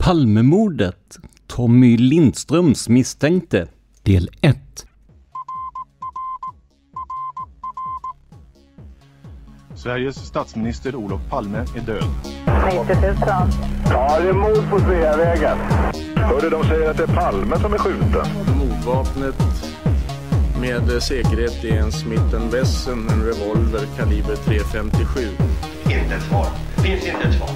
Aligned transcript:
Palmemordet. 0.00 1.18
Tommy 1.46 1.96
Lindströms 1.96 2.88
misstänkte. 2.88 3.66
Del 4.02 4.30
1. 4.40 4.56
Sveriges 9.74 10.16
statsminister 10.16 10.96
Olof 10.96 11.20
Palme 11.30 11.58
är 11.58 11.80
död. 11.80 12.04
90 12.66 12.96
000. 13.00 13.16
Ja, 13.90 14.20
det 14.20 14.28
är 14.28 14.32
mord 14.32 14.70
på 14.70 14.78
Sveavägen. 14.78 15.58
Hörde 16.16 16.50
de 16.50 16.64
säger 16.64 16.90
att 16.90 16.96
det 16.96 17.02
är 17.02 17.14
Palme 17.14 17.58
som 17.58 17.72
är 17.72 17.78
skjuten. 17.78 18.26
Mordvapnet 18.58 19.34
med 20.60 21.02
säkerhet 21.02 21.64
är 21.64 21.78
en 21.78 21.92
Smith 21.92 22.52
Wesson, 22.52 23.08
en 23.08 23.22
revolver 23.22 23.86
kaliber 23.96 24.34
.357. 24.34 25.28
Inte 25.84 26.14
ett 26.14 26.22
svar. 26.22 26.46
Det 26.76 26.82
finns 26.82 27.06
inte 27.06 27.28
ett 27.28 27.34
svar. 27.34 27.50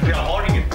För 0.00 0.10
jag 0.10 0.16
har 0.16 0.50
inget. 0.50 0.65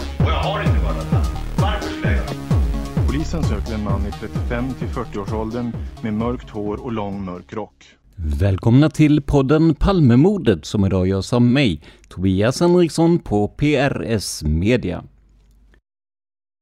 Polisen 3.32 3.60
söker 3.60 3.74
en 3.74 3.84
man 3.84 4.08
i 4.08 4.12
35 4.12 4.74
till 4.74 4.88
40-årsåldern 4.88 5.72
med 6.02 6.14
mörkt 6.14 6.50
hår 6.50 6.84
och 6.84 6.92
lång 6.92 7.26
mörk 7.26 7.54
rock. 7.54 7.86
Välkomna 8.16 8.90
till 8.90 9.22
podden 9.22 9.76
Palmemordet 9.76 10.66
som 10.66 10.86
idag 10.86 11.08
görs 11.08 11.34
av 11.34 11.42
mig, 11.42 11.82
Tobias 12.10 12.60
Henriksson 12.60 13.20
på 13.20 13.48
PRS 13.48 14.44
Media. 14.44 15.04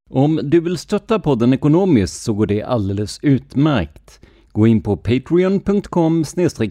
Om 0.10 0.40
du 0.44 0.60
vill 0.60 0.78
stötta 0.78 1.20
podden 1.20 1.54
ekonomiskt 1.54 2.22
så 2.22 2.34
går 2.34 2.46
det 2.46 2.64
alldeles 2.64 3.20
utmärkt. 3.22 4.20
Gå 4.52 4.68
in 4.68 4.82
på 4.82 4.98
patreon.com 4.98 6.24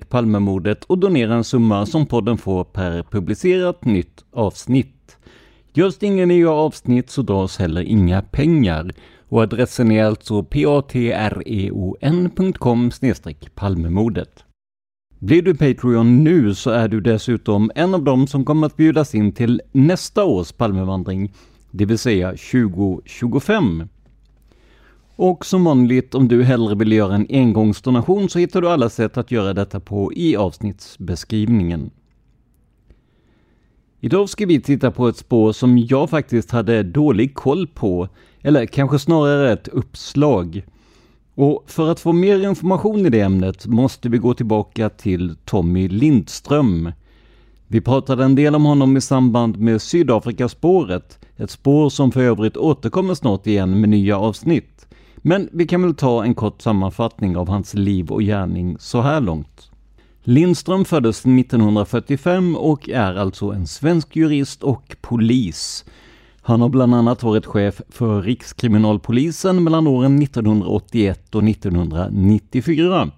palmemordet 0.09 0.85
och 0.85 0.99
donera 0.99 1.35
en 1.35 1.45
summa 1.45 1.87
som 1.87 2.07
podden 2.07 2.39
får 2.39 2.65
per 2.65 3.03
publicerat 3.03 3.85
nytt 3.85 4.25
avsnitt. 4.33 5.17
Görs 5.73 5.99
det 5.99 6.07
inga 6.07 6.27
nya 6.27 6.51
avsnitt 6.51 7.11
så 7.11 7.23
dras 7.23 7.59
heller 7.59 7.83
inga 7.83 8.23
pengar 8.23 8.93
och 9.29 9.43
adressen 9.43 9.91
är 9.91 10.05
alltså 10.05 10.43
patreon.com 10.43 10.91
palmemordet. 13.55 14.45
Blir 15.19 15.43
du 15.43 15.55
Patreon 15.55 16.25
nu 16.25 16.55
så 16.55 16.71
är 16.71 16.89
du 16.89 17.01
dessutom 17.01 17.71
en 17.75 17.95
av 17.95 18.03
dem 18.03 18.27
som 18.27 18.45
kommer 18.45 18.67
att 18.67 18.77
bjudas 18.77 19.15
in 19.15 19.33
till 19.33 19.63
nästa 19.73 20.25
års 20.25 20.53
Palmevandring, 20.53 21.33
det 21.71 21.85
vill 21.85 21.99
säga 21.99 22.31
2025. 22.31 23.89
Och 25.17 25.47
som 25.47 25.65
vanligt, 25.65 26.15
om 26.15 26.29
du 26.29 26.45
hellre 26.45 26.75
vill 26.75 26.93
göra 26.93 27.15
en 27.15 27.27
engångsdonation 27.31 28.29
så 28.29 28.39
hittar 28.39 28.61
du 28.61 28.69
alla 28.69 28.91
sätt 28.91 29.17
att 29.17 29.31
göra 29.31 29.55
detta 29.55 29.81
på 29.81 30.13
i 30.13 30.37
avsnittsbeskrivningen. 30.37 31.91
Idag 34.01 34.29
ska 34.29 34.47
vi 34.47 34.61
titta 34.61 34.91
på 34.91 35.09
ett 35.09 35.17
spår 35.17 35.53
som 35.53 35.79
jag 35.79 36.11
faktiskt 36.11 36.51
hade 36.51 36.83
dålig 36.83 37.35
koll 37.35 37.67
på, 37.67 38.09
eller 38.43 38.67
kanske 38.67 38.99
snarare 38.99 39.53
ett 39.53 39.69
uppslag. 39.69 40.63
Och 41.35 41.65
för 41.67 41.91
att 41.91 42.01
få 42.01 42.13
mer 42.13 42.49
information 42.49 43.07
i 43.07 43.11
det 43.11 43.21
ämnet 43.21 43.67
måste 43.67 44.09
vi 44.09 44.19
gå 44.19 44.35
tillbaka 44.35 44.89
till 44.89 45.37
Tommy 45.45 45.89
Lindström. 45.89 46.93
Vi 47.67 47.81
pratade 47.81 48.25
en 48.25 48.35
del 48.35 48.55
om 48.55 48.65
honom 48.65 48.97
i 48.97 49.01
samband 49.01 49.59
med 49.59 49.83
Sydafrikaspåret, 49.83 51.19
ett 51.37 51.51
spår 51.51 51.91
som 51.91 52.13
för 52.13 52.21
övrigt 52.21 52.57
återkommer 52.57 53.15
snart 53.15 53.47
igen 53.47 53.81
med 53.81 53.89
nya 53.89 54.19
avsnitt. 54.19 54.87
Men 55.17 55.49
vi 55.53 55.67
kan 55.67 55.83
väl 55.83 55.95
ta 55.95 56.25
en 56.25 56.35
kort 56.35 56.63
sammanfattning 56.63 57.37
av 57.37 57.49
hans 57.49 57.75
liv 57.75 58.11
och 58.11 58.21
gärning 58.21 58.77
så 58.81 59.01
här 59.01 59.21
långt. 59.21 59.71
Lindström 60.23 60.85
föddes 60.85 61.21
1945 61.21 62.57
och 62.57 62.89
är 62.89 63.15
alltså 63.15 63.47
en 63.47 63.67
svensk 63.67 64.17
jurist 64.17 64.63
och 64.63 64.97
polis. 65.01 65.85
Han 66.49 66.61
har 66.61 66.69
bland 66.69 66.95
annat 66.95 67.23
varit 67.23 67.47
chef 67.47 67.81
för 67.89 68.23
Rikskriminalpolisen 68.23 69.65
mellan 69.65 69.87
åren 69.87 70.23
1981 70.23 71.35
och 71.35 71.49
1994 71.49 73.11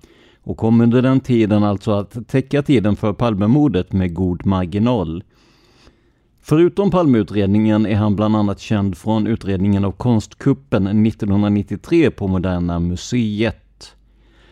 och 0.42 0.56
kom 0.56 0.80
under 0.80 1.02
den 1.02 1.20
tiden 1.20 1.64
alltså 1.64 1.92
att 1.92 2.28
täcka 2.28 2.62
tiden 2.62 2.96
för 2.96 3.12
Palmemordet 3.12 3.92
med 3.92 4.14
god 4.14 4.46
marginal. 4.46 5.24
Förutom 6.42 6.90
Palmeutredningen 6.90 7.86
är 7.86 7.96
han 7.96 8.16
bland 8.16 8.36
annat 8.36 8.60
känd 8.60 8.96
från 8.96 9.26
utredningen 9.26 9.84
av 9.84 9.92
konstkuppen 9.92 11.06
1993 11.06 12.10
på 12.10 12.28
Moderna 12.28 12.78
Museet. 12.78 13.96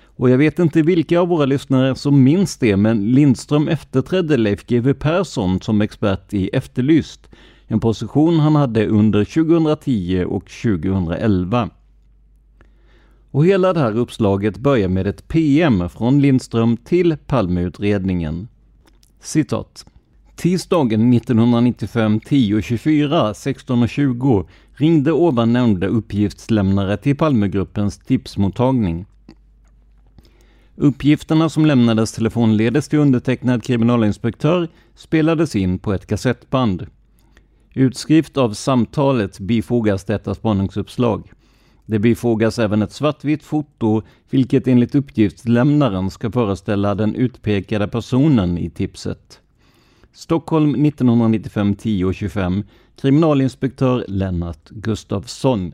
Och 0.04 0.30
jag 0.30 0.38
vet 0.38 0.58
inte 0.58 0.82
vilka 0.82 1.20
av 1.20 1.28
våra 1.28 1.46
lyssnare 1.46 1.94
som 1.94 2.22
minns 2.22 2.56
det, 2.56 2.76
men 2.76 3.12
Lindström 3.12 3.68
efterträdde 3.68 4.36
Leif 4.36 4.66
GW 4.66 4.94
Persson 4.94 5.60
som 5.60 5.80
expert 5.80 6.34
i 6.34 6.48
Efterlyst, 6.48 7.28
en 7.68 7.80
position 7.80 8.40
han 8.40 8.56
hade 8.56 8.86
under 8.86 9.24
2010 9.24 10.24
och 10.24 10.50
2011. 10.62 11.70
Och 13.30 13.46
hela 13.46 13.72
det 13.72 13.80
här 13.80 13.96
uppslaget 13.96 14.58
börjar 14.58 14.88
med 14.88 15.06
ett 15.06 15.28
PM 15.28 15.88
från 15.88 16.20
Lindström 16.20 16.76
till 16.76 17.16
Palmeutredningen. 17.26 18.48
Citat. 19.20 19.86
Tisdagen 20.36 21.12
1995 21.12 22.20
10.24 22.20 23.32
16.20 23.32 24.46
ringde 24.74 25.12
ovan 25.12 25.52
nämnda 25.52 25.86
uppgiftslämnare 25.86 26.96
till 26.96 27.16
Palmegruppens 27.16 27.98
tipsmottagning. 27.98 29.06
Uppgifterna 30.76 31.48
som 31.48 31.66
lämnades 31.66 32.12
telefonledes 32.12 32.88
till 32.88 32.98
undertecknad 32.98 33.62
kriminalinspektör 33.62 34.68
spelades 34.94 35.56
in 35.56 35.78
på 35.78 35.92
ett 35.92 36.06
kassettband. 36.06 36.86
Utskrift 37.78 38.36
av 38.36 38.52
samtalet 38.52 39.40
bifogas 39.40 40.04
detta 40.04 40.34
spaningsuppslag. 40.34 41.32
Det 41.86 41.98
bifogas 41.98 42.58
även 42.58 42.82
ett 42.82 42.92
svartvitt 42.92 43.42
foto, 43.42 44.02
vilket 44.30 44.68
enligt 44.68 44.94
uppgiftslämnaren 44.94 46.10
ska 46.10 46.30
föreställa 46.30 46.94
den 46.94 47.14
utpekade 47.14 47.88
personen 47.88 48.58
i 48.58 48.70
tipset. 48.70 49.40
Stockholm 50.12 50.86
1995 50.86 51.74
10.25 51.74 52.64
Kriminalinspektör 53.00 54.04
Lennart 54.08 54.68
Gustafsson. 54.70 55.72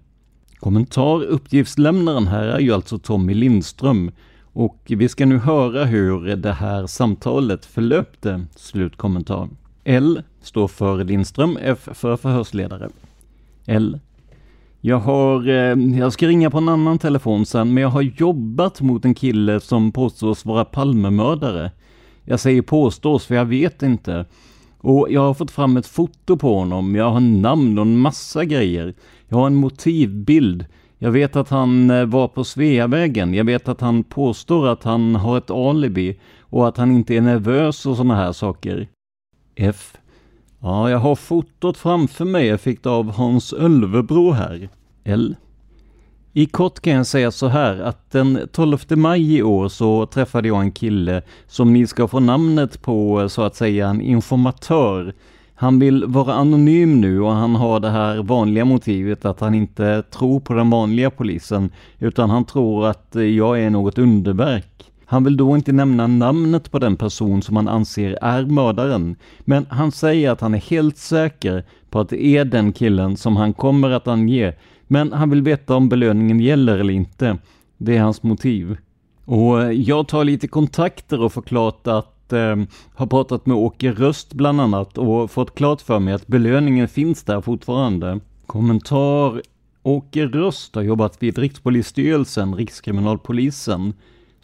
Kommentar 0.57 1.23
uppgiftslämnaren 1.23 2.27
här 2.27 2.47
är 2.47 2.61
ju 2.61 2.73
alltså 2.73 2.99
Tommy 2.99 3.35
Lindström 3.35 4.11
och 4.43 4.83
vi 4.87 5.09
ska 5.09 5.27
nu 5.27 5.39
höra 5.39 5.85
hur 5.85 6.37
det 6.37 6.53
här 6.53 6.87
samtalet 6.87 7.67
förlöpte. 7.67 8.47
Slutkommentar. 8.57 9.49
L 9.85 10.23
står 10.43 10.69
för 10.69 11.05
Lindström, 11.05 11.59
F 11.63 11.89
för 11.93 12.17
förhörsledare. 12.17 12.89
L. 13.67 14.01
Jag 14.81 14.99
har, 14.99 15.49
eh, 15.49 15.99
jag 15.99 16.13
ska 16.13 16.27
ringa 16.27 16.51
på 16.51 16.59
en 16.59 16.69
annan 16.69 16.99
telefon 16.99 17.47
sen, 17.47 17.75
men 17.75 17.83
jag 17.83 17.91
har 17.91 18.03
jobbat 18.03 18.81
mot 18.81 19.05
en 19.05 19.15
kille 19.15 19.61
som 19.61 19.93
påstås 19.93 20.45
vara 20.45 20.65
Palmemördare. 20.65 21.71
Jag 22.25 22.41
säger 22.41 22.63
påstås 22.63 23.27
för 23.27 23.35
jag 23.35 23.45
vet 23.45 23.83
inte. 23.83 24.25
Och 24.79 25.07
jag 25.11 25.21
har 25.21 25.35
fått 25.35 25.51
fram 25.51 25.77
ett 25.77 25.87
foto 25.87 26.37
på 26.37 26.59
honom, 26.59 26.95
jag 26.95 27.11
har 27.11 27.21
namn 27.21 27.79
och 27.79 27.87
en 27.87 27.99
massa 27.99 28.45
grejer. 28.45 28.95
Jag 29.29 29.37
har 29.37 29.47
en 29.47 29.55
motivbild. 29.55 30.67
Jag 30.99 31.11
vet 31.11 31.37
att 31.37 31.49
han 31.49 31.91
eh, 31.91 32.05
var 32.05 32.29
på 32.29 32.45
Sveavägen. 32.45 33.35
Jag 33.35 33.45
vet 33.45 33.69
att 33.69 33.81
han 33.81 34.05
påstår 34.05 34.69
att 34.69 34.85
han 34.85 35.15
har 35.15 35.39
ett 35.39 35.51
alibi 35.51 36.21
och 36.41 36.69
att 36.69 36.77
han 36.77 36.91
inte 36.91 37.15
är 37.15 37.21
nervös 37.21 37.87
och 37.87 37.97
sådana 37.97 38.17
här 38.17 38.33
saker. 38.33 38.89
F. 39.57 39.97
Ja, 40.61 40.91
jag 40.91 40.99
har 40.99 41.15
fotot 41.15 41.77
framför 41.77 42.25
mig. 42.25 42.47
Jag 42.47 42.61
fick 42.61 42.83
det 42.83 42.91
av 42.91 43.11
Hans 43.11 43.53
Ölvebro 43.53 44.31
här. 44.31 44.69
L. 45.05 45.37
I 46.33 46.47
kort 46.47 46.81
kan 46.81 46.93
jag 46.93 47.07
säga 47.07 47.31
så 47.31 47.49
här 47.49 47.81
att 47.81 48.11
den 48.11 48.49
12 48.53 48.79
maj 48.89 49.37
i 49.37 49.43
år 49.43 49.69
så 49.69 50.07
träffade 50.07 50.49
jag 50.49 50.61
en 50.61 50.73
kille 50.73 51.23
som 51.47 51.73
ni 51.73 51.87
ska 51.87 52.09
få 52.09 52.21
namnet 52.21 52.83
på 52.83 53.29
så 53.29 53.43
att 53.43 53.57
säga 53.57 53.89
en 53.89 54.01
informatör. 54.01 55.15
Han 55.55 55.79
vill 55.79 56.05
vara 56.07 56.35
anonym 56.35 57.01
nu 57.01 57.21
och 57.21 57.33
han 57.33 57.55
har 57.55 57.81
det 57.81 57.91
här 57.91 58.23
vanliga 58.23 58.65
motivet 58.65 59.25
att 59.25 59.41
han 59.41 59.55
inte 59.55 60.03
tror 60.03 60.41
på 60.41 60.55
den 60.55 60.71
vanliga 60.71 61.11
polisen 61.11 61.71
utan 61.99 62.31
han 62.31 62.45
tror 62.45 62.87
att 62.87 63.09
jag 63.13 63.61
är 63.61 63.71
något 63.71 63.99
underverk. 63.99 64.93
Han 65.15 65.25
vill 65.25 65.37
då 65.37 65.57
inte 65.57 65.73
nämna 65.73 66.07
namnet 66.07 66.71
på 66.71 66.79
den 66.79 66.97
person 66.97 67.43
som 67.43 67.57
han 67.57 67.69
anser 67.69 68.19
är 68.23 68.45
mördaren, 68.45 69.17
men 69.41 69.67
han 69.71 69.93
säger 69.93 70.31
att 70.31 70.41
han 70.41 70.55
är 70.55 70.59
helt 70.59 70.99
säker 70.99 71.65
på 71.91 72.01
att 72.01 72.09
det 72.09 72.25
är 72.25 72.45
den 72.45 72.73
killen 72.73 73.17
som 73.17 73.37
han 73.37 73.53
kommer 73.53 73.91
att 73.91 74.09
ange 74.09 74.55
men 74.87 75.13
han 75.13 75.31
vill 75.31 75.43
veta 75.43 75.77
om 75.77 75.89
belöningen 75.89 76.41
gäller 76.41 76.79
eller 76.79 76.93
inte. 76.93 77.39
Det 77.77 77.97
är 77.97 78.01
hans 78.01 78.23
motiv. 78.23 78.77
Och 79.25 79.63
eh, 79.63 79.71
jag 79.71 80.09
tar 80.09 80.25
lite 80.25 80.49
kontakter 80.49 81.21
och 81.21 81.33
får 81.33 81.43
klart 81.43 81.87
att 81.87 82.33
eh, 82.33 82.57
har 82.95 83.07
pratat 83.07 83.47
med 83.47 83.57
Åke 83.57 83.93
Röst 83.93 84.35
bland 84.35 84.61
annat 84.61 84.99
och 84.99 85.31
fått 85.31 85.55
klart 85.55 85.81
för 85.81 85.99
mig 85.99 86.15
att 86.15 86.27
belöningen 86.27 86.89
finns 86.89 87.23
där 87.23 87.41
fortfarande. 87.41 88.21
Kommentar 88.47 89.43
Åke 89.83 90.27
Röst 90.27 90.75
har 90.75 90.83
jobbat 90.83 91.23
vid 91.23 91.39
Rikspolisstyrelsen, 91.39 92.55
Rikskriminalpolisen, 92.55 93.93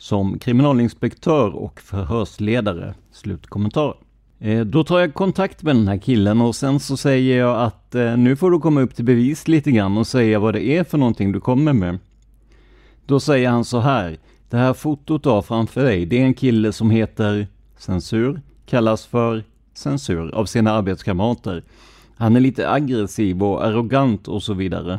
som 0.00 0.38
kriminalinspektör 0.38 1.56
och 1.56 1.81
förhörsledare. 1.81 2.94
Slutkommentar. 3.12 3.94
Eh, 4.38 4.61
då 4.61 4.85
tar 4.85 4.99
jag 4.99 5.14
kontakt 5.14 5.62
med 5.62 5.76
den 5.76 5.88
här 5.88 5.99
killen 5.99 6.41
och 6.41 6.56
sen 6.56 6.81
så 6.81 6.97
säger 6.97 7.38
jag 7.38 7.62
att 7.62 7.94
eh, 7.94 8.17
nu 8.17 8.37
får 8.37 8.50
du 8.50 8.58
komma 8.58 8.81
upp 8.81 8.94
till 8.94 9.05
bevis 9.05 9.49
lite 9.49 9.70
grann 9.70 9.99
och 9.99 10.06
säga 10.06 10.38
vad 10.38 10.55
det 10.55 10.64
är 10.64 10.85
för 10.85 10.99
någonting 10.99 11.32
du 11.32 11.41
kommer 11.41 11.73
med. 11.73 11.99
Då 13.06 13.20
säger 13.20 13.49
han 13.49 13.64
så 13.64 13.81
här. 13.81 14.19
Det 14.50 14.56
här 14.56 14.75
fotot 14.75 15.23
du 15.23 15.29
har 15.29 15.43
framför 15.43 15.85
dig, 15.85 16.06
det 16.06 16.20
är 16.20 16.25
en 16.25 16.35
kille 16.35 16.73
som 16.73 16.91
heter 16.91 17.47
Censur, 17.76 18.41
kallas 18.67 19.06
för 19.06 19.44
Censur 19.75 20.35
av 20.35 20.44
sina 20.44 20.73
arbetskamrater. 20.73 21.64
Han 22.17 22.37
är 22.37 22.41
lite 22.41 22.70
aggressiv 22.70 23.43
och 23.43 23.64
arrogant 23.64 24.29
och 24.29 24.43
så 24.43 24.55
vidare. 24.55 24.99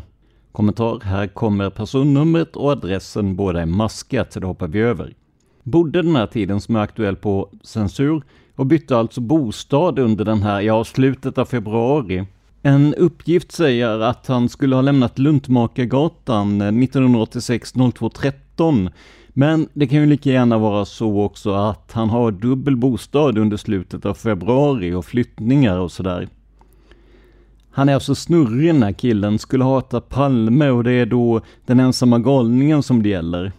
Kommentar, 0.52 1.00
här 1.04 1.28
kommer 1.28 1.70
personnumret 1.70 2.56
och 2.56 2.72
adressen, 2.72 3.36
båda 3.36 3.62
är 3.62 3.66
maskat, 3.66 4.34
så 4.34 4.40
det 4.40 4.48
hoppar 4.48 4.68
vi 4.68 4.80
över. 4.80 5.14
Bodde 5.64 6.02
den 6.02 6.16
här 6.16 6.28
tiden 6.28 6.62
som 6.62 6.76
är 6.76 6.80
aktuell 6.80 7.16
på 7.16 7.50
Censur 7.64 8.24
och 8.56 8.66
bytte 8.66 8.98
alltså 8.98 9.22
bostad 9.22 10.00
under 10.00 10.26
den 10.26 10.44
här, 10.44 10.62
ja, 10.62 10.84
slutet 10.84 11.38
av 11.38 11.46
februari. 11.46 12.26
En 12.62 12.94
uppgift 12.94 13.52
säger 13.52 14.00
att 14.00 14.28
han 14.28 14.50
skulle 14.50 14.76
ha 14.76 14.82
lämnat 14.82 15.20
Luntmakargatan 15.20 16.62
1986 16.62 17.74
0213 17.74 18.90
men 19.34 19.68
det 19.74 19.88
kan 19.88 20.00
ju 20.00 20.06
lika 20.06 20.30
gärna 20.30 20.58
vara 20.58 20.86
så 20.86 21.22
också 21.22 21.54
att 21.54 21.92
han 21.92 22.10
har 22.10 22.32
dubbel 22.32 22.78
bostad 22.78 23.38
under 23.38 23.58
slutet 23.58 24.06
av 24.06 24.14
februari 24.14 24.94
och 24.94 25.06
flyttningar 25.06 25.78
och 25.78 25.92
sådär. 25.92 26.28
Han 27.74 27.90
är 27.90 27.94
alltså 27.94 28.16
snurrig 28.16 28.74
den 28.74 28.84
här 28.84 28.92
killen, 28.92 29.40
skulle 29.40 29.64
hata 29.64 30.02
Palme 30.02 30.70
och 30.70 30.84
det 30.84 30.92
är 30.92 31.06
då 31.06 31.42
den 31.66 31.80
ensamma 31.80 32.20
galningen 32.20 32.84
som 32.84 33.04
det 33.04 33.10
gäller. 33.10 33.52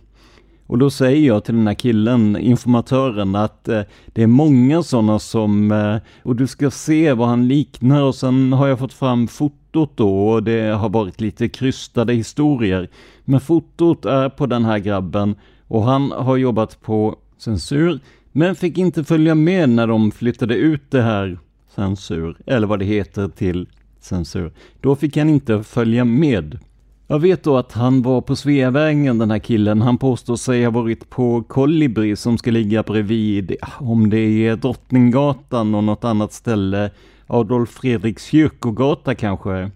Och 0.67 0.79
då 0.79 0.91
säger 0.91 1.27
jag 1.27 1.45
till 1.45 1.55
den 1.55 1.67
här 1.67 1.75
killen, 1.75 2.37
informatören, 2.37 3.35
att 3.35 3.69
eh, 3.69 3.83
det 4.07 4.23
är 4.23 4.27
många 4.27 4.83
sådana 4.83 5.19
som, 5.19 5.73
eh, 5.73 5.97
och 6.23 6.37
du 6.37 6.47
ska 6.47 6.71
se 6.71 7.13
vad 7.13 7.29
han 7.29 7.49
liknar 7.49 8.03
och 8.03 8.15
sen 8.15 8.53
har 8.53 8.67
jag 8.67 8.79
fått 8.79 8.93
fram 8.93 9.29
fotot 9.29 9.93
då 9.95 10.29
och 10.29 10.43
det 10.43 10.75
har 10.75 10.89
varit 10.89 11.21
lite 11.21 11.49
krystade 11.49 12.13
historier. 12.15 12.89
Men 13.25 13.41
fotot 13.41 14.05
är 14.05 14.29
på 14.29 14.47
den 14.47 14.65
här 14.65 14.79
grabben 14.79 15.35
och 15.69 15.83
han 15.83 16.11
har 16.11 16.37
jobbat 16.37 16.83
på 16.83 17.17
censur 17.39 18.01
men 18.33 18.55
fick 18.55 18.79
inte 18.79 19.05
följa 19.05 19.35
med 19.35 19.69
när 19.69 19.87
de 19.87 20.11
flyttade 20.11 20.55
ut 20.55 20.91
det 20.91 21.03
här 21.03 21.39
censur, 21.75 22.37
eller 22.47 22.67
vad 22.67 22.79
det 22.79 22.85
heter 22.85 23.29
till 23.29 23.67
censur. 24.05 24.53
Då 24.81 24.97
fick 24.97 25.17
han 25.17 25.29
inte 25.29 25.63
följa 25.63 26.05
med. 26.05 26.59
Jag 27.07 27.19
vet 27.19 27.43
då 27.43 27.57
att 27.57 27.73
han 27.73 28.03
var 28.03 28.21
på 28.21 28.37
Sveavägen 28.37 29.19
den 29.19 29.31
här 29.31 29.39
killen. 29.39 29.83
Han 29.83 29.99
påstår 29.99 30.37
sig 30.37 30.65
ha 30.65 30.71
varit 30.71 31.11
på 31.11 31.43
Kolibri 31.43 32.17
som 32.17 32.39
ska 32.39 32.51
ligga 32.51 32.83
bredvid, 32.83 33.57
om 33.79 34.11
det 34.11 34.19
är 34.19 34.57
Drottninggatan 34.57 35.75
och 35.75 35.85
något 35.85 36.05
annat 36.05 36.33
ställe. 36.33 36.91
Adolf 37.27 37.71
Fredriks 37.71 38.25
kyrkogata 38.25 39.15
kanske? 39.15 39.71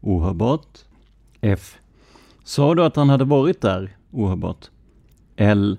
Ohörbart. 0.00 0.78
F. 1.40 1.78
Sa 2.44 2.74
du 2.74 2.84
att 2.84 2.96
han 2.96 3.10
hade 3.10 3.24
varit 3.24 3.60
där? 3.60 3.96
Ohörbart. 4.10 4.70
L. 5.36 5.78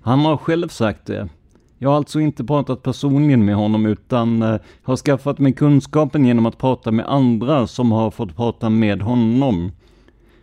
Han 0.00 0.20
har 0.20 0.36
själv 0.36 0.68
sagt 0.68 1.06
det. 1.06 1.28
Jag 1.78 1.88
har 1.88 1.96
alltså 1.96 2.20
inte 2.20 2.44
pratat 2.44 2.82
personligen 2.82 3.44
med 3.44 3.54
honom 3.54 3.86
utan 3.86 4.42
eh, 4.42 4.56
har 4.82 4.96
skaffat 4.96 5.38
mig 5.38 5.52
kunskapen 5.52 6.24
genom 6.24 6.46
att 6.46 6.58
prata 6.58 6.90
med 6.90 7.08
andra 7.08 7.66
som 7.66 7.92
har 7.92 8.10
fått 8.10 8.36
prata 8.36 8.70
med 8.70 9.02
honom. 9.02 9.72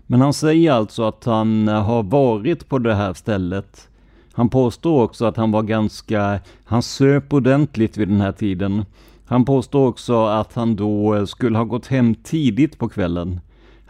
Men 0.07 0.21
han 0.21 0.33
säger 0.33 0.71
alltså 0.71 1.03
att 1.03 1.25
han 1.25 1.67
eh, 1.67 1.83
har 1.83 2.03
varit 2.03 2.69
på 2.69 2.79
det 2.79 2.95
här 2.95 3.13
stället. 3.13 3.87
Han 4.33 4.49
påstår 4.49 5.03
också 5.03 5.25
att 5.25 5.37
han 5.37 5.51
var 5.51 5.63
ganska, 5.63 6.39
han 6.63 6.81
söp 6.81 7.33
ordentligt 7.33 7.97
vid 7.97 8.07
den 8.07 8.21
här 8.21 8.31
tiden. 8.31 8.85
Han 9.25 9.45
påstår 9.45 9.87
också 9.87 10.25
att 10.25 10.53
han 10.53 10.75
då 10.75 11.15
eh, 11.15 11.25
skulle 11.25 11.57
ha 11.57 11.65
gått 11.65 11.87
hem 11.87 12.15
tidigt 12.15 12.77
på 12.77 12.89
kvällen. 12.89 13.39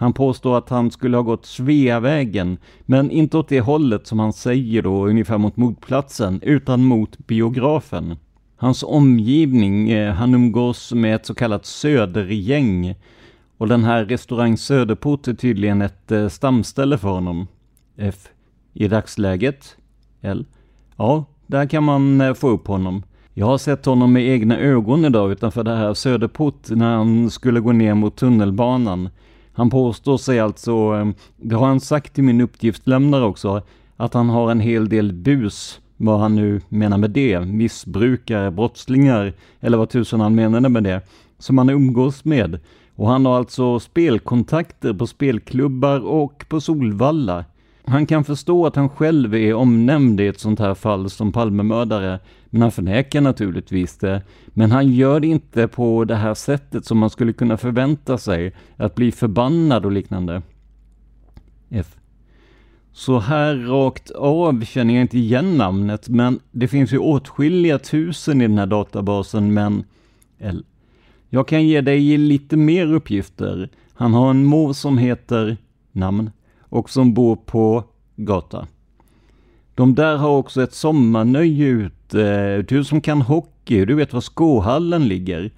Han 0.03 0.13
påstår 0.13 0.57
att 0.57 0.69
han 0.69 0.91
skulle 0.91 1.17
ha 1.17 1.22
gått 1.22 1.45
Sveavägen, 1.45 2.57
men 2.86 3.12
inte 3.12 3.38
åt 3.38 3.50
det 3.50 3.62
hållet 3.62 4.07
som 4.07 4.19
han 4.19 4.33
säger 4.33 4.81
då, 4.81 5.07
ungefär 5.07 5.38
mot 5.38 5.57
motplatsen, 5.57 6.39
utan 6.41 6.83
mot 6.86 7.17
biografen. 7.17 8.15
Hans 8.55 8.83
omgivning, 8.83 9.91
eh, 9.91 10.13
han 10.13 10.33
umgås 10.33 10.91
med 10.93 11.15
ett 11.15 11.25
så 11.25 11.36
kallat 11.36 11.65
södergäng 11.65 12.95
och 13.57 13.67
den 13.67 13.83
här 13.83 14.05
restaurang 14.05 14.57
Söderport 14.57 15.27
är 15.27 15.33
tydligen 15.33 15.81
ett 15.81 16.12
eh, 16.12 16.27
stamställe 16.27 16.98
för 16.98 17.10
honom. 17.10 17.48
F. 17.98 18.27
I 18.74 18.88
dagsläget? 18.88 19.77
L. 20.22 20.45
Ja, 20.98 21.25
där 21.48 21.65
kan 21.65 21.83
man 21.83 22.22
eh, 22.22 22.33
få 22.33 22.50
upp 22.50 22.67
honom. 22.67 23.03
Jag 23.33 23.45
har 23.45 23.57
sett 23.57 23.86
honom 23.86 24.13
med 24.13 24.27
egna 24.27 24.57
ögon 24.57 25.05
idag 25.05 25.31
utanför 25.31 25.63
det 25.63 25.75
här 25.75 25.93
Söderport 25.93 26.69
när 26.69 26.95
han 26.95 27.29
skulle 27.29 27.60
gå 27.60 27.72
ner 27.72 27.93
mot 27.93 28.15
tunnelbanan. 28.15 29.10
Han 29.53 29.69
påstår 29.69 30.17
sig 30.17 30.39
alltså, 30.39 30.72
eh, 30.72 31.07
det 31.38 31.55
har 31.55 31.67
han 31.67 31.79
sagt 31.79 32.13
till 32.13 32.24
min 32.24 32.41
uppgiftslämnare 32.41 33.25
också, 33.25 33.62
att 33.98 34.13
han 34.13 34.29
har 34.29 34.51
en 34.51 34.60
hel 34.60 34.89
del 34.89 35.13
bus, 35.13 35.79
vad 35.98 36.19
han 36.19 36.36
nu 36.36 36.62
menar 36.69 36.98
med 36.98 37.12
det, 37.12 37.39
missbrukare, 37.39 38.51
brottslingar, 38.51 39.33
eller 39.60 39.77
vad 39.77 39.89
tusan 39.89 40.19
han 40.19 40.36
menade 40.36 40.69
med 40.69 40.83
det, 40.83 41.01
som 41.39 41.57
han 41.57 41.69
umgås 41.69 42.25
med. 42.25 42.60
Och 42.95 43.10
han 43.10 43.25
har 43.25 43.38
alltså 43.38 43.79
spelkontakter 43.79 44.93
på 44.93 45.07
spelklubbar 45.07 46.00
och 46.00 46.45
på 46.50 46.62
Solvalla. 46.62 47.45
Han 47.86 48.06
kan 48.06 48.24
förstå 48.24 48.66
att 48.66 48.75
han 48.75 48.90
själv 48.90 49.36
är 49.36 49.54
omnämnd 49.54 50.22
i 50.22 50.28
ett 50.28 50.40
sånt 50.40 50.60
här 50.60 50.74
fall 50.74 51.10
som 51.10 51.32
Palmemördare, 51.32 52.20
men 52.50 52.62
han 52.62 52.72
förnekar 52.72 53.22
naturligtvis 53.22 53.98
det. 53.98 54.22
Men 54.48 54.72
han 54.72 54.92
gör 54.92 55.20
det 55.20 55.28
inte 55.28 55.68
på 55.68 56.06
det 56.06 56.16
här 56.16 56.34
sättet 56.34 56.86
som 56.86 56.98
man 56.98 57.10
skulle 57.10 57.34
kunna 57.34 57.58
förvänta 57.58 58.18
sig, 58.18 58.54
att 58.78 58.96
bli 58.96 59.12
förbannad 59.12 59.86
och 59.86 59.92
liknande. 59.92 60.42
F. 61.70 61.96
Så 62.92 63.20
här 63.20 63.56
rakt 63.56 64.12
av 64.12 64.66
känner 64.66 64.94
jag 64.94 65.02
inte 65.02 65.18
igen 65.18 65.58
namnet, 65.58 66.10
men 66.10 66.40
det 66.52 66.68
finns 66.68 66.94
ju 66.94 66.98
åtskilliga 66.98 67.80
tusen 67.80 68.42
i 68.42 68.48
den 68.48 68.58
här 68.58 68.66
databasen, 68.66 69.54
men 69.54 69.84
L. 70.40 70.66
Jag 71.30 71.48
kan 71.48 71.68
ge 71.68 71.82
dig 71.82 72.18
lite 72.18 72.58
mer 72.58 72.94
uppgifter. 72.94 73.70
Han 73.94 74.13
har 74.13 74.30
en 74.30 74.46
mor 74.46 74.74
som 74.74 74.98
heter 74.98 75.58
namn 75.92 76.30
och 76.74 76.89
som 76.89 77.13
bor 77.13 77.36
på 77.36 77.84
gata. 78.15 78.68
De 79.75 79.96
där 79.96 80.18
har 80.18 80.30
också 80.30 80.63
ett 80.63 80.74
sommarnöje 80.74 81.65
ute 81.65 82.62
du 82.62 82.84
som 82.84 83.01
kan 83.01 83.22
hockey, 83.22 83.86
du 83.86 83.96
vet 83.96 84.13
var 84.13 84.22
skohallen 84.22 85.08
ligger. 85.08 85.51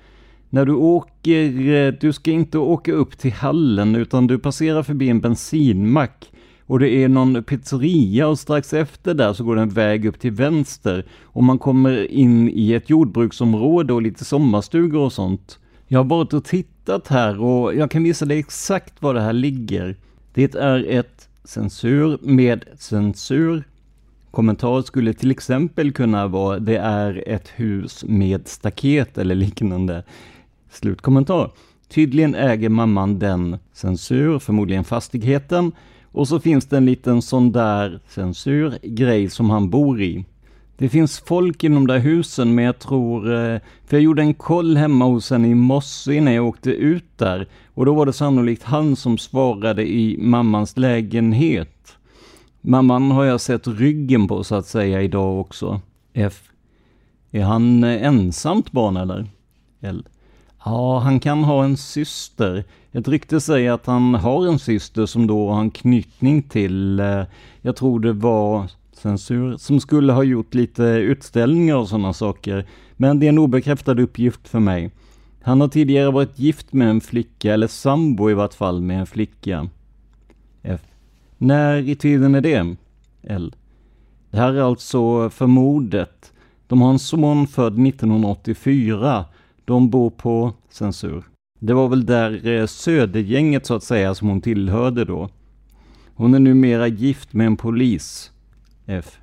När 0.50 0.66
du 0.66 0.74
åker, 0.74 1.70
eh, 1.70 1.94
du 2.02 2.14
ska 2.14 2.32
inte 2.32 2.58
åka 2.58 2.92
upp 2.92 3.18
till 3.18 3.34
hallen 3.34 3.96
utan 3.96 4.28
du 4.28 4.40
passerar 4.40 4.84
förbi 4.84 5.10
en 5.10 5.22
bensinmack 5.22 6.32
och 6.66 6.80
det 6.80 6.90
är 6.90 7.08
någon 7.08 7.44
pizzeria 7.44 8.28
och 8.28 8.40
strax 8.40 8.74
efter 8.74 9.14
där 9.14 9.34
så 9.34 9.44
går 9.44 9.56
det 9.56 9.62
en 9.62 9.70
väg 9.70 10.06
upp 10.06 10.20
till 10.20 10.32
vänster 10.32 11.06
och 11.24 11.44
man 11.44 11.60
kommer 11.60 12.12
in 12.12 12.50
i 12.50 12.74
ett 12.74 12.90
jordbruksområde 12.90 13.94
och 13.94 14.02
lite 14.02 14.26
sommarstugor 14.26 15.02
och 15.02 15.14
sånt. 15.14 15.60
Jag 15.88 16.00
har 16.00 16.04
varit 16.04 16.34
och 16.34 16.46
tittat 16.46 17.08
här 17.08 17.42
och 17.42 17.76
jag 17.76 17.92
kan 17.92 18.04
visa 18.04 18.26
dig 18.26 18.40
exakt 18.40 19.02
var 19.02 19.14
det 19.14 19.22
här 19.22 19.34
ligger. 19.34 19.98
Det 20.36 20.56
är 20.56 20.86
ett 20.90 21.30
censur 21.44 22.18
med 22.22 22.66
censur. 22.78 23.64
Kommentar 24.32 24.82
skulle 24.82 25.14
till 25.14 25.32
exempel 25.32 25.92
kunna 25.92 26.28
vara 26.28 26.60
det 26.60 26.78
är 26.78 27.24
ett 27.28 27.48
hus 27.56 28.06
med 28.08 28.48
staket 28.48 29.18
eller 29.18 29.36
liknande. 29.36 30.04
Slutkommentar. 30.70 31.52
Tydligen 31.88 32.36
äger 32.36 32.70
mamman 32.70 33.20
den 33.20 33.58
censur, 33.74 34.40
förmodligen 34.40 34.84
fastigheten, 34.84 35.72
och 36.04 36.28
så 36.28 36.40
finns 36.40 36.66
det 36.66 36.78
en 36.78 36.86
liten 36.86 37.22
sån 37.22 37.52
där 37.52 38.00
censurgrej 38.08 39.30
som 39.30 39.50
han 39.50 39.70
bor 39.70 40.02
i. 40.02 40.26
Det 40.78 40.90
finns 40.90 41.20
folk 41.20 41.64
i 41.64 41.68
de 41.68 41.88
där 41.88 42.00
husen, 42.00 42.56
men 42.56 42.66
jag 42.66 42.80
tror... 42.80 43.34
Eh, 43.34 43.60
för 43.86 43.98
jag 43.98 44.02
gjorde 44.02 44.22
en 44.22 44.34
koll 44.34 44.78
hemma 44.78 45.06
hos 45.06 45.30
henne 45.30 45.48
i 45.48 45.56
morse 45.56 46.14
innan 46.14 46.34
jag 46.34 46.48
åkte 46.48 46.70
ut 46.70 47.18
där. 47.18 47.48
Och 47.74 47.86
då 47.86 47.94
var 47.94 48.06
det 48.06 48.14
sannolikt 48.14 48.64
han 48.64 48.96
som 48.96 49.18
svarade 49.18 49.88
i 49.88 50.18
mammans 50.20 50.78
lägenhet. 50.78 51.98
Mamman 52.62 53.12
har 53.12 53.24
jag 53.24 53.42
sett 53.42 53.68
ryggen 53.68 54.28
på 54.28 54.44
så 54.44 54.56
att 54.56 54.66
säga 54.66 55.02
idag 55.02 55.40
också. 55.40 55.82
F. 56.14 56.44
Är 57.32 57.44
han 57.44 57.84
eh, 57.84 58.04
ensamt 58.04 58.72
barn 58.72 58.98
eller? 58.98 59.26
L. 59.82 60.08
Ja, 60.66 61.00
han 61.00 61.20
kan 61.20 61.44
ha 61.44 61.64
en 61.64 61.78
syster. 61.78 62.64
Ett 62.92 63.08
rykte 63.08 63.42
säger 63.42 63.72
att 63.72 63.86
han 63.86 64.16
har 64.16 64.48
en 64.48 64.60
syster 64.60 65.06
som 65.06 65.28
då 65.28 65.50
har 65.52 65.62
en 65.62 65.72
knytning 65.72 66.44
till, 66.44 67.00
eh, 67.00 67.24
jag 67.62 67.76
tror 67.76 68.00
det 68.00 68.14
var 68.14 68.70
censur, 69.06 69.58
som 69.58 69.80
skulle 69.80 70.14
ha 70.14 70.24
gjort 70.24 70.54
lite 70.54 70.84
utställningar 70.84 71.76
och 71.76 71.90
sådana 71.90 72.14
saker. 72.14 72.66
Men 72.94 73.20
det 73.20 73.26
är 73.26 73.30
en 73.30 73.40
obekräftad 73.40 74.02
uppgift 74.02 74.48
för 74.48 74.60
mig. 74.60 74.92
Han 75.42 75.62
har 75.62 75.68
tidigare 75.68 76.12
varit 76.12 76.40
gift 76.40 76.74
med 76.74 76.90
en 76.90 77.02
flicka, 77.02 77.54
eller 77.54 77.68
sambo 77.68 78.30
i 78.30 78.34
vart 78.34 78.54
fall 78.54 78.82
med 78.82 79.00
en 79.00 79.06
flicka. 79.06 79.70
F. 80.64 80.82
När 81.38 81.90
i 81.90 81.96
tiden 81.96 82.36
är 82.36 82.42
det? 82.42 82.76
L. 83.24 83.56
Det 84.32 84.38
här 84.38 84.54
är 84.54 84.62
alltså 84.62 85.30
för 85.30 85.48
mordet. 85.48 86.34
De 86.68 86.82
har 86.82 86.90
en 86.90 87.00
son 87.00 87.48
född 87.48 87.88
1984 87.88 89.26
de 89.66 89.90
bor 89.90 90.10
på 90.10 90.54
censur. 90.70 91.24
Det 91.60 91.74
var 91.74 91.88
väl 91.88 92.06
där 92.06 92.48
eh, 92.48 92.66
Södergänget 92.66 93.66
så 93.66 93.76
att 93.76 93.84
säga 93.84 94.16
som 94.16 94.28
hon 94.28 94.42
tillhörde 94.42 95.06
då. 95.06 95.30
Hon 96.16 96.34
är 96.34 96.40
numera 96.40 96.88
gift 96.88 97.34
med 97.34 97.48
en 97.48 97.58
polis. 97.58 98.32
F. 98.86 99.20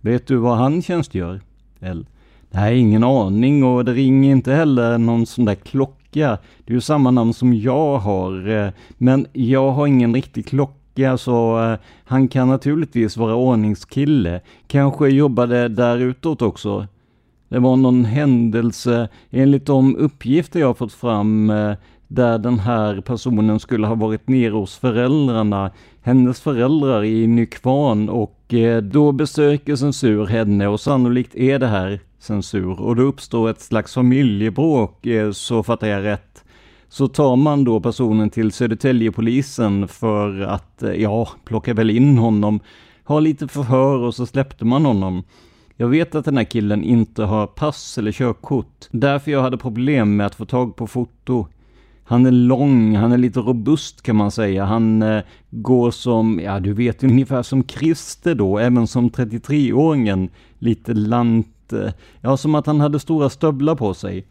Vet 0.00 0.26
du 0.26 0.36
vad 0.36 0.56
han 0.56 0.82
tjänstgör? 0.82 1.40
L. 1.80 2.06
Nej, 2.50 2.78
ingen 2.78 3.04
aning 3.04 3.64
och 3.64 3.84
det 3.84 3.92
ringer 3.92 4.30
inte 4.30 4.52
heller 4.52 4.98
någon 4.98 5.26
sån 5.26 5.44
där 5.44 5.54
klocka. 5.54 6.38
Det 6.64 6.72
är 6.72 6.74
ju 6.74 6.80
samma 6.80 7.10
namn 7.10 7.34
som 7.34 7.54
jag 7.54 7.98
har, 7.98 8.48
eh, 8.48 8.70
men 8.98 9.26
jag 9.32 9.70
har 9.70 9.86
ingen 9.86 10.14
riktig 10.14 10.46
klocka 10.46 11.18
så 11.18 11.62
eh, 11.62 11.78
han 12.04 12.28
kan 12.28 12.48
naturligtvis 12.48 13.16
vara 13.16 13.34
ordningskille. 13.34 14.40
Kanske 14.66 15.08
jobbade 15.08 15.68
där 15.68 15.98
utåt 15.98 16.42
också. 16.42 16.86
Det 17.48 17.58
var 17.58 17.76
någon 17.76 18.04
händelse, 18.04 19.08
enligt 19.30 19.66
de 19.66 19.96
uppgifter 19.96 20.60
jag 20.60 20.78
fått 20.78 20.92
fram, 20.92 21.50
eh, 21.50 21.74
där 22.10 22.38
den 22.38 22.58
här 22.58 23.00
personen 23.00 23.60
skulle 23.60 23.86
ha 23.86 23.94
varit 23.94 24.28
nere 24.28 24.52
hos 24.52 24.78
föräldrarna, 24.78 25.70
hennes 26.02 26.40
föräldrar 26.40 27.04
i 27.04 27.26
Nykvarn 27.26 28.08
och 28.08 28.54
eh, 28.54 28.82
då 28.82 29.12
besöker 29.12 29.76
censur 29.76 30.26
henne 30.26 30.68
och 30.68 30.80
sannolikt 30.80 31.34
är 31.34 31.58
det 31.58 31.66
här 31.66 32.00
censur 32.18 32.80
och 32.80 32.96
då 32.96 33.02
uppstår 33.02 33.50
ett 33.50 33.60
slags 33.60 33.94
familjebråk, 33.94 35.06
eh, 35.06 35.30
så 35.30 35.62
fattar 35.62 35.86
jag 35.86 36.04
rätt. 36.04 36.44
Så 36.88 37.08
tar 37.08 37.36
man 37.36 37.64
då 37.64 37.80
personen 37.80 38.30
till 38.30 38.52
Södertäljepolisen 38.52 39.88
för 39.88 40.40
att, 40.40 40.82
eh, 40.82 40.92
ja, 40.92 41.28
plocka 41.44 41.74
väl 41.74 41.90
in 41.90 42.18
honom, 42.18 42.60
ha 43.04 43.20
lite 43.20 43.48
förhör 43.48 43.98
och 43.98 44.14
så 44.14 44.26
släppte 44.26 44.64
man 44.64 44.84
honom. 44.84 45.22
Jag 45.76 45.88
vet 45.88 46.14
att 46.14 46.24
den 46.24 46.36
här 46.36 46.44
killen 46.44 46.84
inte 46.84 47.22
har 47.22 47.46
pass 47.46 47.98
eller 47.98 48.12
körkort. 48.12 48.88
Därför 48.90 49.30
jag 49.30 49.42
hade 49.42 49.58
problem 49.58 50.16
med 50.16 50.26
att 50.26 50.34
få 50.34 50.44
tag 50.44 50.76
på 50.76 50.86
foto. 50.86 51.46
Han 52.10 52.26
är 52.26 52.30
lång, 52.30 52.96
han 52.96 53.12
är 53.12 53.18
lite 53.18 53.40
robust 53.40 54.02
kan 54.02 54.16
man 54.16 54.30
säga. 54.30 54.64
Han 54.64 55.02
eh, 55.02 55.22
går 55.50 55.90
som, 55.90 56.40
ja 56.40 56.60
du 56.60 56.72
vet 56.72 57.04
ungefär 57.04 57.42
som 57.42 57.64
Christer 57.64 58.34
då, 58.34 58.58
även 58.58 58.86
som 58.86 59.10
33-åringen. 59.10 60.28
Lite 60.58 60.94
lant, 60.94 61.72
eh, 61.72 61.92
ja 62.20 62.36
som 62.36 62.54
att 62.54 62.66
han 62.66 62.80
hade 62.80 63.00
stora 63.00 63.30
stövlar 63.30 63.74
på 63.74 63.94
sig. 63.94 64.26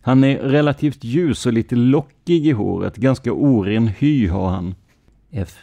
Han 0.00 0.24
är 0.24 0.38
relativt 0.38 1.04
ljus 1.04 1.46
och 1.46 1.52
lite 1.52 1.76
lockig 1.76 2.46
i 2.46 2.50
håret, 2.50 2.96
ganska 2.96 3.32
oren 3.32 3.86
hy 3.86 4.26
har 4.26 4.50
han. 4.50 4.74
F. 5.30 5.58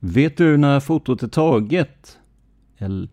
Vet 0.00 0.36
du 0.36 0.56
när 0.56 0.80
fotot 0.80 1.22
är 1.22 1.28
taget? 1.28 2.18
L. 2.78 3.08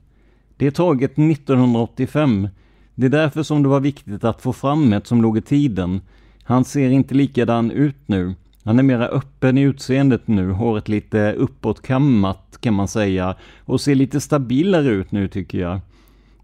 Det 0.57 0.67
är 0.67 0.71
taget 0.71 1.11
1985. 1.11 2.49
Det 2.95 3.05
är 3.05 3.09
därför 3.09 3.43
som 3.43 3.63
det 3.63 3.69
var 3.69 3.79
viktigt 3.79 4.23
att 4.23 4.41
få 4.41 4.53
fram 4.53 4.93
ett 4.93 5.07
som 5.07 5.21
låg 5.21 5.37
i 5.37 5.41
tiden. 5.41 6.01
Han 6.47 6.65
ser 6.65 6.89
inte 6.89 7.15
likadan 7.15 7.71
ut 7.71 7.95
nu. 8.05 8.35
Han 8.63 8.79
är 8.79 8.83
mera 8.83 9.07
öppen 9.07 9.57
i 9.57 9.61
utseendet 9.61 10.27
nu, 10.27 10.51
håret 10.51 10.89
lite 10.89 11.33
uppåtkammat 11.33 12.57
kan 12.59 12.73
man 12.73 12.87
säga 12.87 13.35
och 13.59 13.81
ser 13.81 13.95
lite 13.95 14.21
stabilare 14.21 14.87
ut 14.87 15.11
nu 15.11 15.27
tycker 15.27 15.57
jag. 15.57 15.79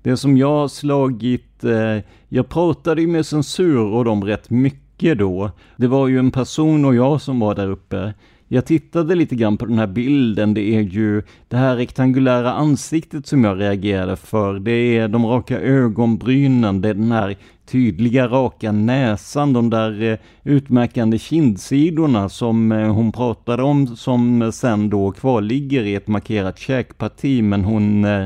Det 0.01 0.17
som 0.17 0.38
jag 0.38 0.50
har 0.50 0.67
slagit, 0.67 1.63
eh, 1.63 2.03
jag 2.29 2.50
pratade 2.50 3.01
ju 3.01 3.07
med 3.07 3.25
censur 3.25 3.79
och 3.79 4.05
dem 4.05 4.24
rätt 4.24 4.50
mycket 4.50 5.17
då. 5.17 5.51
Det 5.75 5.88
var 5.88 6.07
ju 6.07 6.19
en 6.19 6.31
person 6.31 6.86
och 6.86 6.95
jag 6.95 7.22
som 7.22 7.39
var 7.39 7.55
där 7.55 7.69
uppe. 7.69 8.13
Jag 8.48 8.65
tittade 8.65 9.15
lite 9.15 9.36
grann 9.36 9.57
på 9.57 9.65
den 9.65 9.79
här 9.79 9.88
bilden. 9.88 10.53
Det 10.53 10.75
är 10.75 10.81
ju 10.81 11.24
det 11.48 11.57
här 11.57 11.75
rektangulära 11.75 12.53
ansiktet 12.53 13.27
som 13.27 13.43
jag 13.43 13.60
reagerade 13.60 14.15
för. 14.15 14.60
Det 14.60 14.98
är 14.98 15.07
de 15.07 15.25
raka 15.25 15.60
ögonbrynen, 15.60 16.81
det 16.81 16.89
är 16.89 16.93
den 16.93 17.12
här 17.12 17.36
tydliga 17.65 18.27
raka 18.27 18.72
näsan, 18.72 19.53
de 19.53 19.70
där 19.70 20.03
eh, 20.03 20.17
utmärkande 20.43 21.20
kindsidorna 21.20 22.29
som 22.29 22.72
eh, 22.72 22.93
hon 22.93 23.12
pratade 23.12 23.63
om 23.63 23.88
som 23.88 24.51
sen 24.53 24.89
då 24.89 25.12
kvarligger 25.12 25.84
i 25.84 25.96
ett 25.96 26.08
markerat 26.08 26.60
käkparti 26.60 27.41
men 27.41 27.63
hon 27.63 28.05
eh, 28.05 28.25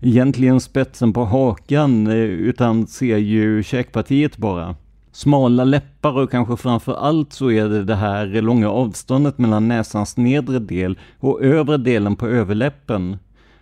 egentligen 0.00 0.60
spetsen 0.60 1.12
på 1.12 1.24
hakan 1.24 2.06
utan 2.06 2.86
ser 2.86 3.16
ju 3.16 3.62
käkpartiet 3.62 4.36
bara 4.36 4.76
smala 5.12 5.64
läppar 5.64 6.18
och 6.18 6.30
kanske 6.30 6.56
framför 6.56 6.94
allt 6.94 7.32
så 7.32 7.50
är 7.50 7.68
det 7.68 7.84
det 7.84 7.94
här 7.94 8.26
långa 8.26 8.70
avståndet 8.70 9.38
mellan 9.38 9.68
näsans 9.68 10.16
nedre 10.16 10.58
del 10.58 10.98
och 11.18 11.42
övre 11.42 11.76
delen 11.76 12.16
på 12.16 12.26
överläppen. 12.26 13.16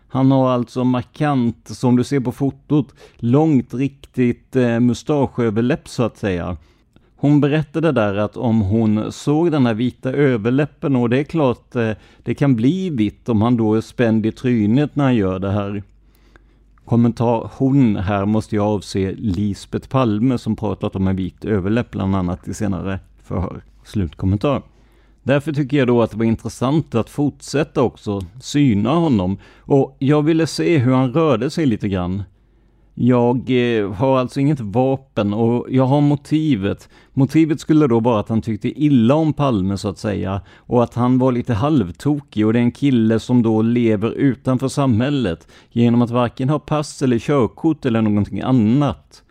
Han 0.08 0.30
har 0.30 0.50
alltså 0.50 0.84
markant, 0.84 1.68
som 1.68 1.96
du 1.96 2.04
ser 2.04 2.20
på 2.20 2.32
fotot, 2.32 2.94
långt 3.16 3.75
riktigt 3.75 4.56
eh, 4.56 4.80
mustaschöverläpp 4.80 5.88
så 5.88 6.02
att 6.02 6.16
säga. 6.16 6.56
Hon 7.16 7.40
berättade 7.40 7.92
där 7.92 8.14
att 8.14 8.36
om 8.36 8.60
hon 8.60 9.12
såg 9.12 9.50
den 9.50 9.66
här 9.66 9.75
vita 9.75 10.12
överläppen, 10.12 10.96
och 10.96 11.10
det 11.10 11.18
är 11.18 11.25
klart 11.25 11.76
eh, 11.76 11.90
det 12.22 12.34
kan 12.34 12.56
bli 12.56 12.90
vitt 12.90 13.28
om 13.28 13.42
han 13.42 13.56
då 13.56 13.75
är 13.75 13.80
spänd 13.80 14.26
i 14.26 14.32
trynet 14.32 14.96
när 14.96 15.04
han 15.04 15.14
gör 15.14 15.38
det 15.38 15.50
här. 15.50 15.82
Kommentar 16.84 17.50
hon 17.56 17.96
här 17.96 18.25
måste 18.26 18.56
jag 18.56 18.66
avse 18.66 19.12
Lisbet 19.12 19.88
Palme 19.88 20.38
som 20.38 20.56
pratat 20.56 20.96
om 20.96 21.08
en 21.08 21.16
vit 21.16 21.44
överläpp 21.44 21.90
bland 21.90 22.16
annat 22.16 22.48
i 22.48 22.54
senare 22.54 23.00
förhör. 23.22 23.62
Slutkommentar. 23.84 24.62
Därför 25.26 25.52
tycker 25.52 25.76
jag 25.76 25.87
då 25.87 26.02
att 26.02 26.11
det 26.11 26.16
var 26.16 26.25
intressant 26.25 26.95
att 26.95 27.11
fortsätta 27.11 27.83
också 27.83 28.21
syna 28.40 28.95
honom 28.95 29.38
och 29.59 29.97
jag 29.99 30.23
ville 30.23 30.47
se 30.47 30.78
hur 30.78 30.92
han 30.92 31.12
rörde 31.12 31.50
sig 31.50 31.66
lite 31.66 31.88
grann. 31.88 32.23
Jag 32.95 33.50
eh, 33.50 33.92
har 33.92 34.18
alltså 34.18 34.40
inget 34.40 34.61
vapen 34.61 35.35
och 35.35 35.66
jag 35.71 35.87
har 35.87 36.00
motivet. 36.00 36.88
Motivet 37.12 37.61
skulle 37.61 37.87
då 37.87 38.00
vara 38.00 38.21
att 38.21 38.28
han 38.28 38.42
tyckte 38.42 38.83
illa 38.83 39.14
om 39.14 39.33
Palme 39.33 39.78
så 39.78 39.88
att 39.88 39.99
säga 39.99 40.40
och 40.56 40.83
att 40.83 40.95
han 40.95 41.18
var 41.18 41.33
lite 41.33 41.54
halvtokig 41.54 42.47
och 42.47 42.52
det 42.52 42.59
är 42.59 42.62
en 42.62 42.73
kille 42.73 43.21
som 43.21 43.42
då 43.42 43.62
lever 43.62 44.11
utanför 44.11 44.68
samhället 44.68 45.49
genom 45.73 46.02
att 46.02 46.11
varken 46.11 46.49
ha 46.49 46.59
pass 46.59 47.02
eller 47.02 47.18
körkort 47.18 47.85
eller 47.85 48.02
någonting 48.02 48.40
annat. 48.40 49.23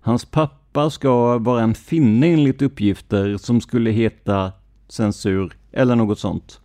Hans 0.00 0.24
pappa 0.24 0.90
ska 0.90 1.38
vara 1.38 1.62
en 1.62 1.74
finne 1.74 2.26
enligt 2.26 2.62
uppgifter 2.62 3.36
som 3.36 3.60
skulle 3.60 3.90
heta 3.90 4.52
censur 4.88 5.52
eller 5.72 5.96
något 5.96 6.18
sånt. 6.18 6.60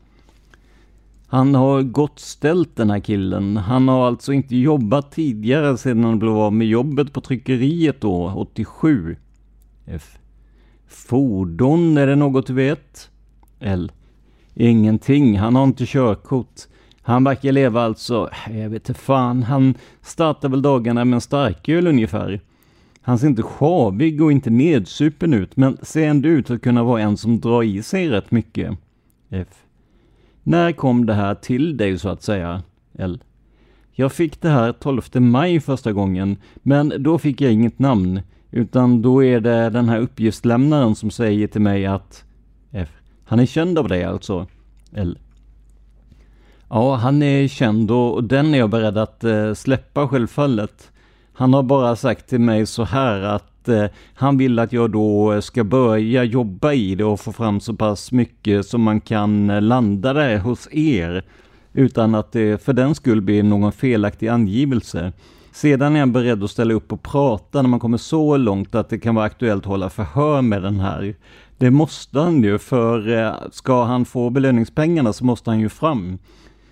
Han 1.28 1.56
har 1.56 1.82
gott 1.82 2.20
ställt 2.20 2.76
den 2.76 2.90
här 2.90 3.00
killen. 3.00 3.58
Han 3.58 3.88
har 3.88 4.08
alltså 4.08 4.34
inte 4.34 4.56
jobbat 4.56 5.12
tidigare 5.12 5.78
sedan 5.78 6.04
han 6.04 6.20
blev 6.20 6.32
av 6.32 6.54
med 6.54 6.68
jobbet 6.68 7.14
på 7.14 7.22
tryckeriet 7.22 8.02
då, 8.02 8.34
87. 8.36 9.16
F. 9.86 10.18
Fordon, 10.88 11.98
är 11.98 12.08
det 12.08 12.16
något 12.16 12.48
du 12.48 12.54
vet? 12.54 13.10
L. 13.60 13.92
Ingenting, 14.54 15.40
han 15.40 15.56
har 15.56 15.64
inte 15.64 15.86
körkort. 15.86 16.62
Han 17.02 17.24
verkar 17.24 17.52
leva 17.52 17.82
alltså, 17.82 18.30
jag 18.50 18.70
vet 18.70 18.90
inte 18.90 19.02
fan, 19.02 19.44
han 19.44 19.74
startar 20.02 20.50
väl 20.50 20.62
dagarna 20.62 21.06
med 21.06 21.18
en 21.18 21.22
starköl 21.22 21.88
ungefär. 21.88 22.42
Han 23.06 23.20
ser 23.20 23.28
inte 23.28 23.44
sjavig 23.44 24.22
och 24.22 24.32
inte 24.32 24.50
nedsupen 24.50 25.34
ut, 25.34 25.58
men 25.58 25.78
ser 25.82 26.08
ändå 26.08 26.30
ut 26.30 26.52
att 26.52 26.62
kunna 26.62 26.84
vara 26.84 27.02
en 27.02 27.18
som 27.18 27.40
drar 27.40 27.64
i 27.64 27.84
sig 27.84 28.10
rätt 28.10 28.32
mycket. 28.32 28.78
F. 29.30 29.48
När 30.44 30.72
kom 30.72 31.06
det 31.06 31.14
här 31.14 31.36
till 31.36 31.78
dig 31.78 32.00
så 32.00 32.10
att 32.10 32.24
säga? 32.24 32.64
L. 32.98 33.24
Jag 33.92 34.12
fick 34.12 34.42
det 34.42 34.50
här 34.50 34.72
12 34.72 35.02
maj 35.14 35.60
första 35.60 35.94
gången, 35.94 36.38
men 36.56 36.94
då 37.00 37.18
fick 37.18 37.42
jag 37.42 37.52
inget 37.52 37.80
namn, 37.80 38.22
utan 38.52 39.02
då 39.02 39.24
är 39.24 39.40
det 39.40 39.70
den 39.70 39.90
här 39.90 40.00
uppgiftslämnaren 40.00 40.96
som 40.96 41.12
säger 41.12 41.48
till 41.48 41.62
mig 41.62 41.86
att 41.86 42.24
F. 42.72 42.90
Han 43.26 43.40
är 43.40 43.46
känd 43.46 43.78
av 43.78 43.88
dig 43.88 44.04
alltså? 44.04 44.48
L. 44.94 45.18
Ja, 46.70 46.96
han 46.96 47.24
är 47.24 47.48
känd 47.48 47.92
och 47.92 48.24
den 48.24 48.54
är 48.54 48.58
jag 48.58 48.70
beredd 48.70 48.98
att 48.98 49.24
eh, 49.24 49.54
släppa 49.54 50.08
självfallet. 50.08 50.92
Han 51.34 51.54
har 51.54 51.64
bara 51.64 51.96
sagt 51.96 52.30
till 52.30 52.40
mig 52.40 52.66
så 52.66 52.84
här 52.84 53.22
att 53.22 53.70
eh, 53.70 53.86
han 54.14 54.38
vill 54.38 54.60
att 54.60 54.74
jag 54.74 54.92
då 54.92 55.42
ska 55.42 55.64
börja 55.64 56.24
jobba 56.24 56.74
i 56.74 56.96
det 56.96 57.06
och 57.06 57.20
få 57.20 57.32
fram 57.32 57.60
så 57.60 57.74
pass 57.74 58.12
mycket 58.12 58.66
som 58.66 58.82
man 58.82 59.02
kan 59.02 59.50
eh, 59.50 59.62
landa 59.62 60.14
det 60.14 60.40
hos 60.40 60.68
er 60.72 61.24
utan 61.74 62.16
att 62.16 62.32
det 62.32 62.64
för 62.64 62.74
den 62.74 62.96
skull 62.96 63.22
blir 63.22 63.44
någon 63.44 63.72
felaktig 63.72 64.28
angivelse. 64.28 65.12
Sedan 65.52 65.96
är 65.96 66.00
han 66.00 66.12
beredd 66.12 66.44
att 66.44 66.52
ställa 66.52 66.74
upp 66.74 66.92
och 66.92 67.04
prata 67.04 67.62
när 67.62 67.70
man 67.70 67.80
kommer 67.80 67.98
så 67.98 68.38
långt 68.38 68.76
att 68.76 68.90
det 68.90 69.00
kan 69.00 69.16
vara 69.16 69.26
aktuellt 69.26 69.64
att 69.64 69.68
hålla 69.68 69.90
förhör 69.90 70.42
med 70.42 70.62
den 70.62 70.80
här. 70.80 71.16
Det 71.58 71.72
måste 71.72 72.20
han 72.20 72.44
ju, 72.44 72.58
för 72.58 73.18
eh, 73.18 73.34
ska 73.52 73.84
han 73.84 74.06
få 74.06 74.30
belöningspengarna 74.30 75.14
så 75.14 75.26
måste 75.26 75.50
han 75.50 75.60
ju 75.60 75.70
fram. 75.70 76.18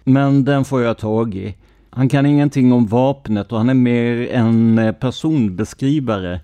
Men 0.04 0.46
den 0.46 0.66
får 0.66 0.82
jag 0.82 0.98
tag 0.98 1.36
i. 1.36 1.56
Han 1.94 2.10
kan 2.10 2.26
ingenting 2.26 2.74
om 2.74 2.86
vapnet 2.88 3.52
och 3.52 3.58
han 3.58 3.70
är 3.70 3.74
mer 3.74 4.32
en 4.32 4.78
eh, 4.78 4.92
personbeskrivare. 4.92 6.40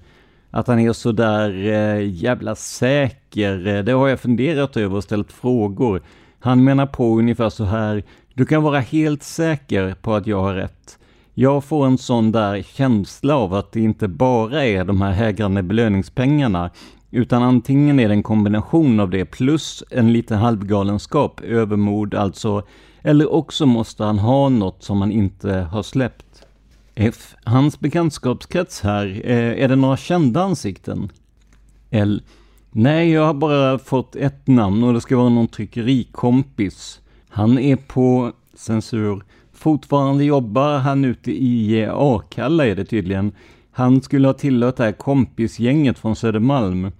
Att 0.51 0.67
han 0.67 0.79
är 0.79 0.93
så 0.93 1.11
där 1.11 1.65
eh, 1.65 2.09
jävla 2.09 2.55
säker, 2.55 3.67
eh, 3.67 3.83
det 3.83 3.91
har 3.91 4.07
jag 4.07 4.19
funderat 4.19 4.77
över 4.77 4.95
och 4.95 5.03
ställt 5.03 5.31
frågor. 5.31 6.01
Han 6.39 6.63
menar 6.63 6.85
på 6.85 7.17
ungefär 7.17 7.49
så 7.49 7.63
här, 7.63 8.03
du 8.33 8.45
kan 8.45 8.63
vara 8.63 8.79
helt 8.79 9.23
säker 9.23 9.95
på 10.01 10.13
att 10.13 10.27
jag 10.27 10.41
har 10.41 10.53
rätt. 10.53 10.99
Jag 11.33 11.63
får 11.63 11.85
en 11.85 11.97
sån 11.97 12.31
där 12.31 12.61
känsla 12.61 13.35
av 13.35 13.53
att 13.53 13.71
det 13.71 13.79
inte 13.79 14.07
bara 14.07 14.65
är 14.65 14.83
de 14.83 15.01
här 15.01 15.11
hägrande 15.11 15.63
belöningspengarna, 15.63 16.69
utan 17.17 17.43
antingen 17.43 17.99
är 17.99 18.07
det 18.07 18.13
en 18.13 18.23
kombination 18.23 18.99
av 18.99 19.09
det 19.09 19.25
plus 19.25 19.83
en 19.89 20.13
liten 20.13 20.37
halvgalenskap, 20.37 21.41
övermod, 21.41 22.13
alltså 22.13 22.63
eller 23.01 23.33
också 23.33 23.65
måste 23.65 24.03
han 24.03 24.19
ha 24.19 24.49
något 24.49 24.83
som 24.83 25.01
han 25.01 25.11
inte 25.11 25.51
har 25.51 25.83
släppt. 25.83 26.45
F. 26.95 27.35
Hans 27.43 27.79
bekantskapskrets 27.79 28.81
här, 28.81 29.21
eh, 29.23 29.63
är 29.63 29.67
det 29.67 29.75
några 29.75 29.97
kända 29.97 30.43
ansikten? 30.43 31.09
L. 31.89 32.21
Nej, 32.71 33.11
jag 33.11 33.25
har 33.25 33.33
bara 33.33 33.79
fått 33.79 34.15
ett 34.15 34.47
namn 34.47 34.83
och 34.83 34.93
det 34.93 35.01
ska 35.01 35.17
vara 35.17 35.29
någon 35.29 35.47
tryckerikompis. 35.47 37.01
Han 37.29 37.59
är 37.59 37.75
på 37.75 38.31
censur. 38.53 39.21
Fortfarande 39.53 40.23
jobbar 40.23 40.77
han 40.77 41.05
ute 41.05 41.31
i 41.31 41.87
Akalla 41.91 42.65
är 42.65 42.75
det 42.75 42.85
tydligen. 42.85 43.31
Han 43.71 44.01
skulle 44.01 44.27
ha 44.27 44.33
tillhört 44.33 44.77
det 44.77 44.83
här 44.83 44.91
kompisgänget 44.91 45.99
från 45.99 46.15
Södermalm. 46.15 46.91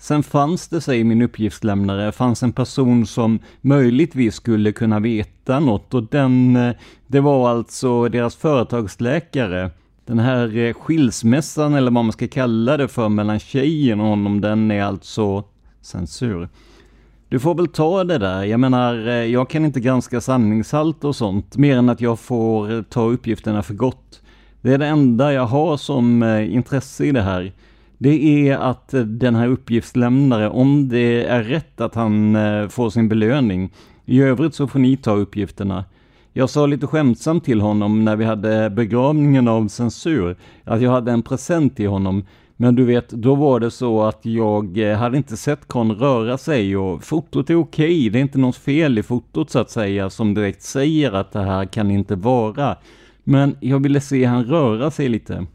Sen 0.00 0.22
fanns 0.22 0.68
det, 0.68 0.80
säger 0.80 1.04
min 1.04 1.22
uppgiftslämnare, 1.22 2.12
fanns 2.12 2.42
en 2.42 2.52
person 2.52 3.06
som 3.06 3.38
möjligtvis 3.60 4.34
skulle 4.34 4.72
kunna 4.72 5.00
veta 5.00 5.60
något 5.60 5.94
och 5.94 6.02
den, 6.02 6.56
eh, 6.56 6.74
det 7.06 7.20
var 7.20 7.50
alltså 7.50 8.08
deras 8.08 8.36
företagsläkare. 8.36 9.70
Den 10.06 10.18
här 10.18 10.56
eh, 10.56 10.74
skilsmässan 10.74 11.74
eller 11.74 11.90
vad 11.90 12.04
man 12.04 12.12
ska 12.12 12.28
kalla 12.28 12.76
det 12.76 12.88
för 12.88 13.08
mellan 13.08 13.38
tjejen 13.38 14.00
och 14.00 14.06
honom, 14.06 14.40
den 14.40 14.70
är 14.70 14.82
alltså 14.82 15.44
censur. 15.80 16.48
Du 17.28 17.38
får 17.38 17.54
väl 17.54 17.68
ta 17.68 18.04
det 18.04 18.18
där. 18.18 18.44
Jag 18.44 18.60
menar, 18.60 19.08
eh, 19.08 19.14
jag 19.14 19.50
kan 19.50 19.64
inte 19.64 19.80
granska 19.80 20.20
sanningshalt 20.20 21.04
och 21.04 21.16
sånt, 21.16 21.56
mer 21.56 21.76
än 21.76 21.88
att 21.88 22.00
jag 22.00 22.20
får 22.20 22.82
ta 22.82 23.02
uppgifterna 23.02 23.62
för 23.62 23.74
gott. 23.74 24.22
Det 24.60 24.74
är 24.74 24.78
det 24.78 24.86
enda 24.86 25.32
jag 25.32 25.46
har 25.46 25.76
som 25.76 26.22
intresse 26.50 27.04
i 27.04 27.12
det 27.12 27.22
här 27.22 27.52
det 28.02 28.48
är 28.48 28.58
att 28.58 28.94
den 29.06 29.34
här 29.34 29.48
uppgiftslämnare, 29.48 30.48
om 30.48 30.88
det 30.88 31.24
är 31.24 31.42
rätt 31.42 31.80
att 31.80 31.94
han 31.94 32.36
eh, 32.36 32.68
får 32.68 32.90
sin 32.90 33.08
belöning, 33.08 33.72
i 34.04 34.22
övrigt 34.22 34.54
så 34.54 34.66
får 34.66 34.78
ni 34.78 34.96
ta 34.96 35.12
uppgifterna. 35.12 35.84
Jag 36.32 36.50
sa 36.50 36.66
lite 36.66 36.86
skämtsamt 36.86 37.44
till 37.44 37.60
honom 37.60 38.04
när 38.04 38.16
vi 38.16 38.24
hade 38.24 38.70
begravningen 38.70 39.48
av 39.48 39.68
censur, 39.68 40.36
att 40.64 40.80
jag 40.80 40.90
hade 40.90 41.12
en 41.12 41.22
present 41.22 41.76
till 41.76 41.88
honom. 41.88 42.24
Men 42.56 42.74
du 42.74 42.84
vet, 42.84 43.08
då 43.08 43.34
var 43.34 43.60
det 43.60 43.70
så 43.70 44.02
att 44.02 44.20
jag 44.26 44.78
eh, 44.78 44.98
hade 44.98 45.16
inte 45.16 45.36
sett 45.36 45.68
Kon 45.68 45.92
röra 45.92 46.38
sig 46.38 46.76
och 46.76 47.04
fotot 47.04 47.50
är 47.50 47.54
okej, 47.54 47.86
okay. 47.86 48.08
det 48.08 48.18
är 48.18 48.22
inte 48.22 48.38
något 48.38 48.56
fel 48.56 48.98
i 48.98 49.02
fotot 49.02 49.50
så 49.50 49.58
att 49.58 49.70
säga 49.70 50.10
som 50.10 50.34
direkt 50.34 50.62
säger 50.62 51.12
att 51.12 51.32
det 51.32 51.42
här 51.42 51.64
kan 51.64 51.90
inte 51.90 52.16
vara. 52.16 52.76
Men 53.24 53.56
jag 53.60 53.82
ville 53.82 54.00
se 54.00 54.24
han 54.24 54.44
röra 54.44 54.90
sig 54.90 55.08
lite. 55.08 55.46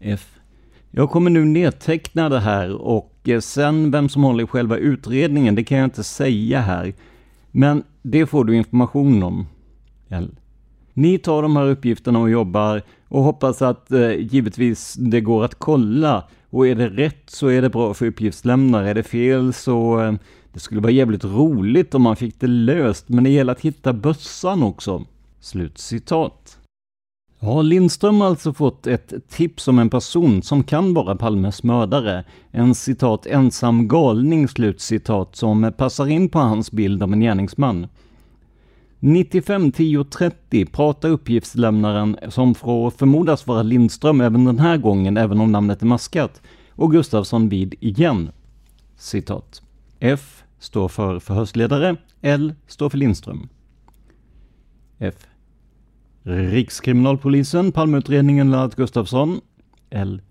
F. 0.00 0.37
Jag 0.90 1.10
kommer 1.10 1.30
nu 1.30 1.44
nedteckna 1.44 2.28
det 2.28 2.40
här 2.40 2.72
och 2.72 3.14
eh, 3.24 3.40
sen 3.40 3.90
vem 3.90 4.08
som 4.08 4.22
håller 4.22 4.44
i 4.44 4.46
själva 4.46 4.76
utredningen, 4.76 5.54
det 5.54 5.64
kan 5.64 5.78
jag 5.78 5.86
inte 5.86 6.04
säga 6.04 6.60
här. 6.60 6.94
Men 7.50 7.82
det 8.02 8.26
får 8.26 8.44
du 8.44 8.56
information 8.56 9.22
om. 9.22 9.46
L. 10.08 10.38
Ni 10.94 11.18
tar 11.18 11.42
de 11.42 11.56
här 11.56 11.66
uppgifterna 11.66 12.18
och 12.18 12.30
jobbar 12.30 12.82
och 13.08 13.22
hoppas 13.22 13.62
att 13.62 13.92
eh, 13.92 14.12
givetvis 14.12 14.94
det 14.94 15.20
går 15.20 15.44
att 15.44 15.54
kolla. 15.54 16.24
Och 16.50 16.66
är 16.66 16.74
det 16.74 16.88
rätt 16.88 17.30
så 17.30 17.48
är 17.48 17.62
det 17.62 17.70
bra 17.70 17.94
för 17.94 18.06
uppgiftslämnare. 18.06 18.90
Är 18.90 18.94
det 18.94 19.02
fel 19.02 19.52
så 19.52 20.00
eh, 20.00 20.12
det 20.52 20.60
skulle 20.60 20.80
vara 20.80 20.92
jävligt 20.92 21.24
roligt 21.24 21.94
om 21.94 22.02
man 22.02 22.16
fick 22.16 22.40
det 22.40 22.46
löst. 22.46 23.08
Men 23.08 23.24
det 23.24 23.30
gäller 23.30 23.52
att 23.52 23.60
hitta 23.60 23.92
bössan 23.92 24.62
också. 24.62 25.04
Slut 25.40 25.78
citat. 25.78 26.57
Ja, 27.40 27.62
Lindström 27.62 28.20
har 28.20 28.28
alltså 28.28 28.52
fått 28.52 28.86
ett 28.86 29.12
tips 29.28 29.68
om 29.68 29.78
en 29.78 29.90
person 29.90 30.42
som 30.42 30.64
kan 30.64 30.94
vara 30.94 31.16
Palmes 31.16 31.62
mördare. 31.62 32.24
En 32.50 32.74
citat 32.74 33.26
ensam 33.26 33.88
galning 33.88 34.48
slutcitat 34.48 35.36
som 35.36 35.72
passar 35.76 36.06
in 36.06 36.28
på 36.28 36.38
hans 36.38 36.72
bild 36.72 37.02
av 37.02 37.12
en 37.12 37.20
gärningsman. 37.20 37.86
95.10.30 39.00 40.70
pratar 40.70 41.08
uppgiftslämnaren 41.08 42.16
som 42.28 42.54
får 42.54 42.90
förmodas 42.90 43.46
vara 43.46 43.62
Lindström 43.62 44.20
även 44.20 44.44
den 44.44 44.58
här 44.58 44.76
gången, 44.76 45.16
även 45.16 45.40
om 45.40 45.52
namnet 45.52 45.82
är 45.82 45.86
maskat, 45.86 46.42
och 46.70 46.92
Gustafsson 46.92 47.48
vid 47.48 47.74
igen. 47.80 48.30
Citat. 48.96 49.62
F 50.00 50.42
står 50.58 50.88
för 50.88 51.18
förhörsledare, 51.18 51.96
L 52.20 52.54
står 52.66 52.90
för 52.90 52.98
Lindström. 52.98 53.48
F. 54.98 55.14
Rikskriminalpolisen, 56.28 57.72
Palmeutredningen, 57.72 58.50
Lennart 58.50 58.74
Gustafsson. 58.74 59.40
L. 59.90 60.22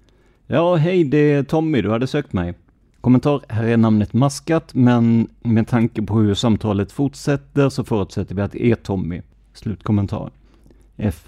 Ja, 0.48 0.76
hej, 0.76 1.04
det 1.04 1.18
är 1.18 1.44
Tommy, 1.44 1.82
du 1.82 1.92
hade 1.92 2.08
sökt 2.08 2.34
mig. 2.34 2.54
Kommentar, 3.02 3.42
här 3.50 3.64
är 3.64 3.78
namnet 3.78 4.14
maskat, 4.14 4.74
men 4.74 5.28
med 5.42 5.68
tanke 5.68 6.02
på 6.02 6.20
hur 6.20 6.34
samtalet 6.34 6.92
fortsätter 6.92 7.70
så 7.70 7.84
förutsätter 7.84 8.36
vi 8.36 8.42
att 8.42 8.52
det 8.52 8.66
är 8.66 8.76
Tommy. 8.76 9.22
Slutkommentar. 9.54 10.32
F. 10.98 11.28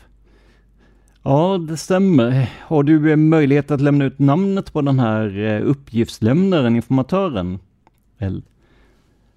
Ja, 1.24 1.58
det 1.58 1.78
stämmer. 1.78 2.50
Har 2.62 2.84
du 2.84 3.12
eh, 3.12 3.16
möjlighet 3.16 3.72
att 3.72 3.82
lämna 3.82 4.06
ut 4.06 4.20
namnet 4.20 4.74
på 4.74 4.82
den 4.82 5.00
här 5.00 5.38
eh, 5.38 5.62
uppgiftslämnaren, 5.70 6.76
informatören? 6.76 7.60
L. 8.18 8.44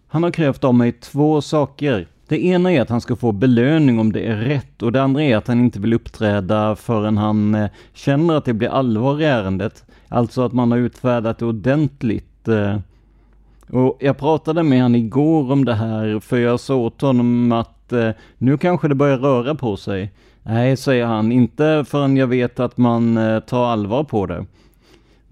Han 0.06 0.22
har 0.22 0.30
krävt 0.30 0.64
av 0.64 0.74
mig 0.74 0.92
två 0.92 1.40
saker. 1.40 2.08
Det 2.32 2.44
ena 2.44 2.72
är 2.72 2.80
att 2.80 2.90
han 2.90 3.00
ska 3.00 3.16
få 3.16 3.32
belöning 3.32 3.98
om 3.98 4.12
det 4.12 4.26
är 4.26 4.36
rätt 4.36 4.82
och 4.82 4.92
det 4.92 5.02
andra 5.02 5.22
är 5.22 5.36
att 5.36 5.46
han 5.46 5.60
inte 5.60 5.80
vill 5.80 5.92
uppträda 5.92 6.76
förrän 6.76 7.18
han 7.18 7.54
eh, 7.54 7.70
känner 7.92 8.34
att 8.34 8.44
det 8.44 8.52
blir 8.52 8.68
allvar 8.68 9.20
i 9.20 9.24
ärendet. 9.24 9.84
Alltså 10.08 10.42
att 10.42 10.52
man 10.52 10.70
har 10.70 10.78
utfärdat 10.78 11.38
det 11.38 11.44
ordentligt. 11.44 12.48
Eh. 12.48 12.78
Och 13.68 13.98
jag 14.00 14.18
pratade 14.18 14.62
med 14.62 14.82
han 14.82 14.94
igår 14.94 15.52
om 15.52 15.64
det 15.64 15.74
här 15.74 16.20
för 16.20 16.36
jag 16.36 16.60
sa 16.60 16.74
åt 16.74 17.00
honom 17.00 17.52
att 17.52 17.92
eh, 17.92 18.10
nu 18.38 18.58
kanske 18.58 18.88
det 18.88 18.94
börjar 18.94 19.18
röra 19.18 19.54
på 19.54 19.76
sig. 19.76 20.12
Nej, 20.42 20.76
säger 20.76 21.06
han, 21.06 21.32
inte 21.32 21.84
förrän 21.88 22.16
jag 22.16 22.26
vet 22.26 22.60
att 22.60 22.76
man 22.76 23.18
tar 23.46 23.66
allvar 23.66 24.04
på 24.04 24.26
det. 24.26 24.46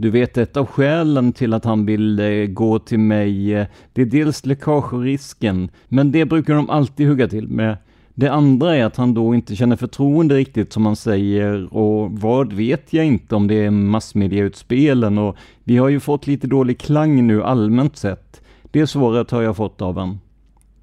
Du 0.00 0.10
vet, 0.10 0.38
ett 0.38 0.56
av 0.56 0.66
skälen 0.66 1.32
till 1.32 1.54
att 1.54 1.64
han 1.64 1.86
vill 1.86 2.20
eh, 2.20 2.46
gå 2.46 2.78
till 2.78 2.98
mig, 2.98 3.54
eh, 3.54 3.66
det 3.92 4.02
är 4.02 4.06
dels 4.06 4.46
läckagerisken, 4.46 5.70
men 5.88 6.12
det 6.12 6.24
brukar 6.24 6.54
de 6.54 6.70
alltid 6.70 7.08
hugga 7.08 7.28
till 7.28 7.48
med. 7.48 7.76
Det 8.14 8.28
andra 8.28 8.76
är 8.76 8.84
att 8.84 8.96
han 8.96 9.14
då 9.14 9.34
inte 9.34 9.56
känner 9.56 9.76
förtroende 9.76 10.34
riktigt 10.34 10.72
som 10.72 10.86
han 10.86 10.96
säger 10.96 11.74
och 11.74 12.10
vad 12.12 12.52
vet 12.52 12.92
jag 12.92 13.06
inte 13.06 13.34
om 13.34 13.46
det 13.46 13.54
är 13.54 13.70
massmediautspelen 13.70 15.18
och 15.18 15.36
vi 15.64 15.76
har 15.76 15.88
ju 15.88 16.00
fått 16.00 16.26
lite 16.26 16.46
dålig 16.46 16.78
klang 16.78 17.26
nu 17.26 17.42
allmänt 17.42 17.96
sett. 17.96 18.40
Det 18.70 18.86
svaret 18.86 19.30
har 19.30 19.42
jag 19.42 19.56
fått 19.56 19.82
av 19.82 19.98
en. 19.98 20.18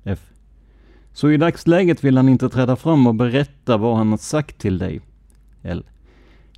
F. 0.04 0.20
Så 1.14 1.32
i 1.32 1.38
dagsläget 1.38 2.04
vill 2.04 2.18
han 2.18 2.30
inte 2.30 2.50
träda 2.50 2.76
fram 2.76 3.08
och 3.08 3.16
berätta 3.16 3.78
vad 3.78 3.98
han 3.98 4.10
har 4.10 4.18
sagt 4.18 4.58
till 4.58 4.78
dig. 4.78 5.02
L. 5.64 5.84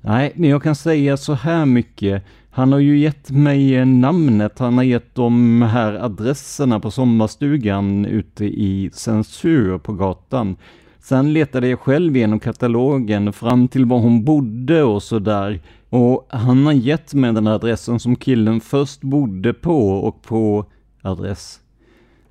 Nej, 0.02 0.32
men 0.34 0.50
jag 0.50 0.62
kan 0.62 0.74
säga 0.74 1.16
så 1.16 1.34
här 1.34 1.66
mycket. 1.66 2.24
Han 2.52 2.72
har 2.72 2.78
ju 2.78 2.98
gett 2.98 3.30
mig 3.30 3.76
eh, 3.76 3.86
namnet, 3.86 4.58
han 4.58 4.76
har 4.76 4.84
gett 4.84 5.14
de 5.14 5.62
här 5.62 5.92
adresserna 5.92 6.80
på 6.80 6.90
sommarstugan 6.90 8.04
ute 8.06 8.44
i 8.44 8.90
Censur 8.92 9.78
på 9.78 9.92
gatan. 9.92 10.56
Sen 11.00 11.32
letade 11.32 11.68
jag 11.68 11.80
själv 11.80 12.16
igenom 12.16 12.40
katalogen 12.40 13.32
fram 13.32 13.68
till 13.68 13.84
var 13.84 13.98
hon 13.98 14.24
bodde 14.24 14.82
och 14.82 15.02
sådär. 15.02 15.60
Och 15.90 16.26
han 16.30 16.66
har 16.66 16.72
gett 16.72 17.14
mig 17.14 17.32
den 17.32 17.46
adressen 17.46 18.00
som 18.00 18.16
killen 18.16 18.60
först 18.60 19.00
bodde 19.00 19.54
på 19.54 19.88
och 19.90 20.22
på 20.22 20.64
adress. 21.02 21.60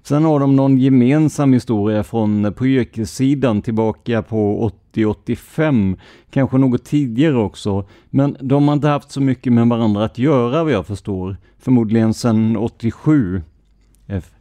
Sen 0.03 0.25
har 0.25 0.39
de 0.39 0.55
någon 0.55 0.77
gemensam 0.77 1.53
historia 1.53 2.03
från 2.03 2.45
eh, 2.45 2.51
på 2.51 2.67
yrkessidan 2.67 3.61
tillbaka 3.61 4.21
på 4.21 4.71
80-85, 4.93 5.97
kanske 6.31 6.57
något 6.57 6.85
tidigare 6.85 7.37
också. 7.37 7.85
Men 8.09 8.37
de 8.39 8.67
har 8.67 8.75
inte 8.75 8.87
haft 8.87 9.11
så 9.11 9.21
mycket 9.21 9.53
med 9.53 9.67
varandra 9.67 10.03
att 10.03 10.17
göra 10.17 10.63
vad 10.63 10.73
jag 10.73 10.87
förstår. 10.87 11.37
Förmodligen 11.59 12.13
sedan 12.13 12.57
87. 12.57 13.41
F. 14.07 14.31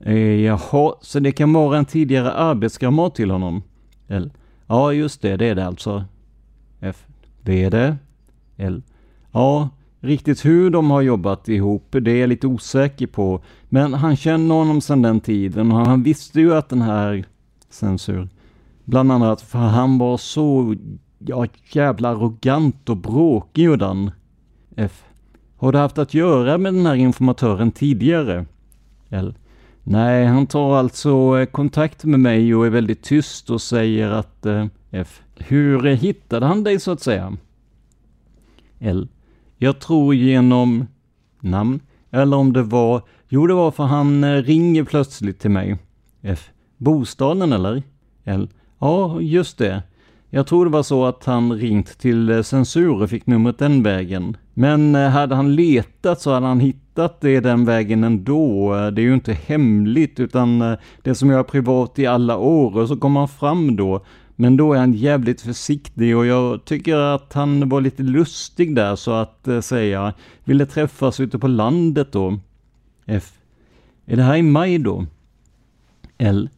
Eh, 0.00 0.16
jaha, 0.18 0.94
så 1.00 1.20
det 1.20 1.32
kan 1.32 1.52
vara 1.52 1.78
en 1.78 1.84
tidigare 1.84 2.32
arbetskamrat 2.32 3.14
till 3.14 3.30
honom? 3.30 3.62
L. 4.08 4.32
Ja, 4.66 4.92
just 4.92 5.22
det, 5.22 5.36
det 5.36 5.46
är 5.46 5.54
det 5.54 5.66
alltså. 5.66 6.04
F. 6.80 7.06
Det 7.42 7.64
är 7.64 7.70
det. 7.70 7.96
L. 8.56 8.82
Ja, 9.32 9.68
Riktigt 10.06 10.44
hur 10.44 10.70
de 10.70 10.90
har 10.90 11.02
jobbat 11.02 11.48
ihop, 11.48 11.86
det 11.90 12.10
är 12.10 12.16
jag 12.16 12.28
lite 12.28 12.46
osäker 12.46 13.06
på. 13.06 13.42
Men 13.68 13.94
han 13.94 14.16
känner 14.16 14.54
honom 14.54 14.80
sedan 14.80 15.02
den 15.02 15.20
tiden 15.20 15.72
och 15.72 15.86
han 15.86 16.02
visste 16.02 16.40
ju 16.40 16.54
att 16.54 16.68
den 16.68 16.82
här 16.82 17.24
censur, 17.70 18.28
bland 18.84 19.12
annat 19.12 19.40
för 19.40 19.58
han 19.58 19.98
var 19.98 20.16
så 20.16 20.76
ja, 21.18 21.46
jävla 21.72 22.08
arrogant 22.08 22.88
och 22.88 22.96
bråkig 22.96 23.70
och 23.70 23.78
den. 23.78 24.10
F. 24.76 25.04
Har 25.56 25.72
du 25.72 25.78
haft 25.78 25.98
att 25.98 26.14
göra 26.14 26.58
med 26.58 26.74
den 26.74 26.86
här 26.86 26.94
informatören 26.94 27.70
tidigare? 27.70 28.46
L. 29.08 29.34
Nej, 29.82 30.26
han 30.26 30.46
tar 30.46 30.76
alltså 30.76 31.38
eh, 31.38 31.46
kontakt 31.46 32.04
med 32.04 32.20
mig 32.20 32.54
och 32.54 32.66
är 32.66 32.70
väldigt 32.70 33.02
tyst 33.02 33.50
och 33.50 33.62
säger 33.62 34.10
att 34.10 34.46
eh, 34.46 34.66
F. 34.90 35.22
Hur 35.36 35.82
hittade 35.82 36.46
han 36.46 36.64
dig 36.64 36.80
så 36.80 36.90
att 36.90 37.02
säga? 37.02 37.36
L. 38.78 39.08
Jag 39.58 39.78
tror 39.78 40.14
genom 40.14 40.86
namn, 41.40 41.80
eller 42.10 42.36
om 42.36 42.52
det 42.52 42.62
var, 42.62 43.02
jo 43.28 43.46
det 43.46 43.54
var 43.54 43.70
för 43.70 43.84
han 43.84 44.24
eh, 44.24 44.42
ringer 44.42 44.84
plötsligt 44.84 45.40
till 45.40 45.50
mig. 45.50 45.78
F. 46.22 46.50
Bostaden 46.76 47.52
eller? 47.52 47.82
L. 48.24 48.48
Ja, 48.78 49.20
just 49.20 49.58
det. 49.58 49.82
Jag 50.30 50.46
tror 50.46 50.64
det 50.64 50.70
var 50.70 50.82
så 50.82 51.04
att 51.04 51.24
han 51.24 51.52
ringt 51.52 51.98
till 51.98 52.30
eh, 52.30 52.42
censur 52.42 53.02
och 53.02 53.10
fick 53.10 53.26
numret 53.26 53.58
den 53.58 53.82
vägen. 53.82 54.36
Men 54.54 54.94
eh, 54.94 55.08
hade 55.08 55.34
han 55.34 55.54
letat 55.54 56.20
så 56.20 56.32
hade 56.32 56.46
han 56.46 56.60
hittat 56.60 57.20
det 57.20 57.40
den 57.40 57.64
vägen 57.64 58.04
ändå. 58.04 58.72
Det 58.92 59.02
är 59.02 59.06
ju 59.06 59.14
inte 59.14 59.32
hemligt 59.32 60.20
utan 60.20 60.76
det 61.02 61.14
som 61.14 61.30
jag 61.30 61.38
är 61.38 61.44
privat 61.44 61.98
i 61.98 62.06
alla 62.06 62.36
år 62.36 62.76
och 62.76 62.88
så 62.88 62.96
kom 62.96 63.16
han 63.16 63.28
fram 63.28 63.76
då 63.76 64.04
men 64.36 64.56
då 64.56 64.72
är 64.72 64.78
han 64.78 64.92
jävligt 64.92 65.40
försiktig 65.40 66.16
och 66.16 66.26
jag 66.26 66.64
tycker 66.64 66.96
att 66.96 67.32
han 67.32 67.68
var 67.68 67.80
lite 67.80 68.02
lustig 68.02 68.74
där 68.74 68.96
så 68.96 69.12
att 69.12 69.48
eh, 69.48 69.60
säga. 69.60 70.14
Ville 70.44 70.66
träffas 70.66 71.20
ute 71.20 71.38
på 71.38 71.48
landet 71.48 72.12
då. 72.12 72.38
F. 73.06 73.32
Är 74.06 74.16
det 74.16 74.22
här 74.22 74.36
i 74.36 74.42
maj 74.42 74.78
då? 74.78 75.06
L. 76.18 76.48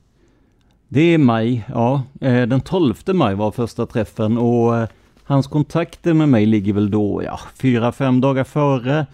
Det 0.88 1.00
är 1.00 1.18
maj, 1.18 1.64
ja. 1.68 2.02
Eh, 2.20 2.42
den 2.42 2.60
12 2.60 2.94
maj 3.06 3.34
var 3.34 3.50
första 3.50 3.86
träffen 3.86 4.38
och 4.38 4.76
eh, 4.76 4.88
hans 5.24 5.46
kontakter 5.46 6.14
med 6.14 6.28
mig 6.28 6.46
ligger 6.46 6.72
väl 6.72 6.90
då, 6.90 7.22
ja, 7.24 7.40
fyra, 7.54 7.92
fem 7.92 8.20
dagar 8.20 8.44
före. 8.44 9.06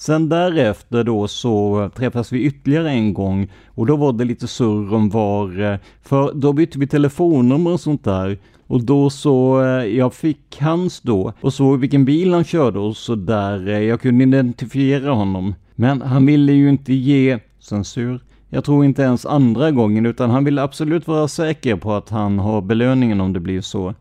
Sen 0.00 0.28
därefter 0.28 1.04
då 1.04 1.28
så 1.28 1.90
träffas 1.94 2.32
vi 2.32 2.42
ytterligare 2.42 2.90
en 2.90 3.14
gång 3.14 3.48
och 3.66 3.86
då 3.86 3.96
var 3.96 4.12
det 4.12 4.24
lite 4.24 4.46
surr 4.46 4.94
om 4.94 5.10
var, 5.10 5.60
eh, 5.60 5.78
för 6.02 6.32
då 6.34 6.52
bytte 6.52 6.78
vi 6.78 6.86
telefonnummer 6.86 7.72
och 7.72 7.80
sånt 7.80 8.04
där. 8.04 8.38
Och 8.66 8.84
då 8.84 9.10
så, 9.10 9.62
eh, 9.62 9.84
jag 9.84 10.14
fick 10.14 10.58
hans 10.60 11.00
då 11.00 11.32
och 11.40 11.54
såg 11.54 11.80
vilken 11.80 12.04
bil 12.04 12.32
han 12.32 12.44
körde 12.44 12.78
och 12.78 12.96
så 12.96 13.14
där, 13.14 13.68
eh, 13.68 13.78
jag 13.78 14.00
kunde 14.00 14.24
identifiera 14.24 15.10
honom. 15.10 15.54
Men 15.74 16.02
han 16.02 16.26
ville 16.26 16.52
ju 16.52 16.68
inte 16.68 16.92
ge 16.92 17.38
censur. 17.60 18.20
Jag 18.48 18.64
tror 18.64 18.84
inte 18.84 19.02
ens 19.02 19.26
andra 19.26 19.70
gången 19.70 20.06
utan 20.06 20.30
han 20.30 20.44
ville 20.44 20.62
absolut 20.62 21.06
vara 21.06 21.28
säker 21.28 21.76
på 21.76 21.92
att 21.92 22.08
han 22.08 22.38
har 22.38 22.60
belöningen 22.60 23.20
om 23.20 23.32
det 23.32 23.40
blir 23.40 23.60
så. 23.60 23.94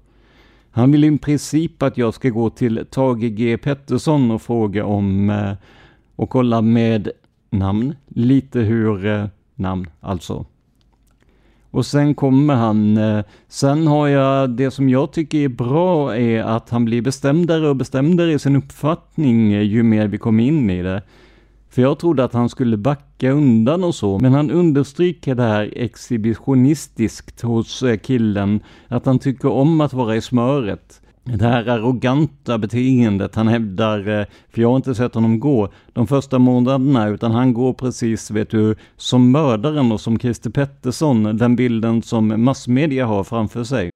Han 0.72 0.92
vill 0.92 1.04
i 1.04 1.18
princip 1.18 1.84
att 1.84 1.98
jag 1.98 2.14
ska 2.14 2.30
gå 2.30 2.50
till 2.50 2.86
Tage 2.90 3.20
G 3.20 3.58
Pettersson 3.58 4.32
och 4.32 4.42
fråga 4.42 4.86
om 4.86 5.32
och 6.18 6.30
kolla 6.30 6.62
med 6.62 7.10
namn, 7.50 7.96
lite 8.08 8.60
hur 8.60 9.06
eh, 9.06 9.26
namn 9.56 9.88
alltså. 10.00 10.46
Och 11.72 11.86
sen 11.86 12.16
kommer 12.16 12.56
han, 12.56 12.98
eh, 12.98 13.24
sen 13.48 13.88
har 13.88 14.08
jag, 14.08 14.50
det 14.50 14.72
som 14.72 14.90
jag 14.90 15.12
tycker 15.12 15.38
är 15.38 15.50
bra 15.50 16.18
är 16.18 16.44
att 16.44 16.70
han 16.70 16.86
blir 16.86 17.02
bestämdare 17.02 17.70
och 17.70 17.76
bestämdare 17.76 18.34
i 18.34 18.40
sin 18.40 18.56
uppfattning 18.56 19.54
eh, 19.54 19.62
ju 19.62 19.84
mer 19.84 20.08
vi 20.08 20.18
kommer 20.18 20.44
in 20.44 20.70
i 20.70 20.84
det. 20.84 21.02
För 21.70 21.82
jag 21.82 22.00
trodde 22.00 22.24
att 22.24 22.34
han 22.34 22.50
skulle 22.50 22.78
backa 22.78 23.32
undan 23.32 23.84
och 23.84 23.96
så, 23.96 24.20
men 24.20 24.34
han 24.34 24.52
understryker 24.52 25.36
det 25.36 25.44
här 25.44 25.74
exhibitionistiskt 25.76 27.42
hos 27.42 27.84
eh, 27.84 27.98
killen, 27.98 28.60
att 28.88 29.06
han 29.06 29.20
tycker 29.20 29.52
om 29.52 29.82
att 29.82 29.94
vara 29.94 30.16
i 30.16 30.22
smöret. 30.22 31.02
Det 31.34 31.46
här 31.46 31.68
arroganta 31.68 32.58
beteendet, 32.58 33.36
han 33.36 33.48
hävdar, 33.48 34.00
eh, 34.00 34.26
för 34.50 34.62
jag 34.62 34.70
har 34.70 34.76
inte 34.76 34.96
sett 34.96 35.16
honom 35.16 35.40
gå 35.40 35.70
de 35.94 36.08
första 36.08 36.40
månaderna, 36.40 37.08
utan 37.08 37.32
han 37.32 37.54
går 37.54 37.74
precis, 37.74 38.32
vet 38.32 38.50
du, 38.50 38.76
som 38.98 39.32
mördaren 39.32 39.92
och 39.92 40.02
som 40.02 40.20
Christer 40.20 40.50
Pettersson, 40.50 41.38
den 41.38 41.56
bilden 41.56 42.02
som 42.02 42.44
massmedia 42.44 43.06
har 43.06 43.24
framför 43.24 43.64
sig. 43.64 43.90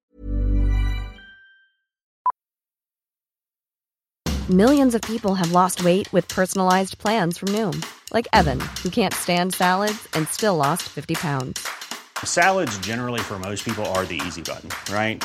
Millions 4.50 4.94
of 4.94 5.00
people 5.00 5.34
have 5.34 5.52
lost 5.52 5.84
weight 5.84 6.12
with 6.14 6.34
personalized 6.34 6.98
plans 6.98 7.38
from 7.38 7.52
Noom. 7.52 7.82
Like 8.14 8.28
Evan, 8.32 8.60
who 8.82 8.90
can't 8.90 9.14
stand 9.14 9.54
salads 9.54 10.08
and 10.16 10.28
still 10.28 10.56
lost 10.56 10.82
50 10.82 11.14
pounds. 11.14 11.60
Salads 12.24 12.78
generally 12.86 13.20
for 13.20 13.38
most 13.38 13.64
people 13.64 13.84
are 13.84 14.04
the 14.04 14.20
easy 14.26 14.42
button, 14.42 14.68
right? 14.94 15.24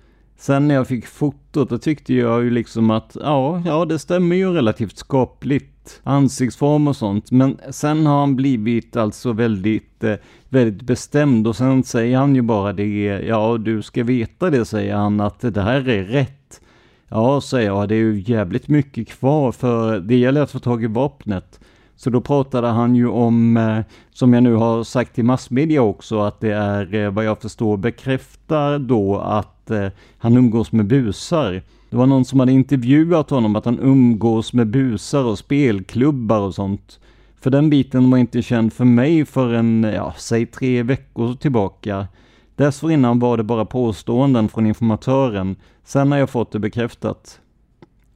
Sen 0.41 0.67
när 0.67 0.75
jag 0.75 0.87
fick 0.87 1.05
fotot, 1.05 1.69
då 1.69 1.77
tyckte 1.77 2.13
jag 2.13 2.43
ju 2.43 2.49
liksom 2.49 2.89
att 2.89 3.17
ja, 3.19 3.61
ja 3.65 3.85
det 3.85 3.99
stämmer 3.99 4.35
ju 4.35 4.53
relativt 4.53 4.97
skapligt. 4.97 6.01
Ansiktsform 6.03 6.87
och 6.87 6.95
sånt. 6.95 7.31
Men 7.31 7.57
sen 7.69 8.05
har 8.05 8.19
han 8.19 8.35
blivit 8.35 8.95
alltså 8.95 9.33
väldigt, 9.33 10.03
eh, 10.03 10.15
väldigt 10.49 10.81
bestämd 10.81 11.47
och 11.47 11.55
sen 11.55 11.83
säger 11.83 12.17
han 12.17 12.35
ju 12.35 12.41
bara 12.41 12.73
det, 12.73 13.03
ja 13.27 13.57
du 13.57 13.81
ska 13.81 14.03
veta 14.03 14.49
det 14.49 14.65
säger 14.65 14.95
han, 14.95 15.19
att 15.21 15.39
det 15.39 15.61
här 15.61 15.89
är 15.89 16.03
rätt. 16.03 16.61
Ja, 17.07 17.41
säger 17.41 17.67
jag, 17.67 17.89
det 17.89 17.95
är 17.95 17.99
ju 17.99 18.23
jävligt 18.25 18.67
mycket 18.67 19.07
kvar 19.07 19.51
för 19.51 19.99
det 19.99 20.15
gäller 20.15 20.41
att 20.41 20.51
få 20.51 20.59
tag 20.59 20.83
i 20.83 20.87
vapnet. 20.87 21.59
Så 21.95 22.09
då 22.09 22.21
pratade 22.21 22.67
han 22.67 22.95
ju 22.95 23.07
om, 23.07 23.57
eh, 23.57 23.79
som 24.13 24.33
jag 24.33 24.43
nu 24.43 24.53
har 24.53 24.83
sagt 24.83 25.19
i 25.19 25.23
massmedia 25.23 25.81
också, 25.81 26.19
att 26.19 26.39
det 26.39 26.53
är 26.53 26.95
eh, 26.95 27.11
vad 27.11 27.25
jag 27.25 27.41
förstår 27.41 27.77
bekräftar 27.77 28.79
då 28.79 29.19
att 29.19 29.60
eh, 29.71 29.91
han 30.17 30.37
umgås 30.37 30.71
med 30.71 30.85
busar. 30.85 31.61
Det 31.89 31.97
var 31.97 32.05
någon 32.05 32.25
som 32.25 32.39
hade 32.39 32.51
intervjuat 32.51 33.29
honom 33.29 33.55
att 33.55 33.65
han 33.65 33.79
umgås 33.79 34.53
med 34.53 34.67
busar 34.67 35.23
och 35.23 35.39
spelklubbar 35.39 36.39
och 36.39 36.55
sånt. 36.55 36.99
För 37.41 37.49
den 37.49 37.69
biten 37.69 38.11
var 38.11 38.17
inte 38.17 38.41
känd 38.41 38.73
för 38.73 38.85
mig 38.85 39.25
förrän, 39.25 39.83
ja, 39.83 40.13
säg 40.17 40.45
tre 40.45 40.83
veckor 40.83 41.35
tillbaka. 41.35 42.07
Dessförinnan 42.55 43.19
var 43.19 43.37
det 43.37 43.43
bara 43.43 43.65
påståenden 43.65 44.49
från 44.49 44.67
informatören. 44.67 45.55
Sen 45.83 46.11
har 46.11 46.19
jag 46.19 46.29
fått 46.29 46.51
det 46.51 46.59
bekräftat. 46.59 47.39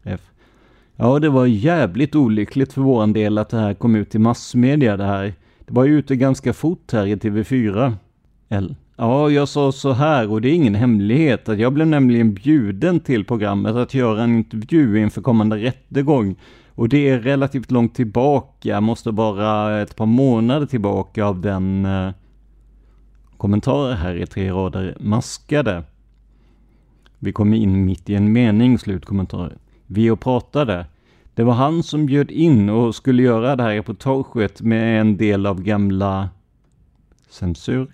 F. 0.04 0.22
Ja, 0.96 1.20
det 1.20 1.30
var 1.30 1.46
jävligt 1.46 2.16
olyckligt 2.16 2.74
för 2.74 2.82
våran 2.82 3.14
del 3.14 3.38
att 3.38 3.50
det 3.50 3.58
här 3.58 3.74
kom 3.74 3.96
ut 3.96 4.16
i 4.16 4.20
massmedia 4.20 4.98
det 4.98 5.06
här. 5.06 5.34
Det 5.66 5.74
var 5.74 5.86
ju 5.86 5.98
ute 6.00 6.16
ganska 6.16 6.54
fort 6.54 6.92
här 6.92 7.06
i 7.06 7.16
TV4. 7.16 7.94
L. 8.50 8.76
Ja, 8.98 9.30
jag 9.30 9.48
sa 9.48 9.72
så 9.72 9.92
här 9.92 10.32
och 10.32 10.42
det 10.42 10.50
är 10.50 10.54
ingen 10.54 10.76
hemlighet 10.76 11.50
att 11.50 11.60
jag 11.60 11.74
blev 11.74 11.88
nämligen 11.88 12.34
bjuden 12.34 13.00
till 13.00 13.26
programmet 13.26 13.76
att 13.76 13.94
göra 13.94 14.24
en 14.24 14.38
intervju 14.38 15.00
inför 15.00 15.22
kommande 15.22 15.58
rättegång. 15.58 16.36
Och 16.70 16.90
det 16.90 17.10
är 17.10 17.20
relativt 17.20 17.72
långt 17.72 17.96
tillbaka, 17.96 18.82
måste 18.82 19.12
vara 19.12 19.82
ett 19.82 19.96
par 19.96 20.06
månader 20.06 20.66
tillbaka 20.66 21.26
av 21.26 21.42
den 21.42 21.86
eh, 21.86 22.12
kommentarer 23.38 23.96
här 23.96 24.16
i 24.16 24.26
tre 24.26 24.52
rader 24.52 24.98
maskade. 25.00 25.84
Vi 27.20 27.34
kom 27.34 27.54
in 27.54 27.86
mitt 27.86 28.10
i 28.10 28.16
en 28.16 28.32
mening, 28.32 28.80
slutkommentar. 28.80 29.58
Vi 29.88 30.10
och 30.10 30.20
pratade. 30.20 30.86
Det 31.34 31.44
var 31.44 31.54
han 31.54 31.84
som 31.84 32.06
bjöd 32.06 32.32
in 32.32 32.70
och 32.70 32.96
skulle 32.96 33.24
göra 33.24 33.56
det 33.56 33.64
här 33.64 33.76
reportaget 33.76 34.62
med 34.62 35.02
en 35.02 35.18
del 35.18 35.46
av 35.46 35.62
gamla 35.62 36.30
censur, 37.30 37.88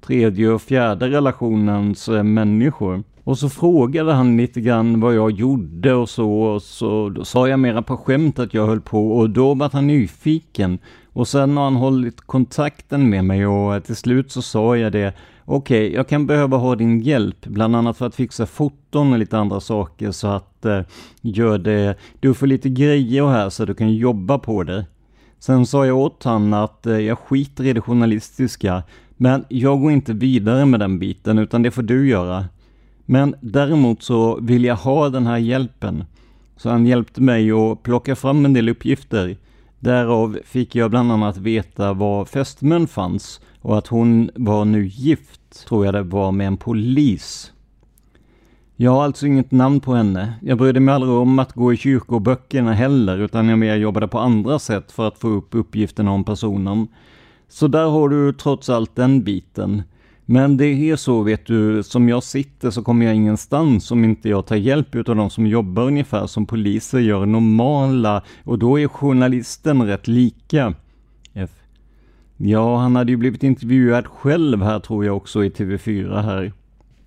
tredje 0.00 0.48
och 0.48 0.62
fjärde 0.62 1.08
relationens 1.08 2.08
eh, 2.08 2.22
människor. 2.22 3.02
Och 3.24 3.38
så 3.38 3.48
frågade 3.48 4.12
han 4.12 4.36
lite 4.36 4.60
grann 4.60 5.00
vad 5.00 5.14
jag 5.14 5.30
gjorde 5.30 5.94
och 5.94 6.08
så, 6.08 6.32
och 6.32 6.62
så 6.62 7.08
då 7.08 7.24
sa 7.24 7.48
jag 7.48 7.60
mera 7.60 7.82
på 7.82 7.96
skämt 7.96 8.38
att 8.38 8.54
jag 8.54 8.66
höll 8.66 8.80
på 8.80 9.12
och 9.12 9.30
då 9.30 9.54
var 9.54 9.70
han 9.72 9.86
nyfiken. 9.86 10.78
Och 11.12 11.28
sen 11.28 11.56
har 11.56 11.64
han 11.64 11.76
hållit 11.76 12.20
kontakten 12.20 13.10
med 13.10 13.24
mig 13.24 13.46
och 13.46 13.74
eh, 13.74 13.82
till 13.82 13.96
slut 13.96 14.32
så 14.32 14.42
sa 14.42 14.76
jag 14.76 14.92
det, 14.92 15.12
okej, 15.44 15.86
okay, 15.86 15.96
jag 15.96 16.08
kan 16.08 16.26
behöva 16.26 16.56
ha 16.56 16.76
din 16.76 17.00
hjälp, 17.00 17.46
bland 17.46 17.76
annat 17.76 17.96
för 17.96 18.06
att 18.06 18.14
fixa 18.14 18.46
foton 18.46 19.12
och 19.12 19.18
lite 19.18 19.38
andra 19.38 19.60
saker 19.60 20.10
så 20.10 20.28
att 20.28 20.64
eh, 20.64 20.80
gör 21.20 21.58
det, 21.58 21.96
du 22.20 22.34
får 22.34 22.46
lite 22.46 22.68
grejer 22.68 23.26
här 23.26 23.50
så 23.50 23.64
du 23.64 23.74
kan 23.74 23.94
jobba 23.94 24.38
på 24.38 24.62
det. 24.62 24.86
Sen 25.38 25.66
sa 25.66 25.86
jag 25.86 25.98
åt 25.98 26.24
han 26.24 26.54
att 26.54 26.86
eh, 26.86 26.98
jag 26.98 27.18
skiter 27.18 27.64
i 27.64 27.72
det 27.72 27.80
journalistiska, 27.80 28.82
men 29.20 29.44
jag 29.48 29.80
går 29.80 29.92
inte 29.92 30.12
vidare 30.12 30.66
med 30.66 30.80
den 30.80 30.98
biten 30.98 31.38
utan 31.38 31.62
det 31.62 31.70
får 31.70 31.82
du 31.82 32.08
göra. 32.08 32.44
Men 33.06 33.34
däremot 33.40 34.02
så 34.02 34.38
vill 34.40 34.64
jag 34.64 34.76
ha 34.76 35.08
den 35.08 35.26
här 35.26 35.38
hjälpen. 35.38 36.04
Så 36.56 36.70
han 36.70 36.86
hjälpte 36.86 37.20
mig 37.20 37.52
att 37.52 37.82
plocka 37.82 38.16
fram 38.16 38.44
en 38.44 38.52
del 38.52 38.68
uppgifter. 38.68 39.36
Därav 39.78 40.38
fick 40.44 40.74
jag 40.74 40.90
bland 40.90 41.12
annat 41.12 41.36
veta 41.36 41.92
var 41.92 42.24
fästmön 42.24 42.86
fanns 42.86 43.40
och 43.60 43.78
att 43.78 43.86
hon 43.86 44.30
var 44.34 44.64
nu 44.64 44.86
gift, 44.86 45.66
tror 45.66 45.84
jag 45.84 45.94
det 45.94 46.02
var, 46.02 46.32
med 46.32 46.46
en 46.46 46.56
polis. 46.56 47.52
Jag 48.76 48.90
har 48.90 49.04
alltså 49.04 49.26
inget 49.26 49.50
namn 49.50 49.80
på 49.80 49.94
henne. 49.94 50.32
Jag 50.42 50.58
brydde 50.58 50.80
mig 50.80 50.94
aldrig 50.94 51.12
om 51.12 51.38
att 51.38 51.52
gå 51.52 51.72
i 51.72 51.76
kyrkoböckerna 51.76 52.72
heller, 52.72 53.18
utan 53.18 53.48
jag 53.48 53.58
mer 53.58 53.76
jobbade 53.76 54.08
på 54.08 54.18
andra 54.18 54.58
sätt 54.58 54.92
för 54.92 55.08
att 55.08 55.18
få 55.18 55.28
upp 55.28 55.54
uppgifterna 55.54 56.10
om 56.10 56.24
personen. 56.24 56.88
Så 57.48 57.68
där 57.68 57.86
har 57.86 58.08
du 58.08 58.32
trots 58.32 58.68
allt 58.68 58.96
den 58.96 59.22
biten. 59.22 59.82
Men 60.30 60.56
det 60.56 60.66
är 60.66 60.96
så 60.96 61.22
vet 61.22 61.46
du, 61.46 61.82
som 61.82 62.08
jag 62.08 62.22
sitter 62.22 62.70
så 62.70 62.82
kommer 62.82 63.06
jag 63.06 63.14
ingenstans 63.14 63.90
om 63.90 64.04
inte 64.04 64.28
jag 64.28 64.46
tar 64.46 64.56
hjälp 64.56 64.94
utav 64.94 65.16
de 65.16 65.30
som 65.30 65.46
jobbar 65.46 65.82
ungefär 65.82 66.26
som 66.26 66.46
poliser 66.46 66.98
gör 66.98 67.26
normala 67.26 68.22
och 68.44 68.58
då 68.58 68.80
är 68.80 68.88
journalisten 68.88 69.86
rätt 69.86 70.08
lika. 70.08 70.74
F. 71.34 71.50
Ja, 72.36 72.76
han 72.76 72.96
hade 72.96 73.12
ju 73.12 73.16
blivit 73.16 73.42
intervjuad 73.42 74.06
själv 74.06 74.62
här 74.62 74.80
tror 74.80 75.04
jag 75.04 75.16
också 75.16 75.44
i 75.44 75.48
TV4 75.48 76.22
här. 76.22 76.52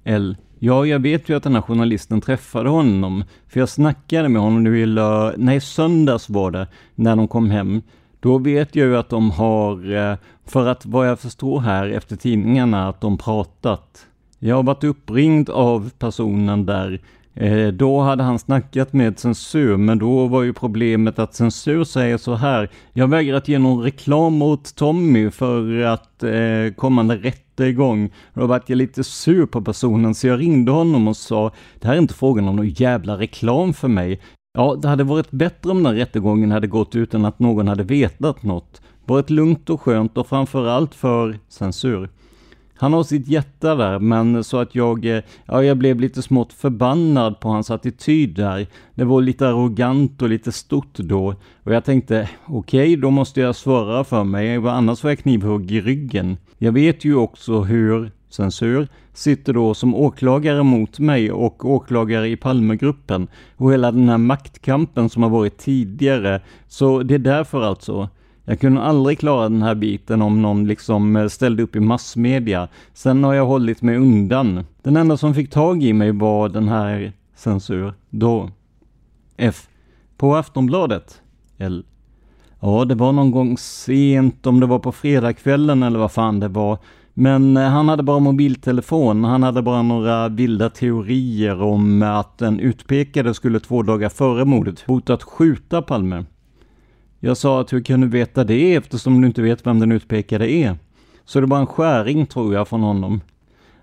L. 0.03 0.37
Ja, 0.59 0.85
jag 0.85 0.99
vet 0.99 1.29
ju 1.29 1.37
att 1.37 1.43
den 1.43 1.55
här 1.55 1.61
journalisten 1.61 2.21
träffade 2.21 2.69
honom, 2.69 3.23
för 3.47 3.59
jag 3.59 3.69
snackade 3.69 4.29
med 4.29 4.41
honom 4.41 4.63
nu 4.63 4.79
i 4.79 4.85
lö... 4.85 5.33
Nej, 5.37 5.61
söndags 5.61 6.29
var 6.29 6.51
det, 6.51 6.67
när 6.95 7.15
de 7.15 7.27
kom 7.27 7.51
hem. 7.51 7.81
Då 8.21 8.37
vet 8.37 8.75
jag 8.75 8.87
ju 8.87 8.97
att 8.97 9.09
de 9.09 9.31
har, 9.31 9.93
eh, 9.93 10.17
för 10.45 10.67
att 10.67 10.85
vad 10.85 11.07
jag 11.07 11.19
förstår 11.19 11.59
här 11.59 11.89
efter 11.89 12.15
tidningarna, 12.15 12.89
att 12.89 13.01
de 13.01 13.17
pratat. 13.17 14.05
Jag 14.39 14.55
har 14.55 14.63
varit 14.63 14.83
uppringd 14.83 15.49
av 15.49 15.89
personen 15.99 16.65
där. 16.65 17.01
Eh, 17.33 17.67
då 17.67 18.01
hade 18.01 18.23
han 18.23 18.39
snackat 18.39 18.93
med 18.93 19.19
censur, 19.19 19.77
men 19.77 19.99
då 19.99 20.27
var 20.27 20.43
ju 20.43 20.53
problemet 20.53 21.19
att 21.19 21.35
censur 21.35 21.83
säger 21.83 22.17
så 22.17 22.35
här. 22.35 22.69
Jag 22.93 23.07
vägrar 23.07 23.37
att 23.37 23.47
ge 23.47 23.59
någon 23.59 23.83
reklam 23.83 24.41
åt 24.41 24.75
Tommy 24.75 25.31
för 25.31 25.81
att 25.81 26.23
eh, 26.23 26.73
kommande 26.75 27.15
rättegång. 27.15 28.09
Då 28.33 28.47
vart 28.47 28.69
jag 28.69 28.77
lite 28.77 29.03
sur 29.03 29.45
på 29.45 29.61
personen, 29.61 30.15
så 30.15 30.27
jag 30.27 30.39
ringde 30.39 30.71
honom 30.71 31.07
och 31.07 31.17
sa, 31.17 31.51
det 31.79 31.87
här 31.87 31.95
är 31.95 31.99
inte 31.99 32.13
frågan 32.13 32.47
om 32.47 32.55
någon 32.55 32.69
jävla 32.69 33.17
reklam 33.17 33.73
för 33.73 33.87
mig. 33.87 34.19
Ja, 34.53 34.75
det 34.81 34.87
hade 34.87 35.03
varit 35.03 35.31
bättre 35.31 35.71
om 35.71 35.83
den 35.83 35.95
rättegången 35.95 36.51
hade 36.51 36.67
gått 36.67 36.95
utan 36.95 37.25
att 37.25 37.39
någon 37.39 37.67
hade 37.67 37.83
vetat 37.83 38.43
något. 38.43 38.81
Varit 39.05 39.29
lugnt 39.29 39.69
och 39.69 39.81
skönt 39.81 40.17
och 40.17 40.27
framförallt 40.27 40.95
för 40.95 41.39
censur. 41.49 42.09
Han 42.75 42.93
har 42.93 43.03
sitt 43.03 43.27
hjärta 43.27 43.75
där, 43.75 43.99
men 43.99 44.43
så 44.43 44.57
att 44.57 44.75
jag, 44.75 45.05
eh, 45.05 45.23
ja, 45.45 45.63
jag 45.63 45.77
blev 45.77 45.99
lite 45.99 46.21
smått 46.21 46.53
förbannad 46.53 47.39
på 47.39 47.49
hans 47.49 47.71
attityd 47.71 48.35
där. 48.35 48.67
Det 48.95 49.03
var 49.03 49.21
lite 49.21 49.47
arrogant 49.47 50.21
och 50.21 50.29
lite 50.29 50.51
stort 50.51 50.97
då. 50.97 51.35
Och 51.63 51.73
jag 51.73 51.85
tänkte, 51.85 52.29
okej, 52.45 52.81
okay, 52.81 52.95
då 52.95 53.09
måste 53.09 53.41
jag 53.41 53.55
svara 53.55 54.03
för 54.03 54.23
mig, 54.23 54.55
annars 54.55 54.99
får 54.99 55.11
jag 55.11 55.19
knivhugg 55.19 55.71
i 55.71 55.81
ryggen. 55.81 56.37
Jag 56.57 56.71
vet 56.71 57.05
ju 57.05 57.15
också 57.15 57.61
hur 57.61 58.11
censur, 58.33 58.87
sitter 59.13 59.53
då 59.53 59.73
som 59.73 59.95
åklagare 59.95 60.63
mot 60.63 60.99
mig 60.99 61.31
och 61.31 61.65
åklagare 61.65 62.27
i 62.27 62.35
Palmegruppen 62.35 63.27
och 63.57 63.73
hela 63.73 63.91
den 63.91 64.09
här 64.09 64.17
maktkampen 64.17 65.09
som 65.09 65.23
har 65.23 65.29
varit 65.29 65.57
tidigare. 65.57 66.41
Så 66.67 67.03
det 67.03 67.15
är 67.15 67.19
därför 67.19 67.61
alltså. 67.61 68.09
Jag 68.45 68.59
kunde 68.59 68.81
aldrig 68.81 69.19
klara 69.19 69.49
den 69.49 69.61
här 69.61 69.75
biten 69.75 70.21
om 70.21 70.41
någon 70.41 70.67
liksom 70.67 71.15
eh, 71.15 71.27
ställde 71.27 71.63
upp 71.63 71.75
i 71.75 71.79
massmedia. 71.79 72.67
Sen 72.93 73.23
har 73.23 73.33
jag 73.33 73.45
hållit 73.45 73.81
mig 73.81 73.97
undan. 73.97 74.65
Den 74.81 74.97
enda 74.97 75.17
som 75.17 75.33
fick 75.33 75.49
tag 75.49 75.83
i 75.83 75.93
mig 75.93 76.11
var 76.11 76.49
den 76.49 76.67
här 76.67 77.13
censur, 77.35 77.93
då. 78.09 78.49
F. 79.37 79.67
På 80.17 80.35
Aftonbladet. 80.35 81.21
L. 81.57 81.83
Ja, 82.59 82.85
det 82.85 82.95
var 82.95 83.11
någon 83.11 83.31
gång 83.31 83.57
sent, 83.57 84.47
om 84.47 84.59
det 84.59 84.65
var 84.65 84.79
på 84.79 84.91
fredagskvällen 84.91 85.83
eller 85.83 85.99
vad 85.99 86.11
fan 86.11 86.39
det 86.39 86.47
var. 86.47 86.77
Men 87.13 87.57
eh, 87.57 87.69
han 87.69 87.89
hade 87.89 88.03
bara 88.03 88.19
mobiltelefon, 88.19 89.23
han 89.23 89.43
hade 89.43 89.61
bara 89.61 89.81
några 89.81 90.29
vilda 90.29 90.69
teorier 90.69 91.61
om 91.61 92.01
eh, 92.01 92.17
att 92.17 92.37
den 92.37 92.59
utpekade 92.59 93.33
skulle 93.33 93.59
två 93.59 93.83
dagar 93.83 94.09
före 94.09 94.45
mordet 94.45 94.81
hotat 94.81 95.23
skjuta 95.23 95.81
Palme. 95.81 96.25
Jag 97.19 97.37
sa 97.37 97.61
att 97.61 97.73
hur 97.73 97.81
kan 97.81 98.01
du 98.01 98.07
veta 98.07 98.43
det 98.43 98.75
eftersom 98.75 99.21
du 99.21 99.27
inte 99.27 99.41
vet 99.41 99.67
vem 99.67 99.79
den 99.79 99.91
utpekade 99.91 100.51
är? 100.51 100.77
Så 101.25 101.41
det 101.41 101.47
var 101.47 101.59
en 101.59 101.67
skäring 101.67 102.25
tror 102.25 102.53
jag 102.53 102.67
från 102.67 102.81
honom. 102.81 103.21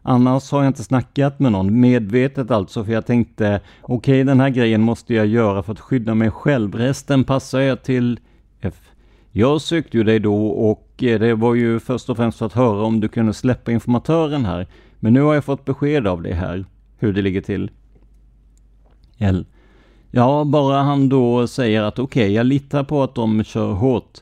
Annars 0.02 0.50
har 0.50 0.62
jag 0.62 0.70
inte 0.70 0.84
snackat 0.84 1.38
med 1.38 1.52
någon, 1.52 1.80
medvetet 1.80 2.50
alltså, 2.50 2.84
för 2.84 2.92
jag 2.92 3.06
tänkte 3.06 3.60
okej 3.82 3.96
okay, 3.96 4.24
den 4.24 4.40
här 4.40 4.48
grejen 4.48 4.82
måste 4.82 5.14
jag 5.14 5.26
göra 5.26 5.62
för 5.62 5.72
att 5.72 5.80
skydda 5.80 6.14
mig 6.14 6.30
själv, 6.30 6.74
resten 6.74 7.24
passar 7.24 7.60
jag 7.60 7.82
till 7.82 8.20
F. 8.60 8.87
Jag 9.38 9.60
sökte 9.60 9.96
ju 9.96 10.04
dig 10.04 10.18
då 10.18 10.46
och 10.48 11.02
eh, 11.02 11.20
det 11.20 11.34
var 11.34 11.54
ju 11.54 11.80
först 11.80 12.10
och 12.10 12.16
främst 12.16 12.38
för 12.38 12.46
att 12.46 12.52
höra 12.52 12.82
om 12.82 13.00
du 13.00 13.08
kunde 13.08 13.34
släppa 13.34 13.72
informatören 13.72 14.44
här. 14.44 14.66
Men 15.00 15.12
nu 15.12 15.20
har 15.20 15.34
jag 15.34 15.44
fått 15.44 15.64
besked 15.64 16.06
av 16.06 16.22
dig 16.22 16.32
här, 16.32 16.64
hur 16.98 17.12
det 17.12 17.22
ligger 17.22 17.40
till. 17.40 17.70
L. 19.18 19.46
Ja, 20.10 20.44
bara 20.44 20.82
han 20.82 21.08
då 21.08 21.46
säger 21.46 21.82
att 21.82 21.98
okej, 21.98 22.22
okay, 22.22 22.34
jag 22.34 22.46
litar 22.46 22.84
på 22.84 23.02
att 23.02 23.14
de 23.14 23.44
kör 23.44 23.72
hårt. 23.72 24.18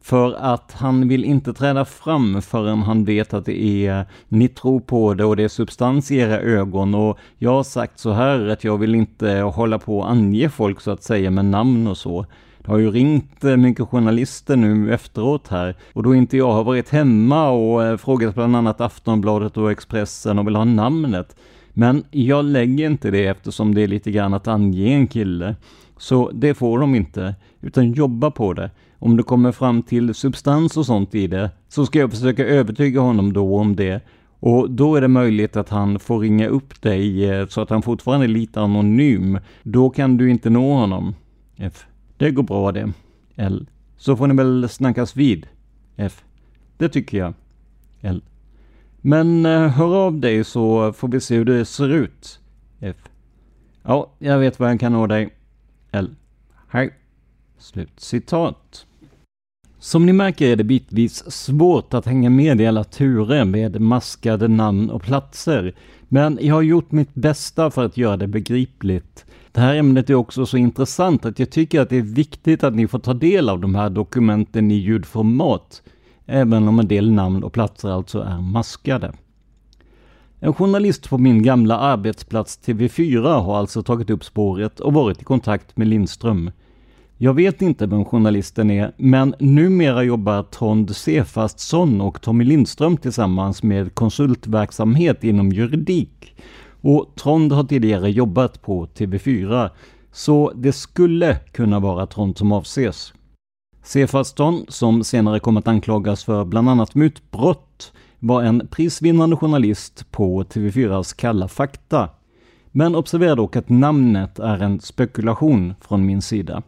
För 0.00 0.32
att 0.32 0.72
han 0.72 1.08
vill 1.08 1.24
inte 1.24 1.52
träda 1.52 1.84
fram 1.84 2.42
förrän 2.42 2.82
han 2.82 3.04
vet 3.04 3.34
att 3.34 3.44
det 3.44 3.86
är, 3.86 4.04
ni 4.28 4.48
tror 4.48 4.80
på 4.80 5.14
det 5.14 5.24
och 5.24 5.36
det 5.36 5.44
är 5.44 5.48
substans 5.48 6.10
i 6.10 6.16
era 6.16 6.40
ögon 6.40 6.94
och 6.94 7.18
jag 7.38 7.50
har 7.50 7.62
sagt 7.62 7.98
så 7.98 8.12
här 8.12 8.46
att 8.46 8.64
jag 8.64 8.78
vill 8.78 8.94
inte 8.94 9.30
hålla 9.30 9.78
på 9.78 9.98
och 9.98 10.10
ange 10.10 10.48
folk 10.48 10.80
så 10.80 10.90
att 10.90 11.02
säga 11.02 11.30
med 11.30 11.44
namn 11.44 11.86
och 11.86 11.96
så. 11.96 12.26
Det 12.64 12.70
har 12.70 12.78
ju 12.78 12.90
ringt 12.90 13.44
eh, 13.44 13.56
mycket 13.56 13.88
journalister 13.88 14.56
nu 14.56 14.94
efteråt 14.94 15.48
här 15.48 15.74
och 15.92 16.02
då 16.02 16.14
inte 16.14 16.36
jag 16.36 16.52
har 16.52 16.64
varit 16.64 16.88
hemma 16.88 17.50
och 17.50 17.84
eh, 17.84 17.96
frågat 17.96 18.34
bland 18.34 18.56
annat 18.56 18.80
Aftonbladet 18.80 19.56
och 19.56 19.70
Expressen 19.70 20.38
och 20.38 20.46
vill 20.46 20.56
ha 20.56 20.64
namnet. 20.64 21.36
Men 21.72 22.04
jag 22.10 22.44
lägger 22.44 22.86
inte 22.86 23.10
det 23.10 23.26
eftersom 23.26 23.74
det 23.74 23.82
är 23.82 23.88
lite 23.88 24.10
grann 24.10 24.34
att 24.34 24.48
ange 24.48 24.94
en 24.94 25.06
kille. 25.06 25.56
Så 25.98 26.30
det 26.30 26.54
får 26.54 26.78
de 26.78 26.94
inte, 26.94 27.34
utan 27.60 27.92
jobba 27.92 28.30
på 28.30 28.52
det. 28.52 28.70
Om 28.98 29.16
det 29.16 29.22
kommer 29.22 29.52
fram 29.52 29.82
till 29.82 30.14
substans 30.14 30.76
och 30.76 30.86
sånt 30.86 31.14
i 31.14 31.26
det, 31.26 31.50
så 31.68 31.86
ska 31.86 31.98
jag 31.98 32.10
försöka 32.10 32.44
övertyga 32.44 33.00
honom 33.00 33.32
då 33.32 33.58
om 33.58 33.76
det. 33.76 34.00
Och 34.40 34.70
då 34.70 34.96
är 34.96 35.00
det 35.00 35.08
möjligt 35.08 35.56
att 35.56 35.68
han 35.68 35.98
får 35.98 36.18
ringa 36.18 36.48
upp 36.48 36.82
dig 36.82 37.30
eh, 37.30 37.46
så 37.46 37.60
att 37.60 37.70
han 37.70 37.82
fortfarande 37.82 38.26
är 38.26 38.28
lite 38.28 38.60
anonym. 38.60 39.38
Då 39.62 39.90
kan 39.90 40.16
du 40.16 40.30
inte 40.30 40.50
nå 40.50 40.72
honom. 40.72 41.14
F. 41.56 41.86
Det 42.24 42.30
går 42.30 42.42
bra 42.42 42.72
det. 42.72 42.92
L. 43.36 43.66
Så 43.96 44.16
får 44.16 44.26
ni 44.26 44.34
väl 44.34 44.68
snackas 44.68 45.16
vid. 45.16 45.46
F. 45.96 46.24
Det 46.76 46.88
tycker 46.88 47.18
jag. 47.18 47.34
L. 48.00 48.22
Men 48.96 49.46
eh, 49.46 49.68
hör 49.68 49.94
av 50.06 50.20
dig 50.20 50.44
så 50.44 50.92
får 50.92 51.08
vi 51.08 51.20
se 51.20 51.36
hur 51.36 51.44
det 51.44 51.64
ser 51.64 51.88
ut. 51.88 52.40
F. 52.80 52.96
Ja, 53.82 54.10
jag 54.18 54.38
vet 54.38 54.60
var 54.60 54.68
jag 54.68 54.80
kan 54.80 54.92
nå 54.92 55.06
dig. 55.06 55.34
L. 55.90 56.14
Hej. 56.68 56.94
Slut 57.58 58.00
citat. 58.00 58.86
Som 59.78 60.06
ni 60.06 60.12
märker 60.12 60.46
är 60.46 60.56
det 60.56 60.64
bitvis 60.64 61.30
svårt 61.30 61.94
att 61.94 62.06
hänga 62.06 62.30
med 62.30 62.60
i 62.60 62.66
alla 62.66 62.84
turer 62.84 63.44
med 63.44 63.80
maskade 63.80 64.48
namn 64.48 64.90
och 64.90 65.02
platser. 65.02 65.74
Men 66.14 66.38
jag 66.40 66.54
har 66.54 66.62
gjort 66.62 66.92
mitt 66.92 67.14
bästa 67.14 67.70
för 67.70 67.84
att 67.84 67.96
göra 67.96 68.16
det 68.16 68.26
begripligt. 68.26 69.24
Det 69.52 69.60
här 69.60 69.74
ämnet 69.74 70.10
är 70.10 70.14
också 70.14 70.46
så 70.46 70.56
intressant 70.56 71.24
att 71.24 71.38
jag 71.38 71.50
tycker 71.50 71.80
att 71.80 71.90
det 71.90 71.96
är 71.96 72.02
viktigt 72.02 72.64
att 72.64 72.74
ni 72.74 72.88
får 72.88 72.98
ta 72.98 73.14
del 73.14 73.48
av 73.48 73.60
de 73.60 73.74
här 73.74 73.90
dokumenten 73.90 74.70
i 74.70 74.74
ljudformat, 74.74 75.82
även 76.26 76.68
om 76.68 76.78
en 76.78 76.88
del 76.88 77.12
namn 77.12 77.44
och 77.44 77.52
platser 77.52 77.88
alltså 77.88 78.20
är 78.20 78.40
maskade. 78.40 79.12
En 80.40 80.54
journalist 80.54 81.08
på 81.08 81.18
min 81.18 81.42
gamla 81.42 81.78
arbetsplats 81.78 82.60
TV4 82.64 83.40
har 83.40 83.56
alltså 83.58 83.82
tagit 83.82 84.10
upp 84.10 84.24
spåret 84.24 84.80
och 84.80 84.92
varit 84.92 85.22
i 85.22 85.24
kontakt 85.24 85.76
med 85.76 85.88
Lindström. 85.88 86.50
Jag 87.18 87.34
vet 87.34 87.62
inte 87.62 87.86
vem 87.86 88.04
journalisten 88.04 88.70
är, 88.70 88.92
men 88.96 89.34
numera 89.38 90.02
jobbar 90.02 90.42
Trond 90.42 90.96
Sefastsson 90.96 92.00
och 92.00 92.20
Tommy 92.20 92.44
Lindström 92.44 92.96
tillsammans 92.96 93.62
med 93.62 93.94
konsultverksamhet 93.94 95.24
inom 95.24 95.52
juridik. 95.52 96.36
Och 96.80 97.12
Trond 97.16 97.52
har 97.52 97.64
tidigare 97.64 98.10
jobbat 98.10 98.62
på 98.62 98.86
TV4, 98.86 99.70
så 100.12 100.52
det 100.54 100.72
skulle 100.72 101.36
kunna 101.36 101.80
vara 101.80 102.06
Trond 102.06 102.38
som 102.38 102.52
avses. 102.52 103.12
Sefastsson, 103.82 104.64
som 104.68 105.04
senare 105.04 105.40
kom 105.40 105.56
att 105.56 105.68
anklagas 105.68 106.24
för 106.24 106.44
bland 106.44 106.68
annat 106.68 106.94
mutbrott, 106.94 107.92
var 108.18 108.42
en 108.42 108.68
prisvinnande 108.70 109.36
journalist 109.36 110.10
på 110.10 110.42
TV4s 110.42 111.16
Kalla 111.16 111.48
fakta. 111.48 112.08
Men 112.70 112.94
observera 112.94 113.34
dock 113.34 113.56
att 113.56 113.68
namnet 113.68 114.38
är 114.38 114.62
en 114.62 114.80
spekulation 114.80 115.74
från 115.80 116.06
min 116.06 116.22
sida. 116.22 116.62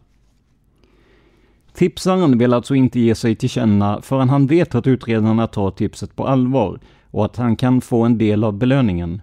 Tipsaren 1.77 2.37
vill 2.37 2.53
alltså 2.53 2.75
inte 2.75 2.99
ge 2.99 3.15
sig 3.15 3.35
till 3.35 3.49
känna 3.49 4.01
förrän 4.01 4.29
han 4.29 4.47
vet 4.47 4.75
att 4.75 4.87
utredarna 4.87 5.47
tar 5.47 5.71
tipset 5.71 6.15
på 6.15 6.27
allvar 6.27 6.79
och 7.11 7.25
att 7.25 7.35
han 7.35 7.55
kan 7.55 7.81
få 7.81 8.03
en 8.03 8.17
del 8.17 8.43
av 8.43 8.53
belöningen. 8.53 9.21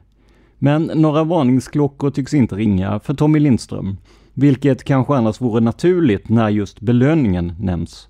Men 0.59 0.91
några 0.95 1.25
varningsklockor 1.25 2.11
tycks 2.11 2.35
inte 2.35 2.55
ringa 2.55 3.01
för 3.01 3.15
Tommy 3.15 3.39
Lindström, 3.39 3.97
vilket 4.35 4.85
kanske 4.85 5.15
annars 5.15 5.41
vore 5.41 5.61
naturligt 5.61 6.29
när 6.29 6.49
just 6.49 6.81
belöningen 6.81 7.53
nämns. 7.61 8.09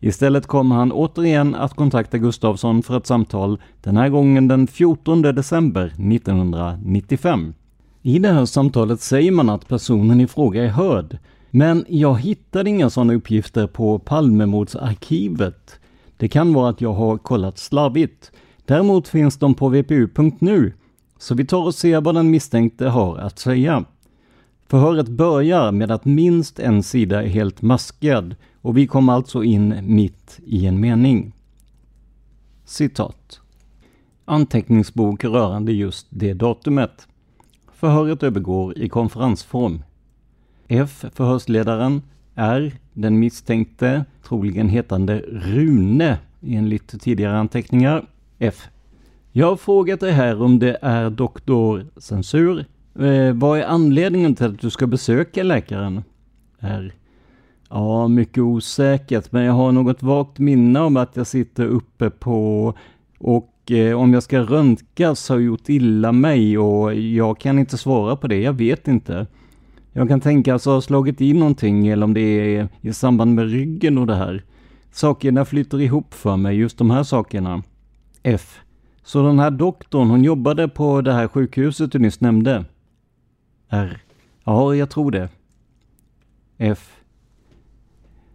Istället 0.00 0.46
kommer 0.46 0.76
han 0.76 0.92
återigen 0.92 1.54
att 1.54 1.74
kontakta 1.74 2.18
Gustavsson 2.18 2.82
för 2.82 2.96
ett 2.96 3.06
samtal, 3.06 3.60
den 3.82 3.96
här 3.96 4.08
gången 4.08 4.48
den 4.48 4.66
14 4.66 5.22
december 5.22 5.86
1995. 5.86 7.54
I 8.02 8.18
det 8.18 8.32
här 8.32 8.44
samtalet 8.44 9.00
säger 9.00 9.32
man 9.32 9.48
att 9.48 9.68
personen 9.68 10.20
i 10.20 10.26
fråga 10.26 10.64
är 10.64 10.68
hörd, 10.68 11.18
men 11.50 11.84
jag 11.88 12.20
hittade 12.20 12.70
inga 12.70 12.90
sådana 12.90 13.14
uppgifter 13.14 13.66
på 13.66 13.98
Palmemordsarkivet. 13.98 15.80
Det 16.16 16.28
kan 16.28 16.52
vara 16.52 16.70
att 16.70 16.80
jag 16.80 16.92
har 16.92 17.18
kollat 17.18 17.58
slarvigt. 17.58 18.32
Däremot 18.64 19.08
finns 19.08 19.36
de 19.36 19.54
på 19.54 19.68
vpu.nu, 19.68 20.72
så 21.18 21.34
vi 21.34 21.46
tar 21.46 21.62
och 21.62 21.74
ser 21.74 22.00
vad 22.00 22.14
den 22.14 22.30
misstänkte 22.30 22.88
har 22.88 23.16
att 23.16 23.38
säga. 23.38 23.84
Förhöret 24.66 25.08
börjar 25.08 25.72
med 25.72 25.90
att 25.90 26.04
minst 26.04 26.58
en 26.58 26.82
sida 26.82 27.22
är 27.22 27.26
helt 27.26 27.62
maskad 27.62 28.36
och 28.60 28.76
vi 28.76 28.86
kommer 28.86 29.12
alltså 29.12 29.44
in 29.44 29.74
mitt 29.82 30.40
i 30.46 30.66
en 30.66 30.80
mening. 30.80 31.32
Citat. 32.64 33.40
Anteckningsbok 34.24 35.24
rörande 35.24 35.72
just 35.72 36.06
det 36.10 36.34
datumet. 36.34 37.08
Förhöret 37.72 38.22
övergår 38.22 38.78
i 38.78 38.88
konferensform. 38.88 39.82
F. 40.68 41.04
Förhörsledaren. 41.14 42.02
R. 42.34 42.72
Den 42.92 43.18
misstänkte, 43.18 44.04
troligen 44.22 44.68
hetande 44.68 45.18
Rune 45.28 46.18
enligt 46.42 47.00
tidigare 47.00 47.38
anteckningar. 47.38 48.06
F. 48.38 48.68
Jag 49.32 49.46
har 49.46 49.56
frågat 49.56 50.00
dig 50.00 50.12
här 50.12 50.42
om 50.42 50.58
det 50.58 50.78
är 50.82 51.10
doktor 51.10 51.86
Censur. 51.96 52.64
Eh, 52.98 53.32
vad 53.32 53.58
är 53.58 53.64
anledningen 53.64 54.34
till 54.34 54.46
att 54.46 54.60
du 54.60 54.70
ska 54.70 54.86
besöka 54.86 55.42
läkaren? 55.42 56.02
R. 56.58 56.92
Ja, 57.70 58.08
mycket 58.08 58.38
osäkert, 58.38 59.32
men 59.32 59.44
jag 59.44 59.52
har 59.52 59.72
något 59.72 60.02
vagt 60.02 60.38
minne 60.38 60.80
om 60.80 60.96
att 60.96 61.16
jag 61.16 61.26
sitter 61.26 61.66
uppe 61.66 62.10
på 62.10 62.74
och 63.18 63.70
eh, 63.70 64.00
om 64.00 64.12
jag 64.12 64.22
ska 64.22 64.40
röntgas 64.40 65.28
har 65.28 65.38
gjort 65.38 65.68
illa 65.68 66.12
mig 66.12 66.58
och 66.58 66.94
jag 66.94 67.40
kan 67.40 67.58
inte 67.58 67.78
svara 67.78 68.16
på 68.16 68.26
det, 68.26 68.40
jag 68.40 68.52
vet 68.52 68.88
inte. 68.88 69.26
Jag 69.98 70.08
kan 70.08 70.20
tänka 70.20 70.52
alltså, 70.52 70.70
sig 70.70 70.74
ha 70.74 70.80
slagit 70.80 71.20
in 71.20 71.38
någonting 71.38 71.88
eller 71.88 72.04
om 72.04 72.14
det 72.14 72.20
är 72.20 72.68
i 72.80 72.92
samband 72.92 73.34
med 73.34 73.50
ryggen 73.50 73.98
och 73.98 74.06
det 74.06 74.14
här. 74.14 74.44
Sakerna 74.90 75.44
flyter 75.44 75.80
ihop 75.80 76.14
för 76.14 76.36
mig, 76.36 76.56
just 76.56 76.78
de 76.78 76.90
här 76.90 77.02
sakerna. 77.02 77.62
F. 78.22 78.60
Så 79.02 79.22
den 79.22 79.38
här 79.38 79.50
doktorn, 79.50 80.10
hon 80.10 80.24
jobbade 80.24 80.68
på 80.68 81.00
det 81.00 81.12
här 81.12 81.28
sjukhuset 81.28 81.92
du 81.92 81.98
nyss 81.98 82.20
nämnde? 82.20 82.64
R. 83.68 84.02
Ja, 84.44 84.74
jag 84.74 84.90
tror 84.90 85.10
det. 85.10 85.28
F. 86.58 86.90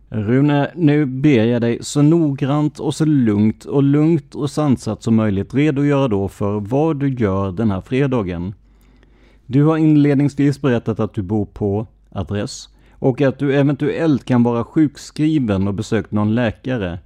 Rune, 0.09 0.71
nu 0.75 1.05
ber 1.05 1.45
jag 1.45 1.61
dig 1.61 1.77
så 1.81 2.01
noggrant 2.01 2.79
och 2.79 2.95
så 2.95 3.05
lugnt 3.05 3.65
och 3.65 3.83
lugnt 3.83 4.35
och 4.35 4.49
sansat 4.49 5.03
som 5.03 5.15
möjligt 5.15 5.53
redogöra 5.53 6.07
då 6.07 6.27
för 6.27 6.59
vad 6.59 6.99
du 6.99 7.09
gör 7.09 7.51
den 7.51 7.71
här 7.71 7.81
fredagen. 7.81 8.53
Du 9.53 9.63
har 9.63 9.77
inledningsvis 9.77 10.61
berättat 10.61 10.99
att 10.99 11.13
du 11.13 11.21
bor 11.21 11.45
på 11.45 11.87
adress 12.09 12.69
och 12.91 13.21
att 13.21 13.39
du 13.39 13.55
eventuellt 13.55 14.25
kan 14.25 14.43
vara 14.43 14.63
sjukskriven 14.63 15.67
och 15.67 15.73
besökt 15.73 16.11
någon 16.11 16.35
läkare. 16.35 16.99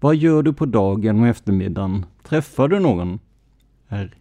Vad 0.00 0.16
gör 0.16 0.42
du 0.42 0.52
på 0.52 0.66
dagen 0.66 1.20
och 1.20 1.26
eftermiddagen? 1.26 2.06
Träffar 2.22 2.68
du 2.68 2.78
någon? 2.80 3.18
R. 3.88 4.14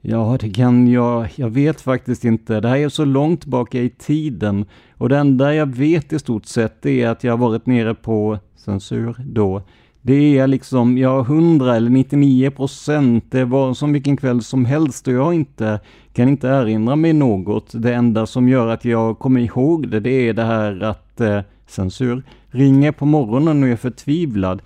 Ja, 0.00 0.38
det 0.40 0.50
kan 0.50 0.88
jag. 0.88 1.28
Jag 1.36 1.50
vet 1.50 1.80
faktiskt 1.80 2.24
inte. 2.24 2.60
Det 2.60 2.68
här 2.68 2.76
är 2.76 2.88
så 2.88 3.04
långt 3.04 3.44
bak 3.44 3.74
i 3.74 3.90
tiden 3.90 4.64
och 4.96 5.08
det 5.08 5.18
enda 5.18 5.54
jag 5.54 5.66
vet 5.66 6.12
i 6.12 6.18
stort 6.18 6.46
sett 6.46 6.86
är 6.86 7.08
att 7.08 7.24
jag 7.24 7.36
varit 7.36 7.66
nere 7.66 7.94
på 7.94 8.38
censur 8.56 9.14
då. 9.18 9.62
Det 10.04 10.38
är 10.38 10.46
liksom, 10.46 10.98
ja, 10.98 11.20
100 11.20 11.76
eller 11.76 11.90
99 11.90 12.50
procent. 12.50 13.24
Det 13.30 13.44
var 13.44 13.74
som 13.74 13.92
vilken 13.92 14.16
kväll 14.16 14.42
som 14.42 14.64
helst 14.64 15.08
och 15.08 15.14
jag 15.14 15.24
har 15.24 15.32
inte, 15.32 15.80
kan 16.12 16.28
inte 16.28 16.48
erinra 16.48 16.96
mig 16.96 17.12
något. 17.12 17.70
Det 17.72 17.94
enda 17.94 18.26
som 18.26 18.48
gör 18.48 18.68
att 18.68 18.84
jag 18.84 19.18
kommer 19.18 19.40
ihåg 19.40 19.88
det, 19.88 20.00
det 20.00 20.28
är 20.28 20.32
det 20.32 20.44
här 20.44 20.80
att 20.82 21.20
eh, 21.20 21.40
censur 21.66 22.22
ringer 22.50 22.92
på 22.92 23.06
morgonen 23.06 23.62
och 23.62 23.68
är 23.68 23.76
förtvivlad. 23.76 24.62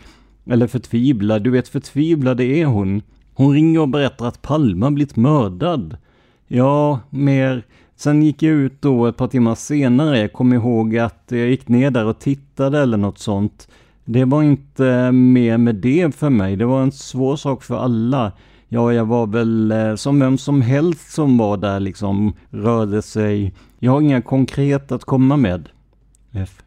Eller 0.46 0.66
förtvivlad, 0.66 1.42
du 1.42 1.50
vet 1.50 1.68
förtvivlad 1.68 2.36
det 2.36 2.60
är 2.60 2.66
hon. 2.66 3.02
Hon 3.34 3.52
ringer 3.52 3.80
och 3.80 3.88
berättar 3.88 4.26
att 4.26 4.42
Palma 4.42 4.90
blivit 4.90 5.16
mördad. 5.16 5.96
Ja, 6.48 7.00
mer. 7.10 7.62
Sen 7.96 8.22
gick 8.22 8.42
jag 8.42 8.54
ut 8.54 8.82
då 8.82 9.06
ett 9.06 9.16
par 9.16 9.28
timmar 9.28 9.54
senare. 9.54 10.18
Jag 10.18 10.32
kommer 10.32 10.56
ihåg 10.56 10.96
att 10.96 11.24
jag 11.28 11.48
gick 11.48 11.68
ner 11.68 11.90
där 11.90 12.04
och 12.04 12.18
tittade 12.18 12.80
eller 12.80 12.96
något 12.96 13.18
sånt. 13.18 13.68
Det 14.04 14.24
var 14.24 14.42
inte 14.42 15.12
mer 15.12 15.58
med 15.58 15.74
det 15.74 16.14
för 16.14 16.30
mig. 16.30 16.56
Det 16.56 16.64
var 16.64 16.82
en 16.82 16.92
svår 16.92 17.36
sak 17.36 17.62
för 17.62 17.76
alla. 17.76 18.32
Ja, 18.68 18.92
jag 18.92 19.06
var 19.06 19.26
väl 19.26 19.72
eh, 19.72 19.94
som 19.94 20.20
vem 20.20 20.38
som 20.38 20.62
helst 20.62 21.12
som 21.12 21.38
var 21.38 21.56
där 21.56 21.80
liksom, 21.80 22.32
rörde 22.50 23.02
sig. 23.02 23.54
Jag 23.78 23.92
har 23.92 24.00
inga 24.00 24.22
konkret 24.22 24.92
att 24.92 25.04
komma 25.04 25.36
med. 25.36 25.68
F. 26.32 26.62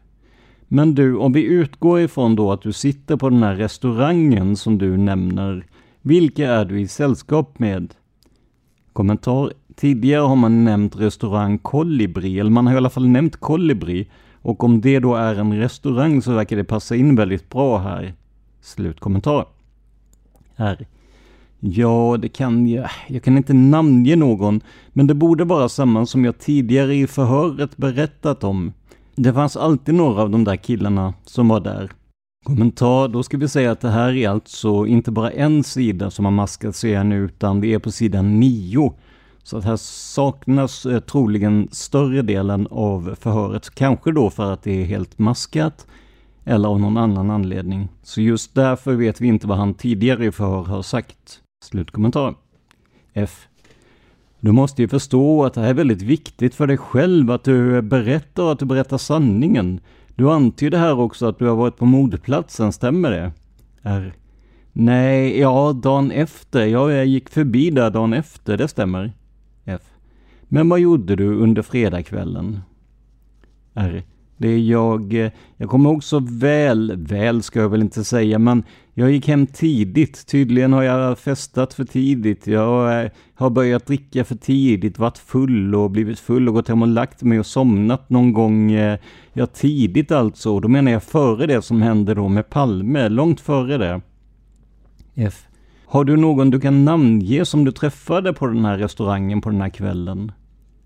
Men 0.68 0.94
du, 0.94 1.16
om 1.16 1.32
vi 1.32 1.42
utgår 1.42 2.00
ifrån 2.00 2.36
då 2.36 2.52
att 2.52 2.62
du 2.62 2.72
sitter 2.72 3.16
på 3.16 3.30
den 3.30 3.42
här 3.42 3.54
restaurangen 3.54 4.56
som 4.56 4.78
du 4.78 4.96
nämner. 4.96 5.66
Vilka 6.02 6.52
är 6.52 6.64
du 6.64 6.80
i 6.80 6.88
sällskap 6.88 7.58
med? 7.58 7.94
Kommentar. 8.92 9.52
Tidigare 9.76 10.22
har 10.22 10.36
man 10.36 10.64
nämnt 10.64 10.96
restaurang 10.96 11.58
Kolibri, 11.58 12.40
eller 12.40 12.50
man 12.50 12.66
har 12.66 12.74
i 12.74 12.76
alla 12.76 12.90
fall 12.90 13.08
nämnt 13.08 13.36
Kolibri. 13.36 14.10
Och 14.42 14.64
om 14.64 14.80
det 14.80 15.00
då 15.00 15.14
är 15.14 15.34
en 15.34 15.58
restaurang 15.58 16.22
så 16.22 16.32
verkar 16.32 16.56
det 16.56 16.64
passa 16.64 16.96
in 16.96 17.16
väldigt 17.16 17.48
bra 17.48 17.78
här. 17.78 18.14
Slutkommentar. 18.60 19.46
Här. 20.54 20.86
Ja, 21.60 22.16
det 22.22 22.28
kan 22.28 22.66
jag. 22.66 22.90
Jag 23.08 23.22
kan 23.22 23.36
inte 23.36 23.52
namnge 23.52 24.16
någon, 24.16 24.60
men 24.92 25.06
det 25.06 25.14
borde 25.14 25.44
vara 25.44 25.68
samma 25.68 26.06
som 26.06 26.24
jag 26.24 26.38
tidigare 26.38 26.94
i 26.94 27.06
förhöret 27.06 27.76
berättat 27.76 28.44
om. 28.44 28.72
Det 29.14 29.32
fanns 29.32 29.56
alltid 29.56 29.94
några 29.94 30.22
av 30.22 30.30
de 30.30 30.44
där 30.44 30.56
killarna 30.56 31.14
som 31.24 31.48
var 31.48 31.60
där. 31.60 31.90
Kommentar, 32.44 33.08
då 33.08 33.22
ska 33.22 33.36
vi 33.36 33.48
säga 33.48 33.72
att 33.72 33.80
det 33.80 33.90
här 33.90 34.16
är 34.16 34.28
alltså 34.28 34.86
inte 34.86 35.10
bara 35.10 35.30
en 35.30 35.64
sida 35.64 36.10
som 36.10 36.24
har 36.24 36.32
maskats 36.32 36.84
igen 36.84 37.12
utan 37.12 37.60
det 37.60 37.74
är 37.74 37.78
på 37.78 37.90
sidan 37.90 38.40
9. 38.40 38.92
Så 39.42 39.58
att 39.58 39.64
här 39.64 39.76
saknas 39.76 40.86
eh, 40.86 41.00
troligen 41.00 41.68
större 41.72 42.22
delen 42.22 42.66
av 42.70 43.14
förhöret, 43.20 43.74
kanske 43.74 44.12
då 44.12 44.30
för 44.30 44.52
att 44.52 44.62
det 44.62 44.82
är 44.82 44.84
helt 44.84 45.18
maskat 45.18 45.86
eller 46.44 46.68
av 46.68 46.80
någon 46.80 46.96
annan 46.96 47.30
anledning. 47.30 47.88
Så 48.02 48.20
just 48.20 48.54
därför 48.54 48.94
vet 48.94 49.20
vi 49.20 49.28
inte 49.28 49.46
vad 49.46 49.58
han 49.58 49.74
tidigare 49.74 50.26
i 50.26 50.32
förhör 50.32 50.64
har 50.64 50.82
sagt. 50.82 51.40
Slutkommentar. 51.62 52.34
F. 53.12 53.48
Du 54.40 54.52
måste 54.52 54.82
ju 54.82 54.88
förstå 54.88 55.44
att 55.44 55.54
det 55.54 55.60
här 55.60 55.68
är 55.68 55.74
väldigt 55.74 56.02
viktigt 56.02 56.54
för 56.54 56.66
dig 56.66 56.76
själv 56.76 57.30
att 57.30 57.44
du 57.44 57.82
berättar 57.82 58.42
och 58.42 58.52
att 58.52 58.58
du 58.58 58.64
berättar 58.64 58.98
sanningen. 58.98 59.80
Du 60.14 60.30
antyder 60.30 60.78
här 60.78 60.98
också 60.98 61.26
att 61.26 61.38
du 61.38 61.46
har 61.46 61.56
varit 61.56 61.76
på 61.76 61.84
mordplatsen, 61.84 62.72
stämmer 62.72 63.10
det? 63.10 63.32
R. 63.82 64.14
Nej, 64.72 65.38
ja, 65.38 65.72
dagen 65.72 66.10
efter. 66.10 66.66
Ja, 66.66 66.92
jag 66.92 67.06
gick 67.06 67.28
förbi 67.28 67.70
där 67.70 67.90
dagen 67.90 68.12
efter, 68.12 68.56
det 68.56 68.68
stämmer. 68.68 69.12
F. 69.64 69.82
Men 70.42 70.68
vad 70.68 70.80
gjorde 70.80 71.16
du 71.16 71.34
under 71.34 71.62
fredagskvällen? 71.62 72.60
R. 73.74 74.02
Det 74.40 74.48
är 74.48 74.58
jag, 74.58 75.30
jag 75.56 75.70
kommer 75.70 75.90
ihåg 75.90 76.04
så 76.04 76.20
väl, 76.20 76.96
väl 76.96 77.42
ska 77.42 77.60
jag 77.60 77.68
väl 77.68 77.80
inte 77.80 78.04
säga, 78.04 78.38
men 78.38 78.62
jag 78.94 79.10
gick 79.10 79.28
hem 79.28 79.46
tidigt. 79.46 80.26
Tydligen 80.26 80.72
har 80.72 80.82
jag 80.82 81.18
festat 81.18 81.74
för 81.74 81.84
tidigt. 81.84 82.46
Jag 82.46 83.10
har 83.34 83.50
börjat 83.50 83.86
dricka 83.86 84.24
för 84.24 84.34
tidigt, 84.34 84.98
varit 84.98 85.18
full 85.18 85.74
och 85.74 85.90
blivit 85.90 86.18
full 86.18 86.48
och 86.48 86.54
gått 86.54 86.68
hem 86.68 86.82
och 86.82 86.88
lagt 86.88 87.22
mig 87.22 87.38
och 87.38 87.46
somnat 87.46 88.10
någon 88.10 88.32
gång, 88.32 88.72
eh, 88.72 88.98
ja 89.32 89.46
tidigt 89.46 90.12
alltså. 90.12 90.60
Då 90.60 90.68
menar 90.68 90.92
jag 90.92 91.02
före 91.02 91.46
det 91.46 91.62
som 91.62 91.82
hände 91.82 92.14
då 92.14 92.28
med 92.28 92.50
Palme, 92.50 93.08
långt 93.08 93.40
före 93.40 93.78
det. 93.78 94.00
F. 95.14 95.46
Har 95.86 96.04
du 96.04 96.16
någon 96.16 96.50
du 96.50 96.60
kan 96.60 96.84
namnge 96.84 97.44
som 97.44 97.64
du 97.64 97.72
träffade 97.72 98.32
på 98.32 98.46
den 98.46 98.64
här 98.64 98.78
restaurangen 98.78 99.40
på 99.40 99.50
den 99.50 99.60
här 99.60 99.70
kvällen? 99.70 100.32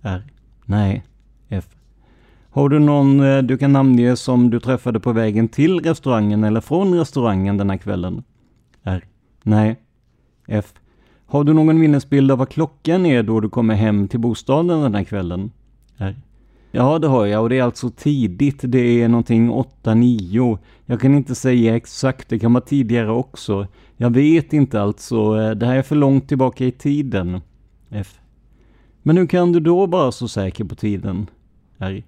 R. 0.03 0.23
Nej. 0.65 1.05
Har 2.55 2.69
du 2.69 2.79
någon 2.79 3.21
eh, 3.21 3.43
du 3.43 3.59
kan 3.59 3.73
namnge 3.73 4.17
som 4.17 4.51
du 4.51 4.61
träffade 4.61 5.01
på 5.01 5.13
vägen 5.13 5.49
till 5.49 5.81
restaurangen 5.81 6.45
eller 6.45 6.61
från 6.61 6.95
restaurangen 6.95 7.57
den 7.57 7.71
här 7.71 7.77
kvällen? 7.77 8.23
R. 8.83 9.05
Nej. 9.43 9.77
F. 10.47 10.73
Har 11.27 11.45
du 11.45 11.53
någon 11.53 11.79
minnesbild 11.79 12.31
av 12.31 12.39
vad 12.39 12.49
klockan 12.49 13.07
är 13.07 13.23
då 13.23 13.41
du 13.41 13.49
kommer 13.49 13.75
hem 13.75 14.09
till 14.09 14.21
bostaden 14.21 14.81
den 14.81 14.95
här 14.95 15.05
kvällen? 15.05 15.51
R. 15.97 16.17
Ja, 16.71 16.99
det 16.99 17.07
har 17.07 17.27
jag 17.27 17.43
och 17.43 17.49
det 17.49 17.59
är 17.59 17.63
alltså 17.63 17.91
tidigt. 17.91 18.61
Det 18.63 19.03
är 19.03 19.09
någonting 19.09 19.51
8-9. 19.51 20.59
Jag 20.87 21.01
kan 21.01 21.15
inte 21.15 21.35
säga 21.35 21.77
exakt, 21.77 22.29
det 22.29 22.39
kan 22.39 22.53
vara 22.53 22.65
tidigare 22.65 23.11
också. 23.11 23.67
Jag 23.97 24.11
vet 24.11 24.53
inte 24.53 24.83
alltså, 24.83 25.41
eh, 25.41 25.51
det 25.51 25.67
här 25.67 25.77
är 25.77 25.83
för 25.83 25.97
långt 25.97 26.29
tillbaka 26.29 26.65
i 26.65 26.73
tiden. 26.73 27.41
F. 27.91 28.21
Men 29.03 29.17
hur 29.17 29.27
kan 29.27 29.53
du 29.53 29.61
då 29.61 29.87
vara 29.87 30.13
så 30.13 30.29
säker 30.29 30.65
på 30.65 30.75
tiden? 30.75 31.27
R. 31.79 32.05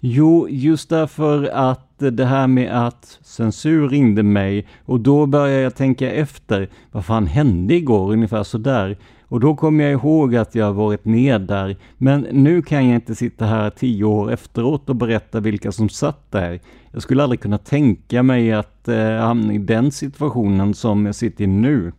Jo, 0.00 0.48
just 0.48 0.88
därför 0.88 1.44
att 1.44 1.98
det 1.98 2.24
här 2.24 2.46
med 2.46 2.86
att 2.86 3.18
censur 3.22 3.88
ringde 3.88 4.22
mig 4.22 4.66
och 4.84 5.00
då 5.00 5.26
började 5.26 5.62
jag 5.62 5.74
tänka 5.74 6.10
efter. 6.10 6.68
Vad 6.92 7.04
fan 7.04 7.26
hände 7.26 7.74
igår? 7.74 8.12
Ungefär 8.12 8.42
sådär. 8.42 8.98
Och 9.22 9.40
då 9.40 9.56
kom 9.56 9.80
jag 9.80 9.92
ihåg 9.92 10.36
att 10.36 10.54
jag 10.54 10.72
varit 10.72 11.04
ned 11.04 11.40
där. 11.40 11.76
Men 11.98 12.20
nu 12.20 12.62
kan 12.62 12.86
jag 12.86 12.94
inte 12.94 13.14
sitta 13.14 13.44
här 13.44 13.70
tio 13.70 14.04
år 14.04 14.32
efteråt 14.32 14.88
och 14.88 14.96
berätta 14.96 15.40
vilka 15.40 15.72
som 15.72 15.88
satt 15.88 16.30
där. 16.30 16.60
Jag 16.92 17.02
skulle 17.02 17.22
aldrig 17.22 17.40
kunna 17.40 17.58
tänka 17.58 18.22
mig 18.22 18.52
att 18.52 18.88
eh, 18.88 19.10
hamna 19.10 19.52
i 19.52 19.58
den 19.58 19.92
situationen 19.92 20.74
som 20.74 21.06
jag 21.06 21.14
sitter 21.14 21.44
i 21.44 21.46
nu. 21.46 21.92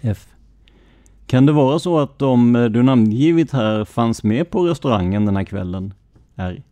F. 0.00 0.26
Kan 1.26 1.46
det 1.46 1.52
vara 1.52 1.78
så 1.78 1.98
att 1.98 2.18
de 2.18 2.56
eh, 2.56 2.64
du 2.64 2.82
namngivit 2.82 3.52
här 3.52 3.84
fanns 3.84 4.22
med 4.22 4.50
på 4.50 4.62
restaurangen 4.62 5.26
den 5.26 5.36
här 5.36 5.44
kvällen? 5.44 5.94
R. 6.36 6.62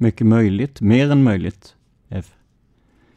Mycket 0.00 0.26
möjligt, 0.26 0.80
mer 0.80 1.10
än 1.10 1.22
möjligt. 1.22 1.74
F. 2.08 2.32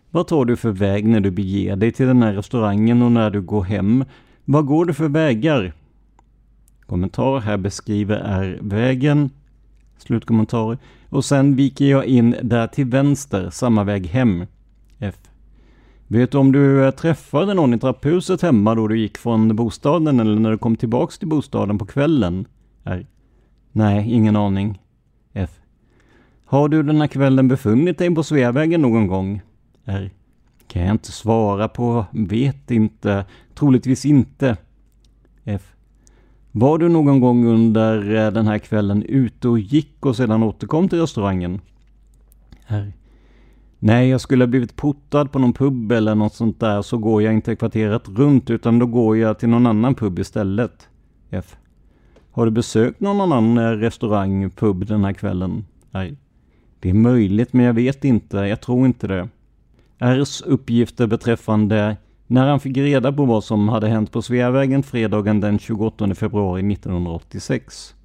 Vad 0.10 0.28
tar 0.28 0.46
du 0.46 0.56
för 0.56 0.72
väg 0.72 1.06
när 1.06 1.20
du 1.20 1.32
beger 1.32 1.76
dig 1.76 1.92
till 1.92 2.08
den 2.08 2.24
här 2.24 2.34
restaurangen 2.34 3.02
och 3.02 3.12
när 3.12 3.30
du 3.30 3.42
går 3.42 3.64
hem? 3.64 4.06
Vad 4.46 4.66
går 4.66 4.86
du 4.86 4.94
för 4.94 5.08
vägar? 5.08 5.74
Kommentar 6.86 7.40
här 7.40 7.58
beskriver 7.58 8.16
är 8.16 8.60
vägen. 8.62 9.30
Slutkommentar. 9.98 10.78
Och 11.10 11.26
sen 11.26 11.56
viker 11.56 11.86
jag 11.86 12.06
in 12.06 12.36
där 12.42 12.68
till 12.68 12.86
vänster, 12.86 13.50
samma 13.50 13.84
väg 13.84 14.08
hem. 14.08 14.46
F. 15.00 15.16
Vet 16.08 16.32
du 16.32 16.38
om 16.38 16.52
du 16.52 16.86
eh, 16.86 16.92
träffade 16.92 17.54
någon 17.54 17.74
i 17.74 17.80
trapphuset 17.80 18.42
hemma 18.42 18.76
då 18.76 18.88
du 18.88 19.00
gick 19.00 19.18
från 19.18 19.56
bostaden 19.56 20.20
eller 20.20 20.40
när 20.40 20.52
du 20.52 20.58
kom 20.58 20.76
tillbaks 20.76 21.20
till 21.20 21.28
bostaden 21.28 21.78
på 21.78 21.86
kvällen? 21.86 22.46
R. 22.84 23.06
Nej, 23.72 24.14
ingen 24.14 24.36
aning. 24.36 24.82
F. 25.34 25.61
Har 26.52 26.70
du 26.70 26.84
den 26.84 27.02
här 27.02 27.08
kvällen 27.08 27.48
befunnit 27.48 27.98
dig 27.98 28.16
på 28.16 28.24
Sveavägen 28.24 28.82
någon 28.82 29.08
gång? 29.08 29.42
R. 29.86 30.12
Kan 30.68 30.82
jag 30.82 30.92
inte 30.92 31.12
svara 31.12 31.68
på. 31.68 32.06
Vet 32.12 32.72
inte. 32.72 33.26
Troligtvis 33.56 34.06
inte. 34.06 34.58
F. 35.44 35.74
Var 36.52 36.78
du 36.78 36.90
någon 36.90 37.20
gång 37.20 37.46
under 37.46 38.16
eh, 38.16 38.32
den 38.32 38.48
här 38.48 38.58
kvällen 38.58 39.04
ute 39.04 39.48
och 39.48 39.60
gick 39.60 40.06
och 40.06 40.16
sedan 40.16 40.44
återkom 40.44 40.90
till 40.90 41.00
restaurangen? 41.00 41.62
R. 42.68 42.94
Nej, 43.80 44.10
jag 44.10 44.22
skulle 44.22 44.44
ha 44.44 44.48
blivit 44.48 44.76
portad 44.76 45.32
på 45.32 45.40
någon 45.40 45.54
pub 45.54 45.92
eller 45.92 46.16
något 46.16 46.34
sånt 46.34 46.60
där 46.60 46.82
så 46.82 46.98
går 46.98 47.22
jag 47.22 47.34
inte 47.34 47.56
kvarteret 47.56 48.10
runt 48.10 48.50
utan 48.50 48.80
då 48.80 48.86
går 48.86 49.18
jag 49.18 49.40
till 49.40 49.50
någon 49.50 49.68
annan 49.68 49.96
pub 49.96 50.20
istället. 50.20 50.90
F. 51.30 51.56
Har 52.32 52.46
du 52.46 52.52
besökt 52.52 53.00
någon 53.00 53.22
annan 53.22 53.58
eh, 53.58 53.72
restaurang, 53.72 54.50
pub 54.50 54.86
den 54.86 55.04
här 55.04 55.14
kvällen? 55.14 55.66
Nej. 55.92 56.18
Det 56.82 56.90
är 56.90 56.94
möjligt, 56.94 57.54
men 57.54 57.66
jag 57.66 57.74
vet 57.74 58.06
inte. 58.06 58.38
Jag 58.38 58.62
tror 58.62 58.86
inte 58.86 59.08
det. 59.08 59.28
Rs 60.00 60.42
uppgifter 60.42 61.08
beträffande 61.08 61.98
när 62.28 62.48
han 62.48 62.60
fick 62.60 62.78
reda 62.78 63.14
på 63.14 63.26
vad 63.26 63.44
som 63.44 63.70
hade 63.70 63.88
hänt 63.88 64.12
på 64.12 64.22
Sveavägen 64.22 64.84
fredagen 64.84 65.40
den 65.40 65.60
28 65.60 66.16
februari 66.16 66.74
1986. 66.74 67.96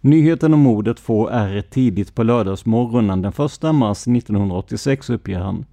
Nyheten 0.00 0.54
om 0.54 0.60
mordet 0.60 1.00
får 1.00 1.30
R 1.30 1.62
tidigt 1.70 2.14
på 2.14 2.22
lördagsmorgonen 2.22 3.22
den 3.22 3.32
1 3.32 3.62
mars 3.74 4.08
1986 4.08 5.10
uppger 5.10 5.38
han. 5.38 5.64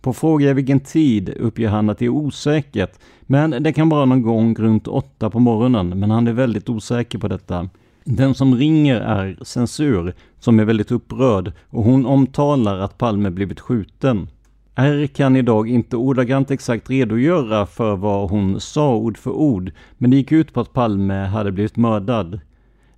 På 0.00 0.12
fråga 0.12 0.54
vilken 0.54 0.80
tid 0.80 1.28
uppger 1.28 1.68
han 1.68 1.90
att 1.90 1.98
det 1.98 2.04
är 2.04 2.08
osäkert, 2.08 2.98
men 3.20 3.62
det 3.62 3.72
kan 3.72 3.88
vara 3.88 4.04
någon 4.04 4.22
gång 4.22 4.54
runt 4.54 4.88
åtta 4.88 5.30
på 5.30 5.38
morgonen, 5.38 5.88
men 5.88 6.10
han 6.10 6.26
är 6.26 6.32
väldigt 6.32 6.68
osäker 6.68 7.18
på 7.18 7.28
detta. 7.28 7.68
Den 8.12 8.34
som 8.34 8.54
ringer 8.54 9.00
är 9.00 9.38
Censur, 9.42 10.14
som 10.38 10.60
är 10.60 10.64
väldigt 10.64 10.92
upprörd 10.92 11.52
och 11.70 11.84
hon 11.84 12.06
omtalar 12.06 12.78
att 12.78 12.98
Palme 12.98 13.30
blivit 13.30 13.60
skjuten. 13.60 14.28
R 14.74 15.06
kan 15.06 15.36
idag 15.36 15.68
inte 15.68 15.96
ordagrant 15.96 16.50
exakt 16.50 16.90
redogöra 16.90 17.66
för 17.66 17.96
vad 17.96 18.30
hon 18.30 18.60
sa 18.60 18.94
ord 18.96 19.18
för 19.18 19.30
ord, 19.30 19.72
men 19.98 20.10
det 20.10 20.16
gick 20.16 20.32
ut 20.32 20.52
på 20.52 20.60
att 20.60 20.72
Palme 20.72 21.14
hade 21.14 21.52
blivit 21.52 21.76
mördad. 21.76 22.40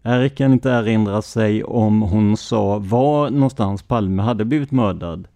R 0.02 0.28
kan 0.28 0.52
inte 0.52 0.70
erinra 0.70 1.22
sig 1.22 1.64
om 1.64 2.02
hon 2.02 2.36
sa 2.36 2.78
var 2.78 3.30
någonstans 3.30 3.82
Palme 3.82 4.22
hade 4.22 4.44
blivit 4.44 4.70
mördad. 4.70 5.28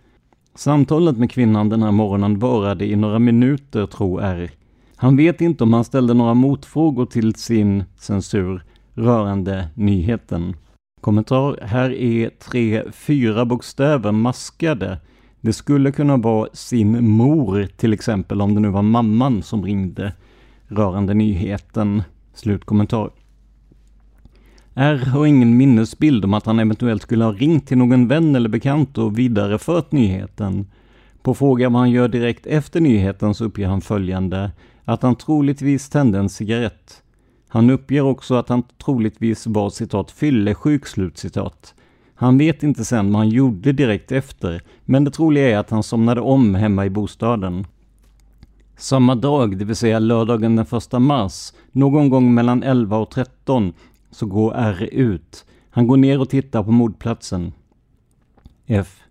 Samtalet 0.54 1.18
med 1.18 1.30
kvinnan 1.30 1.68
den 1.68 1.82
här 1.82 1.92
morgonen 1.92 2.38
varade 2.38 2.84
i 2.86 2.96
några 2.96 3.18
minuter, 3.18 3.86
tror 3.86 4.22
R. 4.22 4.50
Han 4.96 5.16
vet 5.16 5.40
inte 5.40 5.64
om 5.64 5.72
han 5.72 5.84
ställde 5.84 6.14
några 6.14 6.34
motfrågor 6.34 7.06
till 7.06 7.34
sin 7.34 7.84
censur 7.96 8.62
rörande 8.96 9.68
nyheten. 9.74 10.56
Kommentar. 11.00 11.58
Här 11.62 11.90
är 11.90 12.30
tre, 12.30 12.82
fyra 12.92 13.44
bokstäver 13.44 14.12
maskade. 14.12 14.98
Det 15.40 15.52
skulle 15.52 15.92
kunna 15.92 16.16
vara 16.16 16.48
sin 16.52 17.08
mor, 17.08 17.68
till 17.76 17.92
exempel 17.92 18.40
om 18.40 18.54
det 18.54 18.60
nu 18.60 18.68
var 18.68 18.82
mamman 18.82 19.42
som 19.42 19.64
ringde 19.64 20.12
rörande 20.66 21.14
nyheten. 21.14 22.02
Slutkommentar. 22.34 23.10
R 24.74 24.96
har 24.96 25.26
ingen 25.26 25.56
minnesbild 25.56 26.24
om 26.24 26.34
att 26.34 26.46
han 26.46 26.58
eventuellt 26.58 27.02
skulle 27.02 27.24
ha 27.24 27.32
ringt 27.32 27.66
till 27.66 27.78
någon 27.78 28.08
vän 28.08 28.36
eller 28.36 28.48
bekant 28.48 28.98
och 28.98 29.18
vidarefört 29.18 29.92
nyheten. 29.92 30.66
På 31.22 31.34
fråga 31.34 31.68
vad 31.68 31.80
han 31.80 31.90
gör 31.90 32.08
direkt 32.08 32.46
efter 32.46 32.80
nyheten 32.80 33.34
så 33.34 33.44
uppger 33.44 33.68
han 33.68 33.80
följande, 33.80 34.50
att 34.84 35.02
han 35.02 35.16
troligtvis 35.16 35.88
tände 35.88 36.18
en 36.18 36.28
cigarett. 36.28 37.02
Han 37.56 37.70
uppger 37.70 38.02
också 38.02 38.34
att 38.34 38.48
han 38.48 38.62
troligtvis 38.84 39.46
var 39.46 39.70
citat 39.70 40.10
fyllesjuk, 40.10 40.86
slutcitat. 40.86 41.74
Han 42.14 42.38
vet 42.38 42.62
inte 42.62 42.84
sen 42.84 43.12
vad 43.12 43.20
han 43.20 43.28
gjorde 43.28 43.72
direkt 43.72 44.12
efter, 44.12 44.62
men 44.84 45.04
det 45.04 45.10
troliga 45.10 45.48
är 45.48 45.58
att 45.58 45.70
han 45.70 45.82
somnade 45.82 46.20
om 46.20 46.54
hemma 46.54 46.86
i 46.86 46.90
bostaden. 46.90 47.66
Samma 48.76 49.14
dag, 49.14 49.58
det 49.58 49.64
vill 49.64 49.76
säga 49.76 49.98
lördagen 49.98 50.56
den 50.56 50.66
1 50.78 50.92
mars, 50.92 51.52
någon 51.72 52.08
gång 52.08 52.34
mellan 52.34 52.62
11 52.62 52.96
och 52.96 53.10
13, 53.10 53.72
så 54.10 54.26
går 54.26 54.54
R 54.54 54.88
ut. 54.92 55.44
Han 55.70 55.86
går 55.86 55.96
ner 55.96 56.20
och 56.20 56.28
tittar 56.28 56.62
på 56.62 56.70
mordplatsen. 56.70 57.52
F. 58.66 59.02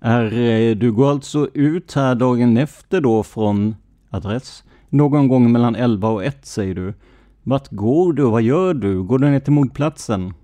R, 0.00 0.74
du 0.74 0.92
går 0.92 1.10
alltså 1.10 1.48
ut 1.54 1.92
här 1.92 2.14
dagen 2.14 2.56
efter 2.56 3.00
då 3.00 3.22
från 3.22 3.74
adress? 4.10 4.64
Någon 4.88 5.28
gång 5.28 5.52
mellan 5.52 5.76
11 5.76 6.08
och 6.08 6.24
1 6.24 6.46
säger 6.46 6.74
du. 6.74 6.94
Vart 7.42 7.70
går 7.70 8.12
du? 8.12 8.22
Vad 8.22 8.42
gör 8.42 8.74
du? 8.74 9.02
Går 9.02 9.18
du 9.18 9.30
ner 9.30 9.40
till 9.40 9.52
mordplatsen? 9.52 10.34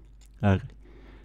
R. 0.41 0.63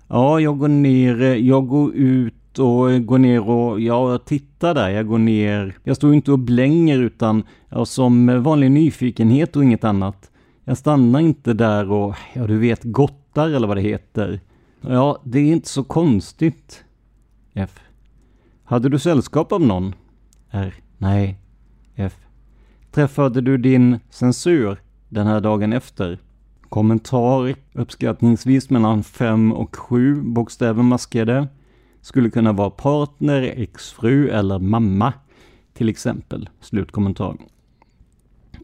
Ja, 0.07 0.39
jag 0.39 0.59
går 0.59 0.67
ner, 0.67 1.21
eh, 1.21 1.27
jag 1.27 1.67
går 1.67 1.95
ut 1.95 2.59
och 2.59 2.91
eh, 2.91 2.99
går 2.99 3.17
ner 3.17 3.49
och, 3.49 3.79
ja, 3.79 4.11
jag 4.11 4.25
tittar 4.25 4.73
där, 4.73 4.89
jag 4.89 5.07
går 5.07 5.17
ner. 5.17 5.75
Jag 5.83 5.95
står 5.95 6.13
inte 6.13 6.31
och 6.31 6.39
blänger 6.39 6.99
utan, 6.99 7.43
ja, 7.69 7.85
som 7.85 8.43
vanlig 8.43 8.71
nyfikenhet 8.71 9.55
och 9.55 9.63
inget 9.63 9.83
annat. 9.83 10.31
Jag 10.63 10.77
stannar 10.77 11.19
inte 11.19 11.53
där 11.53 11.91
och, 11.91 12.15
ja 12.33 12.47
du 12.47 12.57
vet, 12.57 12.83
gottar 12.83 13.49
eller 13.49 13.67
vad 13.67 13.77
det 13.77 13.81
heter. 13.81 14.39
Ja, 14.81 15.21
det 15.23 15.39
är 15.39 15.51
inte 15.51 15.69
så 15.69 15.83
konstigt. 15.83 16.83
F. 17.53 17.79
Hade 18.63 18.89
du 18.89 18.99
sällskap 18.99 19.51
av 19.51 19.61
någon? 19.61 19.95
R. 20.51 20.73
Nej. 20.97 21.39
F. 21.95 22.15
Träffade 22.91 23.41
du 23.41 23.57
din 23.57 23.99
censur 24.09 24.82
den 25.13 25.27
här 25.27 25.41
dagen 25.41 25.73
efter? 25.73 26.19
Kommentar 26.69 27.55
uppskattningsvis 27.73 28.69
mellan 28.69 29.03
5 29.03 29.53
och 29.53 29.75
7 29.75 30.21
bokstäver 30.21 30.83
maskade. 30.83 31.47
Skulle 32.01 32.29
kunna 32.29 32.53
vara 32.53 32.69
partner, 32.69 33.41
exfru 33.41 34.29
eller 34.29 34.59
mamma. 34.59 35.13
Till 35.73 35.89
exempel. 35.89 36.49
Slutkommentar. 36.59 37.37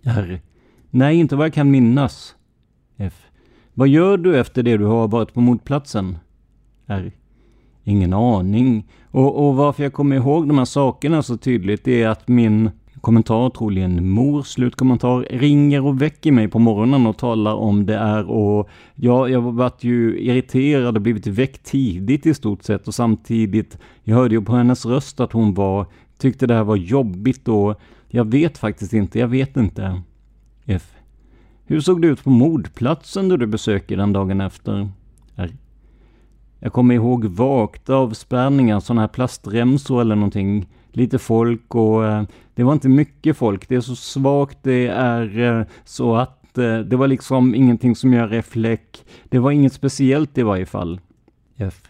R. 0.03 0.41
Nej, 0.89 1.19
inte 1.19 1.35
vad 1.35 1.45
jag 1.45 1.53
kan 1.53 1.71
minnas. 1.71 2.35
F. 2.97 3.25
Vad 3.73 3.87
gör 3.87 4.17
du 4.17 4.39
efter 4.39 4.63
det 4.63 4.77
du 4.77 4.85
har 4.85 5.07
varit 5.07 5.33
på 5.33 5.41
mordplatsen? 5.41 6.17
R. 6.85 7.11
Ingen 7.83 8.13
aning. 8.13 8.87
Och, 9.11 9.47
och 9.47 9.55
varför 9.55 9.83
jag 9.83 9.93
kommer 9.93 10.15
ihåg 10.15 10.47
de 10.47 10.57
här 10.57 10.65
sakerna 10.65 11.23
så 11.23 11.37
tydligt 11.37 11.87
är 11.87 12.07
att 12.07 12.27
min 12.27 12.69
kommentar, 13.01 13.49
troligen 13.49 14.09
mor, 14.09 14.41
slutkommentar, 14.41 15.27
ringer 15.29 15.85
och 15.85 16.01
väcker 16.01 16.31
mig 16.31 16.47
på 16.47 16.59
morgonen 16.59 17.07
och 17.07 17.17
talar 17.17 17.53
om 17.53 17.85
det 17.85 17.95
är 17.95 18.29
och 18.29 18.69
ja, 18.95 19.29
jag 19.29 19.41
varit 19.41 19.83
ju 19.83 20.19
irriterad 20.19 20.95
och 20.95 21.01
blivit 21.01 21.27
väckt 21.27 21.63
tidigt 21.63 22.25
i 22.25 22.33
stort 22.33 22.63
sett 22.63 22.87
och 22.87 22.95
samtidigt, 22.95 23.77
jag 24.03 24.15
hörde 24.15 24.35
ju 24.35 24.41
på 24.41 24.55
hennes 24.55 24.85
röst 24.85 25.19
att 25.19 25.31
hon 25.31 25.53
var, 25.53 25.85
tyckte 26.17 26.47
det 26.47 26.53
här 26.53 26.63
var 26.63 26.75
jobbigt 26.75 27.47
och 27.47 27.81
jag 28.07 28.31
vet 28.31 28.57
faktiskt 28.57 28.93
inte, 28.93 29.19
jag 29.19 29.27
vet 29.27 29.57
inte. 29.57 30.01
F. 30.65 30.93
Hur 31.65 31.81
såg 31.81 32.01
det 32.01 32.07
ut 32.07 32.23
på 32.23 32.29
mordplatsen 32.29 33.29
då 33.29 33.37
du 33.37 33.47
besöker 33.47 33.97
den 33.97 34.13
dagen 34.13 34.41
efter? 34.41 34.89
Jag 36.60 36.74
kommer 36.74 36.95
ihåg 36.95 37.26
vagt 37.26 37.89
avspärrningar, 37.89 38.80
sådana 38.80 39.01
här 39.01 39.07
plastremsor 39.07 40.01
eller 40.01 40.16
någonting. 40.16 40.68
Lite 40.91 41.20
folk 41.20 41.76
och 41.76 42.05
eh, 42.05 42.24
det 42.55 42.64
var 42.64 42.74
inte 42.74 42.89
mycket 42.89 43.38
folk. 43.38 43.70
Det 43.70 43.76
är 43.76 43.82
så 43.82 43.95
svagt 43.95 44.57
det 44.62 44.88
är 44.88 45.39
eh, 45.39 45.66
så 45.84 46.16
att 46.16 46.57
eh, 46.57 46.80
det 46.80 46.95
var 46.95 47.07
liksom 47.07 47.55
ingenting 47.55 47.95
som 47.95 48.14
gör 48.14 48.28
reflek. 48.28 49.05
Det 49.30 49.39
var 49.39 49.51
inget 49.51 49.74
speciellt 49.74 50.38
i 50.38 50.43
varje 50.43 50.66
fall. 50.66 50.99
F. 51.57 51.82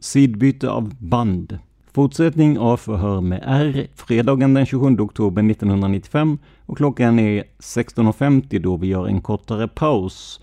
Sidbyte 0.00 0.70
av 0.70 0.94
band. 0.98 1.58
Fortsättning 1.92 2.58
av 2.58 2.76
förhör 2.76 3.20
med 3.20 3.42
R 3.46 3.86
fredagen 3.94 4.54
den 4.54 4.66
27 4.66 4.98
oktober 4.98 5.50
1995 5.50 6.38
och 6.66 6.76
klockan 6.76 7.18
är 7.18 7.44
16.50 7.58 8.58
då 8.58 8.76
vi 8.76 8.86
gör 8.86 9.06
en 9.06 9.20
kortare 9.20 9.68
paus. 9.68 10.40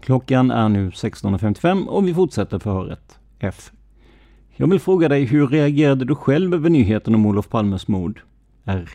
Klockan 0.00 0.50
är 0.50 0.68
nu 0.68 0.90
16.55 0.90 1.86
och 1.86 2.08
vi 2.08 2.14
fortsätter 2.14 2.58
förhöret. 2.58 3.18
F. 3.38 3.70
Jag 4.56 4.70
vill 4.70 4.80
fråga 4.80 5.08
dig, 5.08 5.24
hur 5.24 5.46
reagerade 5.46 6.04
du 6.04 6.14
själv 6.14 6.54
över 6.54 6.70
nyheten 6.70 7.14
om 7.14 7.26
Olof 7.26 7.48
Palmes 7.48 7.88
mord? 7.88 8.20
R. 8.64 8.90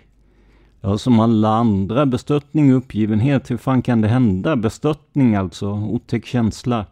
Ja, 0.81 0.97
som 0.97 1.19
alla 1.19 1.49
andra, 1.49 2.05
bestörtning 2.05 2.71
och 2.71 2.77
uppgivenhet. 2.77 3.51
Hur 3.51 3.57
fan 3.57 3.81
kan 3.81 4.01
det 4.01 4.07
hända? 4.07 4.55
Bestörtning 4.55 5.35
alltså, 5.35 5.71
otäck 5.71 6.25
känsla. 6.25 6.85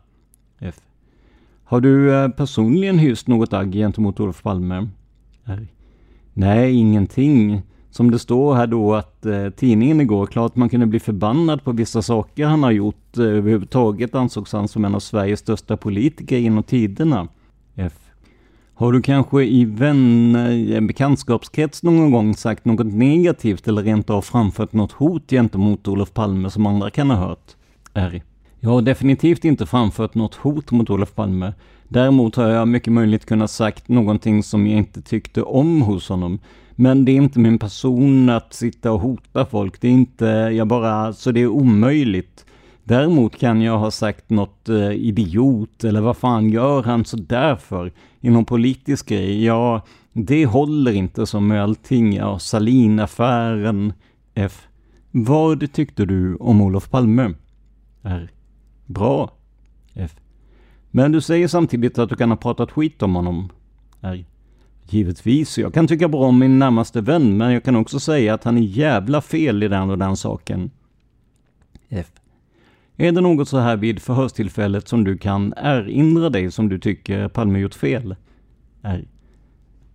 F. 0.59 0.75
Har 1.63 1.81
du 1.81 2.15
eh, 2.15 2.29
personligen 2.29 2.99
hyst 2.99 3.27
något 3.27 3.53
agg 3.53 3.73
gentemot 3.73 4.19
Olof 4.19 4.43
Palme? 4.43 4.87
R. 5.45 5.67
Nej, 6.33 6.73
ingenting. 6.73 7.61
Som 7.93 8.11
det 8.11 8.19
står 8.19 8.55
här 8.55 8.67
då 8.67 8.93
att 8.93 9.25
eh, 9.25 9.49
tidningen 9.49 10.01
igår, 10.01 10.25
klart 10.25 10.55
man 10.55 10.69
kunde 10.69 10.85
bli 10.85 10.99
förbannad 10.99 11.63
på 11.63 11.71
vissa 11.71 12.01
saker 12.01 12.45
han 12.45 12.63
har 12.63 12.71
gjort. 12.71 13.17
Eh, 13.17 13.23
överhuvudtaget 13.23 14.15
ansågs 14.15 14.53
han 14.53 14.67
som 14.67 14.85
en 14.85 14.95
av 14.95 14.99
Sveriges 14.99 15.39
största 15.39 15.77
politiker 15.77 16.37
genom 16.37 16.63
tiderna. 16.63 17.27
F. 17.75 17.93
Har 18.73 18.91
du 18.91 19.01
kanske 19.01 19.43
i 19.43 19.65
vänner, 19.65 20.75
eh, 20.75 20.81
bekantskapskrets 20.81 21.83
någon 21.83 22.11
gång 22.11 22.35
sagt 22.35 22.65
något 22.65 22.93
negativt 22.93 23.67
eller 23.67 23.83
rent 23.83 24.09
av 24.09 24.21
framfört 24.21 24.73
något 24.73 24.91
hot 24.91 25.29
gentemot 25.29 25.87
Olof 25.87 26.13
Palme 26.13 26.49
som 26.49 26.65
andra 26.65 26.89
kan 26.89 27.09
ha 27.09 27.17
hört? 27.17 27.55
R. 27.93 28.21
Jag 28.59 28.69
har 28.69 28.81
definitivt 28.81 29.45
inte 29.45 29.65
framfört 29.65 30.15
något 30.15 30.35
hot 30.35 30.71
mot 30.71 30.89
Olof 30.89 31.15
Palme. 31.15 31.53
Däremot 31.87 32.35
har 32.35 32.49
jag 32.49 32.67
mycket 32.67 32.93
möjligt 32.93 33.25
kunnat 33.25 33.51
sagt 33.51 33.87
någonting 33.87 34.43
som 34.43 34.67
jag 34.67 34.77
inte 34.77 35.01
tyckte 35.01 35.41
om 35.41 35.81
hos 35.81 36.09
honom. 36.09 36.39
Men 36.75 37.05
det 37.05 37.11
är 37.11 37.15
inte 37.15 37.39
min 37.39 37.59
person 37.59 38.29
att 38.29 38.53
sitta 38.53 38.91
och 38.91 38.99
hota 38.99 39.45
folk. 39.45 39.81
Det 39.81 39.87
är 39.87 39.91
inte, 39.91 40.25
jag 40.25 40.67
bara, 40.67 41.13
så 41.13 41.31
det 41.31 41.41
är 41.41 41.47
omöjligt. 41.47 42.45
Däremot 42.83 43.37
kan 43.37 43.61
jag 43.61 43.77
ha 43.77 43.91
sagt 43.91 44.29
något 44.29 44.69
eh, 44.69 44.91
idiot 44.91 45.83
eller 45.83 46.01
vad 46.01 46.17
fan 46.17 46.49
gör 46.49 46.83
han 46.83 47.05
så 47.05 47.17
därför? 47.17 47.91
någon 48.21 48.45
politisk 48.45 49.09
grej, 49.09 49.45
ja, 49.45 49.85
det 50.13 50.45
håller 50.45 50.91
inte 50.91 51.25
som 51.25 51.47
med 51.47 51.63
allting. 51.63 52.13
Ja, 52.13 52.39
Salinaffären. 52.39 53.93
F. 54.33 54.67
Vad 55.11 55.73
tyckte 55.73 56.05
du 56.05 56.35
om 56.35 56.61
Olof 56.61 56.89
Palme? 56.89 57.33
R. 58.01 58.31
Bra. 58.85 59.31
F. 59.93 60.15
Men 60.91 61.11
du 61.11 61.21
säger 61.21 61.47
samtidigt 61.47 61.97
att 61.97 62.09
du 62.09 62.15
kan 62.15 62.29
ha 62.29 62.37
pratat 62.37 62.71
skit 62.71 63.01
om 63.01 63.15
honom. 63.15 63.49
R. 64.01 64.25
Givetvis, 64.89 65.57
jag 65.57 65.73
kan 65.73 65.87
tycka 65.87 66.07
bra 66.07 66.21
om 66.21 66.39
min 66.39 66.59
närmaste 66.59 67.01
vän, 67.01 67.37
men 67.37 67.51
jag 67.51 67.63
kan 67.63 67.75
också 67.75 67.99
säga 67.99 68.33
att 68.33 68.43
han 68.43 68.57
är 68.57 68.61
jävla 68.61 69.21
fel 69.21 69.63
i 69.63 69.67
den 69.67 69.89
och 69.89 69.97
den 69.97 70.17
saken. 70.17 70.71
F. 71.89 72.11
Är 72.97 73.11
det 73.11 73.21
något 73.21 73.49
så 73.49 73.57
här 73.57 73.77
vid 73.77 74.01
förhörstillfället 74.01 74.87
som 74.87 75.03
du 75.03 75.17
kan 75.17 75.53
erinra 75.57 76.29
dig 76.29 76.51
som 76.51 76.69
du 76.69 76.79
tycker 76.79 77.27
Palme 77.27 77.59
gjort 77.59 77.73
fel? 77.73 78.15
R. 78.81 79.05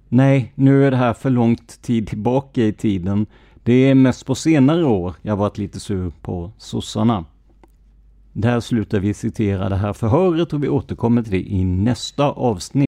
Nej, 0.08 0.52
nu 0.54 0.86
är 0.86 0.90
det 0.90 0.96
här 0.96 1.14
för 1.14 1.30
långt 1.30 1.82
tid 1.82 2.08
tillbaka 2.08 2.62
i 2.62 2.72
tiden. 2.72 3.26
Det 3.62 3.72
är 3.72 3.94
mest 3.94 4.26
på 4.26 4.34
senare 4.34 4.84
år 4.84 5.14
jag 5.22 5.36
varit 5.36 5.58
lite 5.58 5.80
sur 5.80 6.12
på 6.22 6.52
sossarna. 6.58 7.24
Där 8.32 8.60
slutar 8.60 9.00
vi 9.00 9.14
citera 9.14 9.68
det 9.68 9.76
här 9.76 9.92
förhöret 9.92 10.52
och 10.52 10.64
vi 10.64 10.68
återkommer 10.68 11.22
till 11.22 11.32
det 11.32 11.50
i 11.50 11.64
nästa 11.64 12.30
avsnitt. 12.30 12.87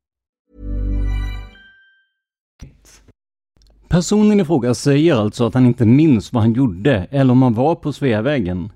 Personen 3.87 4.39
i 4.39 4.45
fråga 4.45 4.73
säger 4.73 5.15
alltså 5.15 5.45
att 5.45 5.53
han 5.53 5.65
inte 5.65 5.85
minns 5.85 6.33
vad 6.33 6.43
han 6.43 6.53
gjorde 6.53 7.07
eller 7.11 7.31
om 7.31 7.41
han 7.41 7.53
var 7.53 7.75
på 7.75 7.93
Sveavägen. 7.93 8.71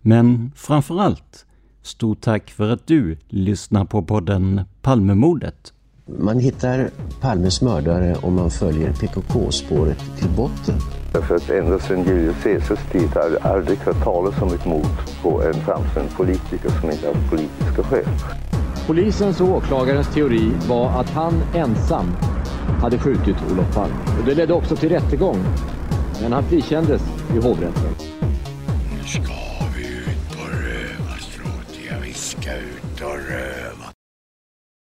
Men 0.00 0.52
framför 0.56 1.00
allt, 1.00 1.46
stort 1.86 2.20
tack 2.20 2.50
för 2.50 2.68
att 2.68 2.86
du 2.86 3.16
lyssnar 3.28 3.84
på 3.84 4.02
podden 4.02 4.60
Palmemordet. 4.82 5.72
Man 6.06 6.38
hittar 6.38 6.90
Palmes 7.20 7.62
mördare 7.62 8.16
om 8.22 8.34
man 8.34 8.50
följer 8.50 8.92
PKK-spåret 8.92 9.98
till 10.18 10.28
botten. 10.28 10.74
Därför 11.12 11.34
att 11.34 11.50
ända 11.50 11.78
sedan 11.78 12.04
Julius 12.04 12.42
Caesars 12.42 12.92
tid 12.92 13.08
har 13.08 13.30
jag 13.30 13.46
aldrig 13.52 13.78
hört 13.78 14.04
talas 14.04 14.42
om 14.42 14.48
ett 14.48 14.66
mord 14.66 14.86
på 15.22 15.42
en 15.42 15.54
framstående 15.54 16.12
politiker 16.16 16.70
som 16.80 16.90
inte 16.90 17.06
haft 17.06 17.30
politiska 17.30 17.82
skäl. 17.82 18.08
Polisens 18.86 19.40
och 19.40 19.48
åklagarens 19.48 20.14
teori 20.14 20.52
var 20.68 21.00
att 21.00 21.10
han 21.10 21.34
ensam 21.54 22.06
hade 22.80 22.98
skjutit 22.98 23.36
Olof 23.52 23.74
Palme. 23.74 23.94
Och 24.20 24.26
det 24.26 24.34
ledde 24.34 24.52
också 24.52 24.76
till 24.76 24.88
rättegång. 24.88 25.38
Men 26.22 26.32
han 26.32 26.44
frikändes 26.44 27.02
i 27.34 27.46
hovrätten. 27.46 27.94